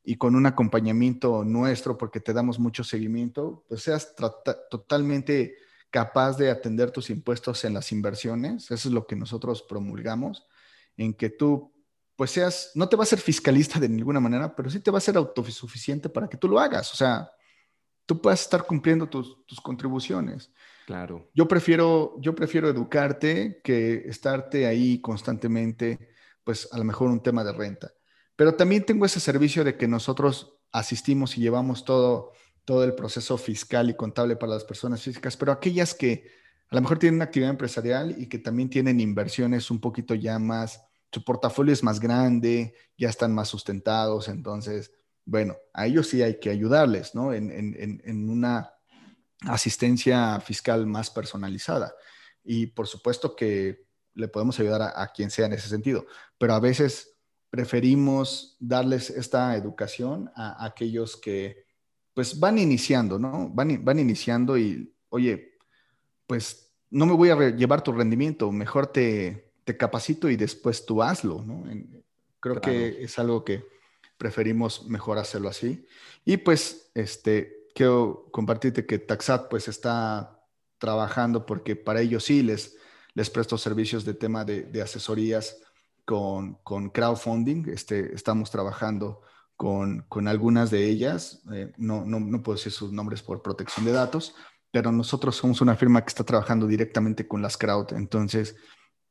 y 0.03 0.15
con 0.15 0.35
un 0.35 0.45
acompañamiento 0.45 1.43
nuestro, 1.43 1.97
porque 1.97 2.19
te 2.19 2.33
damos 2.33 2.59
mucho 2.59 2.83
seguimiento, 2.83 3.65
pues 3.67 3.83
seas 3.83 4.15
totalmente 4.69 5.55
capaz 5.89 6.37
de 6.37 6.49
atender 6.49 6.91
tus 6.91 7.09
impuestos 7.09 7.65
en 7.65 7.73
las 7.73 7.91
inversiones. 7.91 8.71
Eso 8.71 8.87
es 8.87 8.93
lo 8.93 9.05
que 9.05 9.15
nosotros 9.15 9.61
promulgamos, 9.63 10.45
en 10.97 11.13
que 11.13 11.29
tú 11.29 11.73
pues 12.15 12.31
seas, 12.31 12.71
no 12.75 12.89
te 12.89 12.97
va 12.97 13.03
a 13.03 13.07
ser 13.07 13.19
fiscalista 13.19 13.79
de 13.79 13.87
ninguna 13.87 14.19
manera, 14.19 14.53
pero 14.53 14.69
sí 14.69 14.81
te 14.81 14.91
va 14.91 14.97
a 14.97 15.01
ser 15.01 15.15
autosuficiente 15.15 16.09
para 16.09 16.27
que 16.27 16.35
tú 16.35 16.49
lo 16.49 16.59
hagas. 16.59 16.91
O 16.91 16.95
sea, 16.97 17.31
tú 18.09 18.19
puedas 18.19 18.41
estar 18.41 18.65
cumpliendo 18.65 19.07
tus, 19.07 19.37
contribuciones. 19.61 20.51
Claro. 20.87 21.29
Yo 21.35 21.47
prefiero, 21.47 22.15
yo 22.19 22.33
prefiero 22.33 22.67
educarte 22.67 23.61
que 23.63 24.01
estarte 24.07 24.65
ahí 24.65 24.99
constantemente, 24.99 26.09
pues 26.43 26.67
a 26.71 26.79
lo 26.79 26.85
mejor 26.85 27.09
un 27.09 27.21
tema 27.21 27.43
de 27.43 27.53
renta. 27.53 27.91
Pero 28.35 28.55
también 28.55 28.83
tengo 28.83 29.05
ese 29.05 29.19
servicio 29.19 29.63
de 29.63 29.77
que 29.77 29.87
nosotros 29.87 30.57
asistimos 30.71 31.37
y 31.37 31.41
llevamos 31.41 31.85
todo, 31.85 32.31
todo 32.65 32.83
el 32.83 32.95
proceso 32.95 33.37
fiscal 33.37 33.91
y 33.91 33.95
contable 33.95 34.35
para 34.37 34.53
las 34.53 34.63
personas 34.63 35.03
físicas, 35.03 35.37
pero 35.37 35.51
aquellas 35.51 35.93
que 35.93 36.31
a 36.71 36.75
lo 36.75 36.81
mejor 36.81 36.97
tienen 36.97 37.17
una 37.17 37.25
actividad 37.25 37.51
empresarial 37.51 38.15
y 38.17 38.27
que 38.27 38.39
también 38.39 38.71
tienen 38.71 38.99
inversiones 38.99 39.69
un 39.69 39.79
poquito 39.79 40.15
ya 40.15 40.39
más, 40.39 40.81
su 41.11 41.23
portafolio 41.23 41.73
es 41.73 41.83
más 41.83 41.99
grande, 41.99 42.73
ya 42.97 43.09
están 43.09 43.35
más 43.35 43.49
sustentados, 43.49 44.27
entonces 44.29 44.91
bueno, 45.25 45.57
a 45.73 45.85
ellos 45.85 46.07
sí 46.07 46.21
hay 46.21 46.39
que 46.39 46.49
ayudarles, 46.49 47.13
¿no? 47.13 47.33
En, 47.33 48.29
una 48.29 48.73
asistencia 49.41 50.39
fiscal 50.39 50.85
más 50.87 51.09
personalizada. 51.09 51.93
Y 52.43 52.67
por 52.67 52.87
supuesto 52.87 53.35
que 53.35 53.85
le 54.15 54.27
podemos 54.27 54.59
ayudar 54.59 54.93
a, 54.95 55.11
quien 55.13 55.29
sea 55.29 55.45
en 55.45 55.53
ese 55.53 55.69
sentido, 55.69 56.05
pero 56.37 56.53
a 56.53 56.59
veces 56.59 57.15
preferimos 57.49 58.57
darles 58.59 59.09
esta 59.09 59.55
educación 59.55 60.31
a, 60.35 60.65
aquellos 60.65 61.15
que 61.15 61.65
pues 62.13 62.39
van 62.39 62.57
iniciando, 62.57 63.17
¿no? 63.17 63.49
Van, 63.49 63.83
van 63.85 63.99
iniciando 63.99 64.57
y, 64.57 64.93
oye, 65.09 65.57
pues 66.27 66.73
no 66.89 67.05
me 67.05 67.13
voy 67.13 67.29
a 67.29 67.49
llevar 67.49 67.83
tu 67.83 67.91
rendimiento, 67.91 68.51
mejor 68.51 68.87
te, 68.87 69.53
te, 69.63 69.77
capacito 69.77 70.29
y 70.29 70.35
después 70.35 70.85
tú 70.85 71.01
hazlo, 71.01 71.43
¿no? 71.43 71.63
creo 72.39 72.61
que 72.61 73.03
es 73.03 73.19
algo 73.19 73.43
que 73.43 73.63
preferimos 74.19 74.87
mejor 74.87 75.17
hacerlo 75.17 75.49
así. 75.49 75.87
Y 76.25 76.37
pues, 76.37 76.91
este, 76.93 77.69
quiero 77.73 78.27
compartirte 78.31 78.85
que 78.85 78.99
Taxat 78.99 79.49
pues 79.49 79.67
está 79.67 80.43
trabajando 80.77 81.45
porque 81.45 81.75
para 81.75 82.01
ellos 82.01 82.25
sí 82.25 82.43
les, 82.43 82.75
les 83.13 83.29
presto 83.29 83.57
servicios 83.57 84.05
de 84.05 84.13
tema 84.13 84.45
de, 84.45 84.81
asesorías 84.81 85.57
con, 86.05 86.55
con, 86.63 86.89
crowdfunding. 86.89 87.69
Este, 87.69 88.13
estamos 88.13 88.51
trabajando 88.51 89.21
con, 89.55 90.05
con 90.09 90.27
algunas 90.27 90.69
de 90.69 90.85
ellas. 90.85 91.41
Eh, 91.53 91.71
no, 91.77 92.03
no, 92.05 92.19
no 92.19 92.43
puedo 92.43 92.57
decir 92.57 92.73
sus 92.73 92.91
nombres 92.91 93.21
por 93.21 93.41
protección 93.41 93.85
de 93.85 93.93
datos, 93.93 94.35
pero 94.69 94.91
nosotros 94.91 95.37
somos 95.37 95.61
una 95.61 95.77
firma 95.77 96.01
que 96.01 96.09
está 96.09 96.25
trabajando 96.25 96.67
directamente 96.67 97.25
con 97.25 97.41
las 97.41 97.57
crowd. 97.57 97.93
Entonces, 97.93 98.57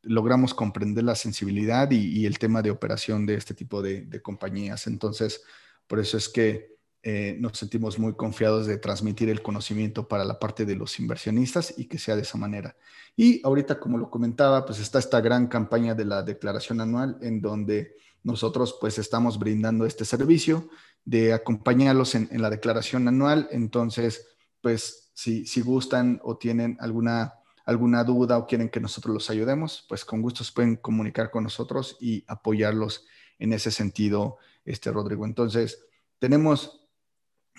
logramos 0.02 0.54
comprender 0.54 1.04
la 1.04 1.14
sensibilidad 1.14 1.90
y, 1.90 2.26
el 2.26 2.38
tema 2.38 2.62
de 2.62 2.70
operación 2.70 3.26
de 3.26 3.34
este 3.34 3.54
tipo 3.54 3.82
de, 3.82 4.22
compañías. 4.22 4.86
Entonces, 4.86 5.42
por 5.86 5.98
eso 5.98 6.16
es 6.16 6.28
que 6.28 6.78
eh, 7.02 7.36
nos 7.38 7.58
sentimos 7.58 7.98
muy 7.98 8.14
confiados 8.14 8.66
de 8.66 8.78
transmitir 8.78 9.28
el 9.28 9.42
conocimiento 9.42 10.08
para 10.08 10.24
la 10.24 10.38
parte 10.38 10.64
de 10.64 10.74
los 10.74 10.98
inversionistas 10.98 11.74
y 11.76 11.86
que 11.86 11.98
sea 11.98 12.16
de 12.16 12.22
esa 12.22 12.38
manera. 12.38 12.76
Y 13.16 13.40
ahorita, 13.44 13.78
como 13.78 13.98
lo 13.98 14.10
comentaba, 14.10 14.64
pues 14.64 14.78
está 14.80 14.98
esta 14.98 15.20
gran 15.20 15.46
campaña 15.46 15.94
de 15.94 16.04
la 16.04 16.22
declaración 16.22 16.80
anual 16.80 17.18
en 17.22 17.40
donde 17.40 17.94
nosotros 18.22 18.76
pues 18.80 18.98
estamos 18.98 19.38
brindando 19.38 19.86
este 19.86 20.04
servicio 20.04 20.68
de 21.04 21.32
acompañarlos 21.32 22.14
en, 22.14 22.28
la 22.32 22.50
declaración 22.50 23.08
anual. 23.08 23.48
Entonces, 23.52 24.26
pues 24.60 25.10
si, 25.14 25.46
si 25.46 25.60
gustan 25.60 26.20
o 26.22 26.36
tienen 26.36 26.76
alguna 26.80 27.34
alguna 27.68 28.02
duda 28.02 28.38
o 28.38 28.46
quieren 28.46 28.70
que 28.70 28.80
nosotros 28.80 29.12
los 29.12 29.28
ayudemos, 29.28 29.84
pues 29.90 30.02
con 30.02 30.22
gusto 30.22 30.42
pueden 30.54 30.76
comunicar 30.76 31.30
con 31.30 31.44
nosotros 31.44 31.98
y 32.00 32.24
apoyarlos 32.26 33.04
en 33.38 33.52
ese 33.52 33.70
sentido, 33.70 34.38
este 34.64 34.90
Rodrigo. 34.90 35.26
Entonces, 35.26 35.84
tenemos 36.18 36.88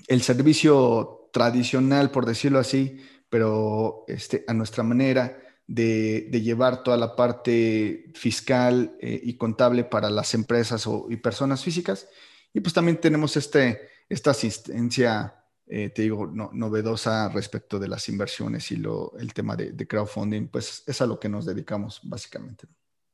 el 0.07 0.23
servicio 0.23 1.29
tradicional, 1.31 2.09
por 2.09 2.25
decirlo 2.25 2.57
así, 2.57 3.05
pero 3.29 4.05
este, 4.07 4.43
a 4.47 4.55
nuestra 4.55 4.81
manera 4.81 5.43
de, 5.67 6.27
llevar 6.41 6.81
toda 6.81 6.97
la 6.97 7.15
parte 7.15 8.11
fiscal 8.15 8.97
eh, 9.01 9.21
y 9.23 9.37
contable 9.37 9.83
para 9.83 10.09
las 10.09 10.33
empresas 10.33 10.87
o, 10.87 11.05
y 11.11 11.17
personas 11.17 11.63
físicas. 11.63 12.07
Y 12.51 12.61
pues 12.61 12.73
también 12.73 12.99
tenemos 12.99 13.37
este, 13.37 13.79
esta 14.09 14.31
asistencia 14.31 15.38
eh, 15.69 15.89
te 15.89 16.01
digo, 16.01 16.27
novedosa 16.27 17.29
respecto 17.29 17.79
de 17.79 17.87
las 17.87 18.09
inversiones 18.09 18.71
y 18.71 18.75
lo, 18.75 19.13
el 19.17 19.33
tema 19.33 19.55
de, 19.55 19.87
crowdfunding, 19.87 20.47
pues 20.47 20.83
es 20.85 21.01
a 21.01 21.05
lo 21.05 21.19
que 21.19 21.29
nos 21.29 21.45
dedicamos 21.45 22.01
básicamente. 22.03 22.67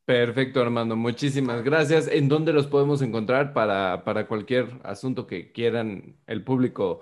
Perfecto, 0.05 0.61
Armando. 0.61 0.95
Muchísimas 0.95 1.63
gracias. 1.63 2.07
¿En 2.07 2.29
dónde 2.29 2.53
los 2.53 2.67
podemos 2.67 3.01
encontrar 3.01 3.53
para, 3.53 4.03
para 4.03 4.27
cualquier 4.27 4.79
asunto 4.83 5.27
que 5.27 5.51
quieran 5.51 6.15
el 6.27 6.43
público 6.43 7.01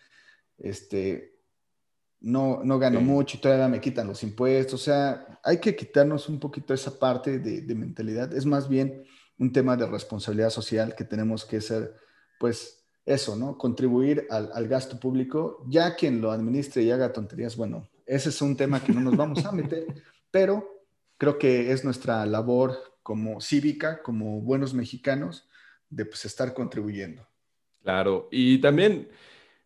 este, 0.58 1.40
no, 2.22 2.62
no 2.64 2.80
gano 2.80 3.02
mucho 3.02 3.38
y 3.38 3.42
todavía 3.42 3.68
me 3.68 3.82
quitan 3.82 4.08
los 4.08 4.24
impuestos. 4.24 4.82
O 4.82 4.84
sea, 4.84 5.40
hay 5.44 5.60
que 5.60 5.76
quitarnos 5.76 6.30
un 6.30 6.40
poquito 6.40 6.74
esa 6.74 6.98
parte 6.98 7.40
de, 7.40 7.62
de 7.62 7.76
mentalidad. 7.76 8.34
Es 8.34 8.46
más 8.46 8.70
bien 8.70 9.04
un 9.38 9.52
tema 9.52 9.76
de 9.76 9.88
responsabilidad 9.88 10.52
social 10.52 10.96
que 10.96 11.04
tenemos 11.04 11.46
que 11.46 11.62
ser, 11.62 11.96
pues, 12.40 12.82
eso, 13.06 13.36
¿no? 13.36 13.58
Contribuir 13.58 14.28
al, 14.30 14.68
gasto 14.68 15.00
público, 15.00 15.66
ya 15.68 15.96
quien 15.96 16.22
lo 16.22 16.32
administre 16.32 16.84
y 16.84 16.92
haga 16.92 17.14
tonterías, 17.14 17.56
bueno, 17.56 17.90
ese 18.06 18.30
es 18.30 18.42
un 18.42 18.56
tema 18.56 18.84
que 18.84 18.94
no 18.94 19.02
nos 19.02 19.18
vamos 19.18 19.46
a 19.46 19.52
meter, 19.52 19.86
pero 20.32 20.86
creo 21.18 21.38
que 21.38 21.72
es 21.72 21.84
nuestra 21.84 22.26
labor 22.26 22.78
como 23.04 23.42
cívica, 23.42 24.02
como 24.04 24.42
buenos 24.42 24.74
mexicanos, 24.74 25.48
de 25.90 26.06
pues 26.06 26.26
estar 26.26 26.54
contribuyendo. 26.54 27.28
Claro, 27.84 28.28
y 28.32 28.60
también 28.60 29.10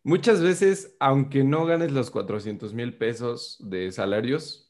muchas 0.02 0.40
veces, 0.42 0.96
aunque 1.00 1.44
no 1.44 1.66
ganes 1.66 1.92
los 1.92 2.10
400 2.10 2.72
mil 2.74 2.96
pesos 2.96 3.58
de 3.60 3.92
salarios, 3.92 4.66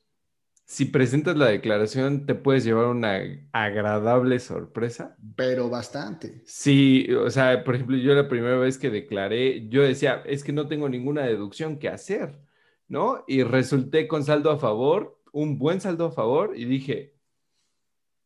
si 0.69 0.87
presentas 0.87 1.37
la 1.37 1.47
declaración, 1.47 2.27
te 2.27 2.35
puedes 2.35 2.65
llevar 2.65 2.87
una 2.87 3.21
agradable 3.53 4.41
sorpresa. 4.41 5.17
Pero 5.37 5.71
bastante. 5.71 6.43
Sí, 6.45 7.07
o 7.15 7.31
sea, 7.31 7.63
por 7.63 7.77
ejemplo, 7.77 7.97
yo 7.97 8.15
la 8.15 8.29
primera 8.29 8.57
vez 8.57 8.77
que 8.77 8.91
declaré, 8.91 9.69
yo 9.69 9.83
decía, 9.83 10.25
es 10.27 10.43
que 10.43 10.53
no 10.53 10.67
tengo 10.67 10.89
ninguna 10.89 11.23
deducción 11.23 11.79
que 11.79 11.89
hacer, 11.89 12.41
¿no? 12.89 13.23
Y 13.29 13.45
resulté 13.45 14.09
con 14.09 14.25
saldo 14.25 14.51
a 14.51 14.59
favor, 14.59 15.21
un 15.31 15.57
buen 15.57 15.81
saldo 15.81 16.07
a 16.07 16.11
favor, 16.11 16.55
y 16.57 16.65
dije, 16.65 17.16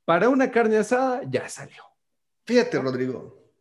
para 0.04 0.28
una 0.28 0.50
carne 0.50 0.76
asada 0.76 1.22
ya 1.28 1.48
salió. 1.48 1.82
Fíjate, 2.44 2.78
Rodrigo, 2.78 3.52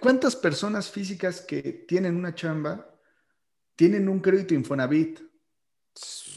¿cuántas 0.00 0.34
personas 0.36 0.90
físicas 0.90 1.40
que 1.40 1.84
tienen 1.86 2.16
una 2.16 2.34
chamba 2.34 2.94
tienen 3.76 4.08
un 4.08 4.20
crédito 4.20 4.54
Infonavit? 4.54 5.20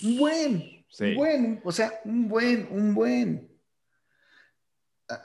Buen 0.04 0.82
un 1.00 1.16
buen, 1.16 1.62
o 1.64 1.72
sea, 1.72 2.02
un 2.06 2.28
buen, 2.28 2.68
un 2.72 2.94
buen. 2.94 3.50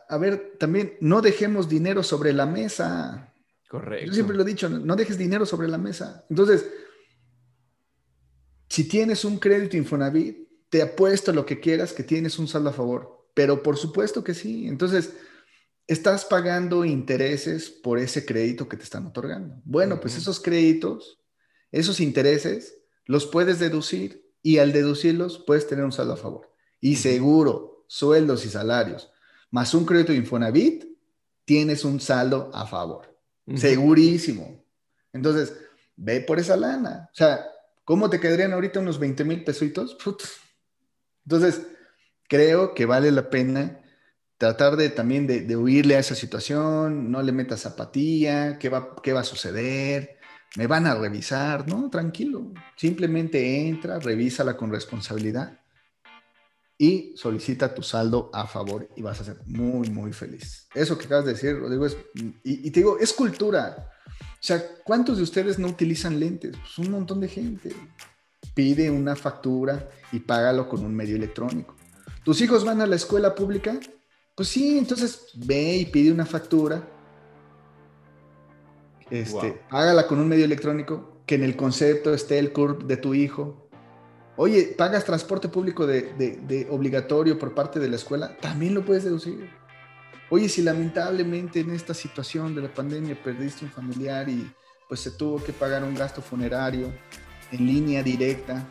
A, 0.08 0.16
ver, 0.18 0.56
también 0.58 0.96
no 1.00 1.20
dejemos 1.20 1.68
dinero 1.68 2.02
sobre 2.02 2.32
la 2.32 2.46
mesa. 2.46 3.32
Correcto. 3.68 4.06
Yo 4.06 4.14
siempre 4.14 4.36
lo 4.36 4.42
he 4.42 4.46
dicho, 4.46 4.68
no 4.68 4.96
dejes 4.96 5.18
dinero 5.18 5.46
sobre 5.46 5.68
la 5.68 5.78
mesa. 5.78 6.24
Entonces, 6.28 6.68
si 8.68 8.88
tienes 8.88 9.24
un 9.24 9.38
crédito 9.38 9.76
Infonavit, 9.76 10.48
te 10.68 10.82
apuesto 10.82 11.32
lo 11.32 11.46
que 11.46 11.60
quieras 11.60 11.92
que 11.92 12.02
tienes 12.02 12.38
un 12.38 12.48
saldo 12.48 12.70
a 12.70 12.72
favor. 12.72 13.15
Pero 13.36 13.62
por 13.62 13.76
supuesto 13.76 14.24
que 14.24 14.32
sí. 14.32 14.66
Entonces, 14.66 15.12
estás 15.86 16.24
pagando 16.24 16.86
intereses 16.86 17.68
por 17.68 17.98
ese 17.98 18.24
crédito 18.24 18.66
que 18.66 18.78
te 18.78 18.84
están 18.84 19.06
otorgando. 19.06 19.60
Bueno, 19.66 20.00
pues 20.00 20.16
esos 20.16 20.40
créditos, 20.40 21.20
esos 21.70 22.00
intereses, 22.00 22.78
los 23.04 23.26
puedes 23.26 23.58
deducir 23.58 24.32
y 24.42 24.56
al 24.56 24.72
deducirlos 24.72 25.44
puedes 25.46 25.66
tener 25.66 25.84
un 25.84 25.92
saldo 25.92 26.14
a 26.14 26.16
favor. 26.16 26.50
Y 26.80 26.96
seguro, 26.96 27.84
sueldos 27.88 28.46
y 28.46 28.48
salarios, 28.48 29.12
más 29.50 29.74
un 29.74 29.84
crédito 29.84 30.12
de 30.12 30.18
Infonavit, 30.18 30.86
tienes 31.44 31.84
un 31.84 32.00
saldo 32.00 32.50
a 32.54 32.66
favor. 32.66 33.14
Segurísimo. 33.54 34.64
Entonces, 35.12 35.54
ve 35.94 36.22
por 36.22 36.38
esa 36.38 36.56
lana. 36.56 37.10
O 37.12 37.14
sea, 37.14 37.44
¿cómo 37.84 38.08
te 38.08 38.18
quedarían 38.18 38.54
ahorita 38.54 38.80
unos 38.80 38.98
20 38.98 39.24
mil 39.24 39.44
pesitos? 39.44 39.94
Entonces, 41.26 41.66
creo 42.28 42.74
que 42.74 42.86
vale 42.86 43.10
la 43.10 43.30
pena 43.30 43.80
tratar 44.38 44.76
de 44.76 44.90
también 44.90 45.26
de, 45.26 45.56
huirle 45.56 45.96
a 45.96 46.00
esa 46.00 46.14
situación, 46.14 47.10
no 47.10 47.22
le 47.22 47.32
metas 47.32 47.66
apatía, 47.66 48.58
qué 48.58 48.68
va, 48.68 48.96
qué 49.02 49.12
va 49.12 49.20
a 49.20 49.24
suceder, 49.24 50.18
me 50.56 50.66
van 50.66 50.86
a 50.86 50.94
revisar, 50.94 51.66
¿no? 51.68 51.90
Tranquilo, 51.90 52.52
simplemente 52.76 53.66
entra, 53.66 53.98
revísala 53.98 54.56
con 54.56 54.70
responsabilidad 54.70 55.60
y 56.78 57.14
solicita 57.16 57.74
tu 57.74 57.82
saldo 57.82 58.30
a 58.32 58.46
favor 58.46 58.88
y 58.96 59.02
vas 59.02 59.20
a 59.20 59.24
ser 59.24 59.38
muy, 59.46 59.88
muy 59.90 60.12
feliz. 60.12 60.68
Eso 60.74 60.98
que 60.98 61.06
acabas 61.06 61.24
de 61.24 61.32
decir, 61.32 61.58
Rodrigo, 61.58 61.86
es, 61.86 61.96
y, 62.44 62.70
te 62.70 62.80
digo, 62.80 62.98
es 62.98 63.12
cultura. 63.12 63.90
O 64.18 64.42
sea, 64.46 64.62
¿cuántos 64.84 65.16
de 65.16 65.22
ustedes 65.22 65.58
no 65.58 65.68
utilizan 65.68 66.20
lentes? 66.20 66.56
Pues 66.56 66.78
un 66.78 66.90
montón 66.90 67.20
de 67.20 67.28
gente. 67.28 67.74
Pide 68.54 68.90
una 68.90 69.16
factura 69.16 69.88
y 70.12 70.20
págalo 70.20 70.68
con 70.68 70.84
un 70.84 70.94
medio 70.94 71.16
electrónico. 71.16 71.75
¿Tus 72.26 72.40
hijos 72.40 72.64
van 72.64 72.82
a 72.82 72.86
la 72.86 72.96
escuela 72.96 73.36
pública? 73.36 73.78
Pues 74.34 74.48
sí, 74.48 74.76
entonces 74.76 75.28
ve 75.34 75.76
y 75.76 75.86
pide 75.86 76.10
una 76.10 76.26
factura 76.26 76.86
este, 79.10 79.62
Hágala 79.70 80.08
con 80.08 80.18
un 80.18 80.26
medio 80.26 80.44
electrónico, 80.44 81.22
que 81.24 81.36
en 81.36 81.44
el 81.44 81.54
concepto 81.54 82.12
esté 82.12 82.40
el 82.40 82.52
CURP 82.52 82.82
de 82.82 82.96
tu 82.96 83.14
hijo. 83.14 83.68
Oye, 84.36 84.74
¿pagas 84.76 85.04
transporte 85.04 85.48
público 85.48 85.86
de, 85.86 86.66
obligatorio 86.68 87.38
por 87.38 87.54
parte 87.54 87.78
de 87.78 87.88
la 87.88 87.94
escuela? 87.94 88.36
También 88.38 88.74
lo 88.74 88.84
puedes 88.84 89.04
deducir. 89.04 89.48
Oye, 90.28 90.48
si 90.48 90.62
lamentablemente 90.62 91.60
en 91.60 91.70
esta 91.70 91.94
situación 91.94 92.56
de 92.56 92.62
la 92.62 92.74
pandemia 92.74 93.16
perdiste 93.22 93.64
un 93.64 93.70
familiar 93.70 94.28
y 94.28 94.52
pues 94.88 94.98
se 94.98 95.12
tuvo 95.12 95.40
que 95.40 95.52
pagar 95.52 95.84
un 95.84 95.94
gasto 95.94 96.20
funerario 96.20 96.92
en 97.52 97.66
línea 97.66 98.02
directa, 98.02 98.66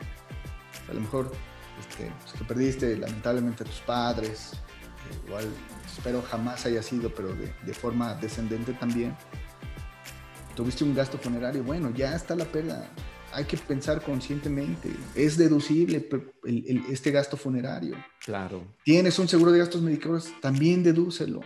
a 0.89 0.93
lo 0.93 0.99
mejor 0.99 1.31
este, 1.79 2.11
pues, 2.21 2.33
que 2.33 2.43
perdiste 2.43 2.97
lamentablemente 2.97 3.63
a 3.63 3.65
tus 3.65 3.79
padres, 3.79 4.51
igual 5.27 5.45
espero 5.85 6.21
jamás 6.21 6.65
haya 6.65 6.81
sido, 6.81 7.13
pero 7.13 7.33
de, 7.33 7.53
de 7.65 7.73
forma 7.73 8.15
descendente 8.15 8.73
también 8.73 9.15
tuviste 10.55 10.83
un 10.83 10.95
gasto 10.95 11.17
funerario, 11.17 11.63
bueno, 11.63 11.91
ya 11.91 12.15
está 12.15 12.35
la 12.35 12.45
pela. 12.45 12.87
Hay 13.33 13.43
que 13.43 13.57
pensar 13.57 14.01
conscientemente. 14.01 14.89
Es 15.13 15.37
deducible 15.37 16.07
este 16.89 17.11
gasto 17.11 17.35
funerario. 17.35 17.97
Claro. 18.23 18.75
Tienes 18.83 19.19
un 19.19 19.27
seguro 19.27 19.51
de 19.51 19.59
gastos 19.59 19.81
médicos, 19.81 20.31
también 20.41 20.83
dedúcelo. 20.83 21.41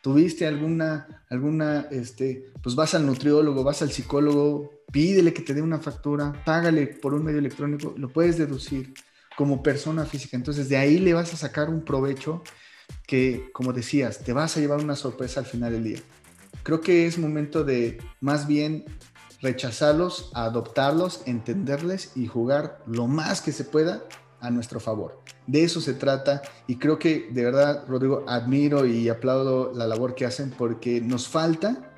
Tuviste 0.00 0.46
alguna, 0.46 1.24
alguna, 1.28 1.86
este, 1.90 2.46
pues 2.62 2.74
vas 2.74 2.94
al 2.94 3.04
nutriólogo, 3.04 3.62
vas 3.62 3.82
al 3.82 3.90
psicólogo, 3.90 4.70
pídele 4.90 5.34
que 5.34 5.42
te 5.42 5.52
dé 5.52 5.60
una 5.60 5.78
factura, 5.78 6.32
págale 6.46 6.86
por 6.86 7.12
un 7.12 7.24
medio 7.24 7.40
electrónico, 7.40 7.94
lo 7.98 8.08
puedes 8.08 8.38
deducir 8.38 8.94
como 9.38 9.62
persona 9.62 10.04
física. 10.04 10.36
Entonces 10.36 10.68
de 10.68 10.76
ahí 10.76 10.98
le 10.98 11.14
vas 11.14 11.32
a 11.32 11.36
sacar 11.36 11.70
un 11.70 11.84
provecho 11.84 12.42
que, 13.06 13.50
como 13.52 13.72
decías, 13.72 14.18
te 14.24 14.32
vas 14.32 14.56
a 14.56 14.60
llevar 14.60 14.80
una 14.80 14.96
sorpresa 14.96 15.38
al 15.38 15.46
final 15.46 15.74
del 15.74 15.84
día. 15.84 16.00
Creo 16.64 16.80
que 16.80 17.06
es 17.06 17.18
momento 17.18 17.62
de 17.62 17.98
más 18.20 18.48
bien 18.48 18.84
rechazarlos, 19.40 20.32
adoptarlos, 20.34 21.22
entenderles 21.26 22.10
y 22.16 22.26
jugar 22.26 22.82
lo 22.88 23.06
más 23.06 23.40
que 23.40 23.52
se 23.52 23.62
pueda 23.62 24.02
a 24.40 24.50
nuestro 24.50 24.80
favor. 24.80 25.22
De 25.46 25.62
eso 25.62 25.80
se 25.80 25.94
trata 25.94 26.42
y 26.66 26.74
creo 26.74 26.98
que 26.98 27.28
de 27.30 27.44
verdad, 27.44 27.84
Rodrigo, 27.86 28.24
admiro 28.26 28.86
y 28.86 29.08
aplaudo 29.08 29.72
la 29.72 29.86
labor 29.86 30.16
que 30.16 30.26
hacen 30.26 30.50
porque 30.50 31.00
nos 31.00 31.28
falta 31.28 31.94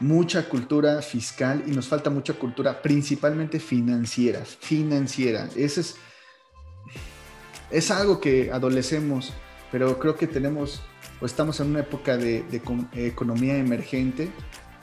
mucha 0.00 0.48
cultura 0.48 1.00
fiscal 1.00 1.62
y 1.68 1.70
nos 1.70 1.86
falta 1.86 2.10
mucha 2.10 2.34
cultura 2.34 2.82
principalmente 2.82 3.60
financiera, 3.60 4.44
financiera. 4.44 5.48
Ese 5.54 5.82
es, 5.82 5.96
es 7.70 7.90
algo 7.90 8.20
que 8.20 8.50
adolecemos, 8.52 9.32
pero 9.70 9.98
creo 9.98 10.16
que 10.16 10.26
tenemos 10.26 10.82
o 11.20 11.26
estamos 11.26 11.60
en 11.60 11.68
una 11.68 11.80
época 11.80 12.16
de, 12.16 12.44
economía 12.94 13.56
emergente, 13.56 14.30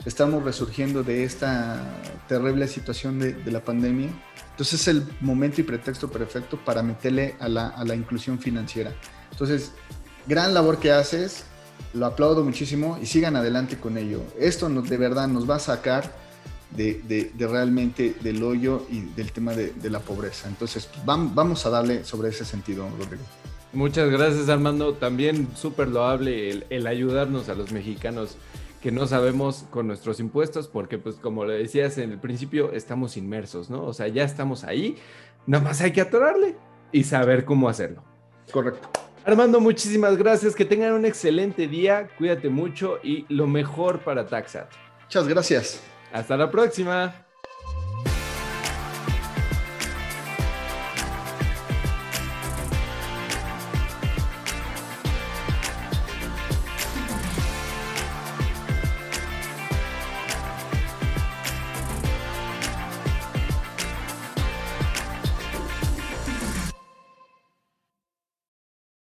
estamos 0.06 0.44
resurgiendo 0.44 1.02
de 1.02 1.24
esta 1.24 1.84
terrible 2.28 2.68
situación 2.68 3.18
de, 3.18 3.36
la 3.50 3.60
pandemia 3.60 4.10
entonces 4.50 4.80
es 4.80 4.88
el 4.88 5.06
momento 5.20 5.60
y 5.60 5.64
pretexto 5.64 6.10
perfecto 6.10 6.58
para 6.64 6.82
meterle 6.82 7.36
a 7.38 7.48
la, 7.48 7.68
a 7.68 7.84
la 7.84 7.94
inclusión 7.94 8.40
financiera. 8.40 8.92
Entonces, 9.30 9.70
gran 10.26 10.52
labor 10.52 10.80
que 10.80 10.90
haces, 10.90 11.44
lo 11.94 12.06
aplaudo 12.06 12.42
muchísimo 12.42 12.98
y 13.00 13.06
sigan 13.06 13.36
adelante 13.36 13.78
con 13.78 13.96
ello. 13.96 14.20
Esto 14.36 14.68
de 14.68 14.96
verdad 14.96 15.28
nos 15.28 15.48
va 15.48 15.56
a 15.56 15.60
sacar 15.60 16.12
de, 16.70 17.00
de, 17.06 17.30
de 17.34 17.46
realmente 17.46 18.14
del 18.20 18.42
hoyo 18.42 18.86
y 18.90 19.00
del 19.00 19.32
tema 19.32 19.54
de, 19.54 19.72
de 19.72 19.90
la 19.90 20.00
pobreza. 20.00 20.48
Entonces, 20.48 20.88
vamos, 21.04 21.34
vamos 21.34 21.66
a 21.66 21.70
darle 21.70 22.04
sobre 22.04 22.28
ese 22.28 22.44
sentido, 22.44 22.88
Rodrigo. 22.98 23.22
Muchas 23.72 24.10
gracias, 24.10 24.48
Armando. 24.48 24.94
También 24.94 25.48
súper 25.54 25.88
loable 25.88 26.50
el, 26.50 26.66
el 26.70 26.86
ayudarnos 26.86 27.48
a 27.48 27.54
los 27.54 27.72
mexicanos 27.72 28.36
que 28.82 28.92
no 28.92 29.06
sabemos 29.06 29.64
con 29.70 29.86
nuestros 29.86 30.20
impuestos, 30.20 30.68
porque 30.68 30.98
pues 30.98 31.16
como 31.16 31.44
le 31.44 31.54
decías 31.54 31.98
en 31.98 32.12
el 32.12 32.18
principio, 32.18 32.72
estamos 32.72 33.16
inmersos, 33.16 33.70
¿no? 33.70 33.84
O 33.84 33.92
sea, 33.92 34.08
ya 34.08 34.22
estamos 34.22 34.64
ahí, 34.64 34.96
nada 35.46 35.64
más 35.64 35.80
hay 35.80 35.92
que 35.92 36.00
atorarle 36.00 36.56
y 36.92 37.04
saber 37.04 37.44
cómo 37.44 37.68
hacerlo. 37.68 38.04
Correcto. 38.52 38.88
Armando, 39.24 39.60
muchísimas 39.60 40.16
gracias, 40.16 40.54
que 40.54 40.64
tengan 40.64 40.92
un 40.92 41.04
excelente 41.04 41.66
día, 41.66 42.08
cuídate 42.16 42.48
mucho 42.48 42.98
y 43.02 43.26
lo 43.28 43.46
mejor 43.46 43.98
para 44.00 44.26
Taxat. 44.26 44.70
Muchas 45.02 45.28
gracias. 45.28 45.82
Hasta 46.12 46.36
la 46.36 46.50
próxima. 46.50 47.27